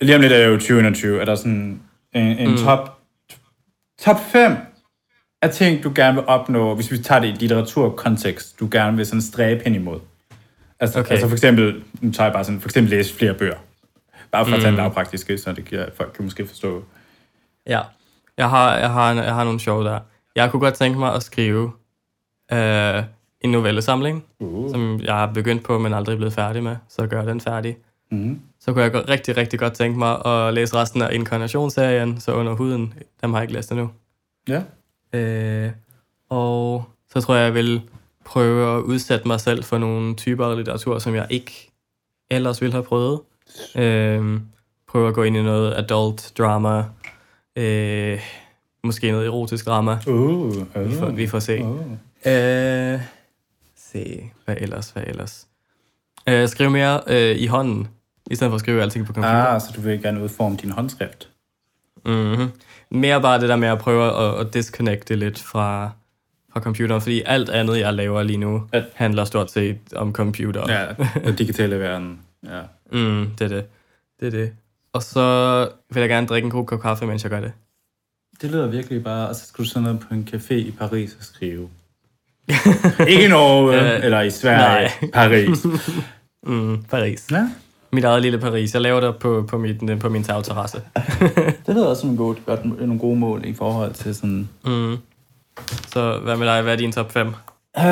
[0.01, 1.81] lige om lidt er det jo 2021, er der sådan
[2.15, 2.57] en, en mm.
[2.57, 2.99] top,
[3.99, 4.57] top 5
[5.43, 9.07] af ting, du gerne vil opnå, hvis vi tager det i litteraturkontekst, du gerne vil
[9.07, 10.01] sådan stræbe hen imod?
[10.81, 11.11] Altså, okay.
[11.11, 13.57] altså for eksempel, nu tager jeg bare sådan, for eksempel læse flere bøger.
[14.31, 14.77] Bare for at tage mm.
[14.77, 16.85] lavpraktiske, så det giver, folk kan måske forstå.
[17.67, 17.81] Ja,
[18.37, 19.99] jeg har, jeg har, jeg har nogle sjove der.
[20.39, 21.73] Jeg kunne godt tænke mig at skrive
[22.53, 23.03] øh,
[23.41, 24.71] en novellesamling, uh.
[24.71, 26.77] som jeg har begyndt på, men aldrig blevet færdig med.
[26.89, 27.77] Så gør den færdig.
[28.11, 28.41] Mm.
[28.61, 32.53] Så kunne jeg rigtig, rigtig godt tænke mig at læse resten af Inkarnationsserien, så under
[32.53, 32.95] huden.
[33.23, 33.91] Dem har jeg ikke læst endnu.
[34.49, 34.63] Ja.
[35.13, 35.71] Øh,
[36.29, 37.83] og så tror jeg, jeg vil
[38.25, 41.71] prøve at udsætte mig selv for nogle typer af litteratur, som jeg ikke
[42.31, 43.21] ellers ville have prøvet.
[43.77, 44.41] Øh,
[44.89, 46.85] prøve at gå ind i noget adult drama,
[47.57, 48.21] øh,
[48.85, 49.99] måske noget erotisk drama.
[50.07, 51.63] Uh, uh, vi, får, vi får se.
[51.63, 51.81] Uh.
[52.27, 53.01] Øh,
[53.77, 55.47] se, hvad ellers, hvad ellers?
[56.29, 57.89] Øh, skriv mere øh, i hånden,
[58.31, 59.45] i stedet for at skrive alting på computer.
[59.45, 61.29] Ah, så du vil gerne udforme din håndskrift?
[62.07, 62.51] Mm-hmm.
[62.91, 65.91] Mere bare det der med at prøve at, at disconnecte lidt fra,
[66.53, 70.73] fra computeren, fordi alt andet, jeg laver lige nu, at, handler stort set om computer.
[70.73, 70.87] Ja,
[71.25, 72.21] den digitale verden.
[72.45, 72.61] Ja.
[72.93, 73.67] Mm, det er det.
[74.21, 74.53] Det er det.
[74.93, 77.53] Og så vil jeg gerne drikke en god kop kaffe, mens jeg gør det.
[78.43, 81.17] Det lyder virkelig bare, og så skal du sådan noget på en café i Paris
[81.19, 81.69] og skrive.
[83.09, 84.91] Ikke i Norge, uh, eller i Sverige.
[85.03, 85.11] Nej.
[85.13, 85.67] Paris.
[86.47, 87.27] mm, Paris.
[87.31, 87.49] Ja.
[87.93, 88.75] Mit eget lille Paris.
[88.75, 90.81] Jeg laver det på, på, mit, på min tagterrasse.
[91.67, 94.49] det lyder også som en god, godt, nogle gode mål i forhold til sådan...
[94.65, 94.97] Mm.
[95.89, 96.63] Så hvad med dig?
[96.63, 97.27] Hvad er din top 5?
[97.27, 97.91] Uh, øh,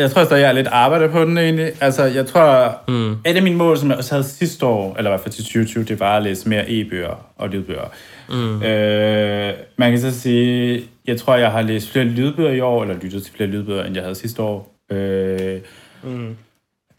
[0.00, 1.72] jeg tror at jeg er lidt arbejde på den egentlig.
[1.80, 3.12] Altså, jeg tror, mm.
[3.12, 5.44] et af mine mål, som jeg også havde sidste år, eller i hvert fald til
[5.44, 7.88] 2020, det var at læse mere e-bøger og lydbøger.
[8.28, 8.56] Mm.
[8.56, 12.94] Uh, man kan så sige, jeg tror, jeg har læst flere lydbøger i år, eller
[13.02, 14.74] lyttet til flere lydbøger, end jeg havde sidste år.
[14.90, 15.60] Uh,
[16.02, 16.36] mm.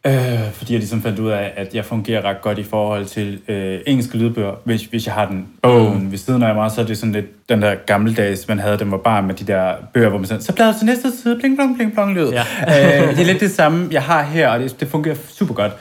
[0.07, 3.39] Øh, fordi jeg ligesom fandt ud af, at jeg fungerer ret godt i forhold til
[3.47, 6.11] øh, engelske lydbøger, hvis, hvis jeg har den bogen mm.
[6.11, 8.91] ved siden af mig, så er det sådan lidt den der gammeldags, man havde, den
[8.91, 11.57] var bare med de der bøger, hvor man sådan, så bladrer til næste side, bling,
[11.57, 12.29] bling, bling, bling, lyd.
[12.29, 12.41] Ja.
[12.41, 15.71] øh, det er lidt det samme, jeg har her, og det, det fungerer super godt.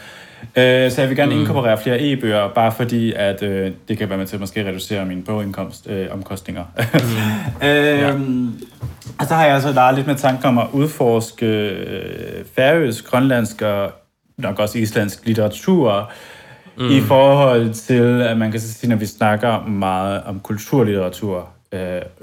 [0.57, 1.41] Øh, så jeg vil gerne mm.
[1.41, 5.05] inkorporere flere e-bøger, bare fordi, at øh, det kan være med til at måske reducere
[5.05, 6.64] mine bogindkomst øh, omkostninger.
[7.62, 7.66] mm.
[7.66, 8.12] øh, ja.
[9.18, 13.62] Og så har jeg altså leget lidt med tanker om at udforske øh, færøsk, grønlandsk
[13.62, 13.93] og
[14.36, 16.11] nok også islandsk litteratur,
[16.78, 16.91] mm.
[16.91, 21.80] i forhold til, at man kan sige, når vi snakker meget om kulturlitteratur, øh,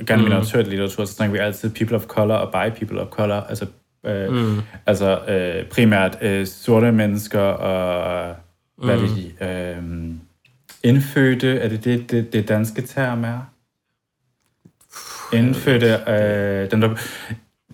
[0.07, 0.59] gerne mm.
[0.69, 3.65] litteratur, så snakker vi altid people of color og by people of color, altså,
[4.05, 4.61] øh, mm.
[4.85, 8.35] altså øh, primært øh, sorte mennesker og,
[8.77, 9.03] hvad mm.
[9.03, 10.13] er det, øh,
[10.83, 13.39] indfødte, er det det, det, det danske term er?
[15.33, 16.95] Indfødte, øh, den der,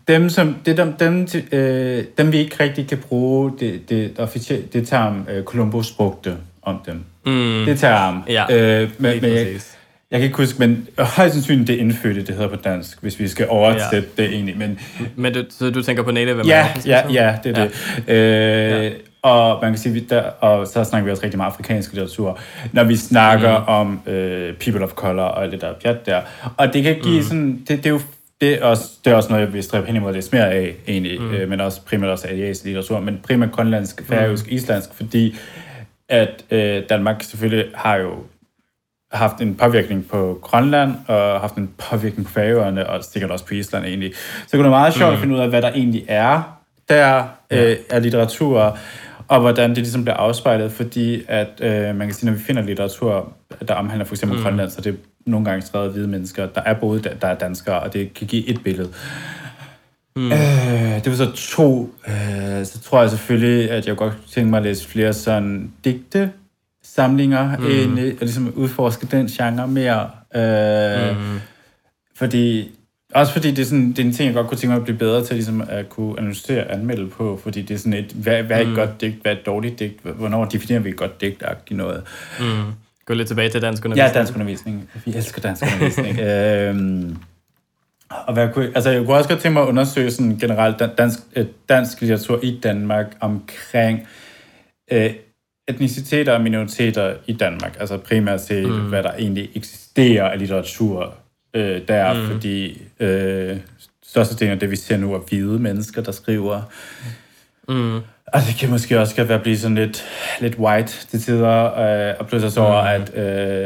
[0.07, 4.73] dem, som, det, dem, dem, øh, dem vi ikke rigtig kan bruge, det, det, det,
[4.73, 7.03] det term øh, Columbus brugte om dem.
[7.25, 7.65] Mm.
[7.65, 8.23] Det term.
[8.27, 8.45] Ja,
[8.81, 9.61] øh, men, men jeg,
[10.11, 13.27] jeg kan ikke huske, men højst sandsynligt det indfødte, det hedder på dansk, hvis vi
[13.27, 14.23] skal oversætte ja.
[14.23, 14.57] det egentlig.
[14.57, 14.79] Men,
[15.15, 17.67] men du, så du tænker på native Ja, ja, ja, det er ja.
[18.07, 18.13] det.
[18.15, 18.91] Øh, ja.
[19.21, 22.39] Og man kan sige, der, og så snakker vi også rigtig meget afrikansk litteratur,
[22.71, 23.65] når vi snakker mm.
[23.67, 26.21] om øh, people of color og alt det der pjat der.
[26.57, 27.23] Og det kan give mm.
[27.23, 28.01] sådan, det, det er jo
[28.41, 30.75] det er, også, det er også noget, jeg vil stræbe hen imod læse mere af,
[30.87, 31.31] egentlig, mm.
[31.31, 34.55] øh, men også primært også asiatisk litteratur, men primært grønlandsk, færøsk, mm.
[34.55, 35.35] islandsk, fordi
[36.09, 38.11] at øh, Danmark selvfølgelig har jo
[39.11, 43.53] haft en påvirkning på Grønland, og haft en påvirkning på Færøerne, og sikkert også på
[43.53, 44.15] Island egentlig.
[44.15, 45.13] Så det kunne være meget sjovt mm.
[45.13, 46.57] at finde ud af, hvad der egentlig er
[46.89, 48.77] der øh, af litteratur,
[49.27, 52.61] og hvordan det ligesom bliver afspejlet, fordi at øh, man kan sige, når vi finder
[52.61, 53.33] litteratur,
[53.67, 54.43] der omhandler for eksempel mm.
[54.43, 57.35] Grønland, så det er nogle gange skrevet af hvide mennesker, der er både der, er
[57.35, 58.89] danskere, og det kan give et billede.
[60.15, 60.31] Mm.
[60.31, 61.95] Øh, det var så to.
[62.07, 66.31] Øh, så tror jeg selvfølgelig, at jeg godt tænke mig at læse flere sådan digte
[66.95, 67.65] samlinger, mm.
[67.65, 70.09] end, og ligesom udforske den genre mere.
[70.35, 71.39] Øh, mm.
[72.15, 72.71] Fordi
[73.13, 74.83] også fordi det er, sådan, det er en ting, jeg godt kunne tænke mig at
[74.83, 78.11] blive bedre til ligesom at kunne analysere og anmelde på, fordi det er sådan et,
[78.11, 78.75] hvad, hvad er et mm.
[78.75, 82.03] godt digt, hvad er et dårligt digt, hvornår definerer vi et godt digt noget.
[82.39, 82.45] Mm.
[83.05, 84.13] Gå lidt tilbage til dansk undervisning.
[84.13, 84.89] Ja, dansk undervisning.
[85.05, 86.19] Vi elsker dansk undervisning.
[86.29, 87.17] øhm,
[88.09, 91.19] og hvad kunne, altså, jeg kunne også godt tænke mig at undersøge sådan generelt dansk,
[91.35, 94.07] øh, dansk litteratur i Danmark omkring
[94.91, 95.13] øh,
[95.67, 97.77] etniciteter og minoriteter i Danmark.
[97.79, 98.89] Altså primært se, mm.
[98.89, 101.13] hvad der egentlig eksisterer af litteratur
[101.53, 102.27] øh, der, mm.
[102.27, 103.57] fordi øh,
[104.03, 106.61] størstedelen af det, vi ser nu, er hvide mennesker, der skriver.
[107.67, 107.95] Mm.
[108.33, 110.05] Og det kan måske også godt være blive sådan lidt,
[110.41, 113.03] lidt white til tider, øh, og pludselig så over, Mm.
[113.03, 113.17] at,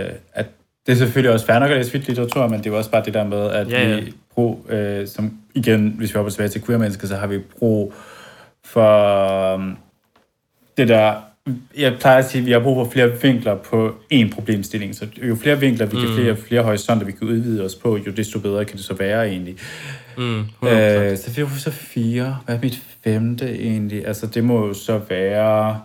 [0.05, 0.45] øh, at
[0.85, 3.05] det er selvfølgelig også fair nok at læse litteratur, men det er jo også bare
[3.05, 3.99] det der med, at Ja, ja.
[3.99, 7.93] vi brug, øh, som igen, hvis vi hopper tilbage til queer-mennesker, så har vi brug
[8.63, 9.77] for um,
[10.77, 11.13] det der,
[11.77, 15.07] jeg plejer at sige, at vi har brug for flere vinkler på én problemstilling, så
[15.29, 16.15] jo flere vinkler vi kan, Mm.
[16.15, 19.29] flere, flere horisonter vi kan udvide os på, jo desto bedre kan det så være
[19.29, 19.55] egentlig.
[20.17, 20.39] Mm.
[20.63, 21.11] 100%.
[21.11, 22.37] Øh, så vi jo så fire.
[22.45, 24.07] Hvad er mit femte egentlig?
[24.07, 25.79] Altså, det må jo så være...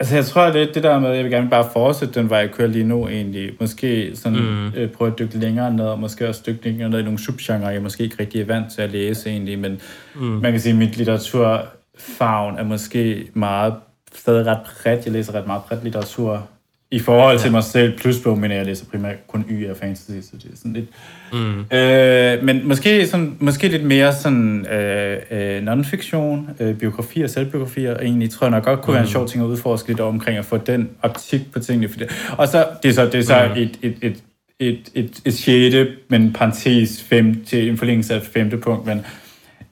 [0.00, 2.38] Altså, jeg tror, det er det der med, jeg vil gerne bare fortsætte den vej,
[2.38, 3.50] jeg kører lige nu egentlig.
[3.60, 4.66] Måske sådan mm.
[4.76, 7.66] øh, prøve at dykke længere ned, og måske også dykke længere ned i nogle subgenre,
[7.68, 9.80] jeg måske ikke rigtig er vant til at læse egentlig, men
[10.14, 10.20] Mm.
[10.20, 13.74] man kan sige, at mit litteraturfagn er måske meget,
[14.14, 15.04] stadig ret bredt.
[15.04, 16.46] Jeg læser ret meget bredt litteratur
[16.90, 17.50] i forhold til Ja.
[17.52, 20.56] mig selv, plus bog, men jeg læser primært kun Y og fantasy, så det er
[20.56, 20.86] sådan lidt
[21.32, 21.76] Mm.
[21.76, 28.30] Øh, men måske, sådan, måske lidt mere sådan øh, øh, non-fiktion, øh, biografier, selvbiografier, egentlig
[28.30, 29.10] tror jeg nok godt kunne være en Mm.
[29.12, 31.88] sjov ting at udforske lidt omkring at få den optik på tingene.
[31.88, 32.26] For det.
[32.38, 33.60] Og så, det er så, det er så Mm.
[33.62, 34.22] et, et, et,
[34.60, 39.06] et, et, et sjette, men parentes fem, til en forlængelse af femte punkt, men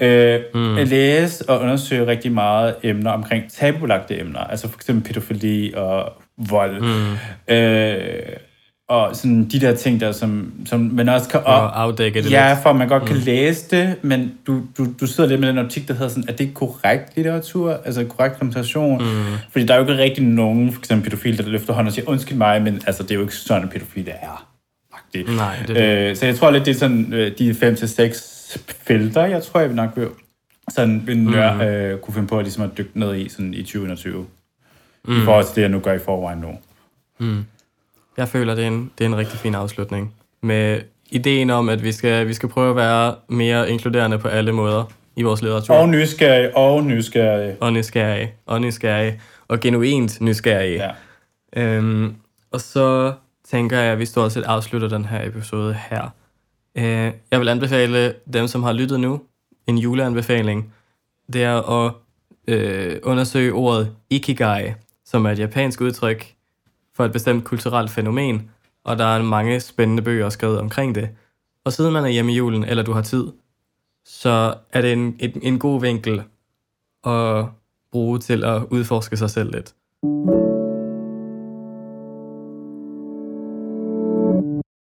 [0.00, 0.60] øh, Mm.
[0.60, 0.74] mm.
[0.76, 6.12] læse og undersøge rigtig meget emner omkring tabulagte emner, altså for eksempel pædofili og
[6.50, 6.80] vold.
[6.80, 7.54] Mm.
[7.54, 8.22] Øh,
[8.88, 12.30] og sådan de der ting der, som, som man også kan op, Og afdække det
[12.30, 12.62] Ja, lidt.
[12.62, 15.88] for man godt kan læse det, men du, du, du sidder lidt med den optik,
[15.88, 17.80] der hedder sådan, er det korrekt litteratur?
[17.84, 19.02] Altså korrekt repræsentation?
[19.04, 19.22] Mm.
[19.50, 22.08] Fordi der er jo ikke rigtig nogen, for eksempel pædofil, der løfter hånden og siger,
[22.08, 24.46] undskyld mig, men altså, det er jo ikke sådan, at pædofile er.
[25.36, 26.10] Nej, det er det.
[26.10, 28.35] Øh, så jeg tror lidt, det er sådan øh, de fem til seks
[28.86, 30.08] felter, jeg tror, jeg nok vil,
[30.74, 31.62] sådan vil nør, Mhm.
[31.62, 34.26] øh, kunne finde på at, ligesom at dykke ned i sådan i 2021.
[35.04, 35.16] Mm.
[35.22, 36.58] I forhold til det, jeg nu gør i forvejen nu.
[37.18, 37.44] Mm.
[38.16, 40.14] Jeg føler, det er, en, det er en rigtig fin afslutning.
[40.42, 44.52] Med ideen om, at vi skal, vi skal prøve at være mere inkluderende på alle
[44.52, 44.84] måder
[45.16, 45.74] i vores litteratur.
[45.74, 47.56] Og nysgerrig, og nysgerrig.
[47.60, 50.76] og nysgerrig, og nysgerrig, og genuint nysgerrig.
[50.76, 50.90] Ja.
[51.62, 52.14] Øhm,
[52.50, 53.12] og så
[53.50, 56.08] tænker jeg, at vi stort set afslutter den her episode her.
[56.78, 59.20] Øh, jeg vil anbefale dem, som har lyttet nu,
[59.66, 60.74] en juleanbefaling.
[61.32, 61.92] Det er at
[62.48, 64.72] øh, undersøge ordet ikigai,
[65.04, 66.34] som er et japansk udtryk
[66.94, 68.50] for et bestemt kulturelt fænomen,
[68.84, 71.08] og der er mange spændende bøger skrevet omkring det.
[71.64, 73.26] Og siden man er hjemme i julen, eller du har tid,
[74.04, 76.22] så er det en, en, en god vinkel
[77.04, 77.44] at
[77.92, 79.74] bruge til at udforske sig selv lidt.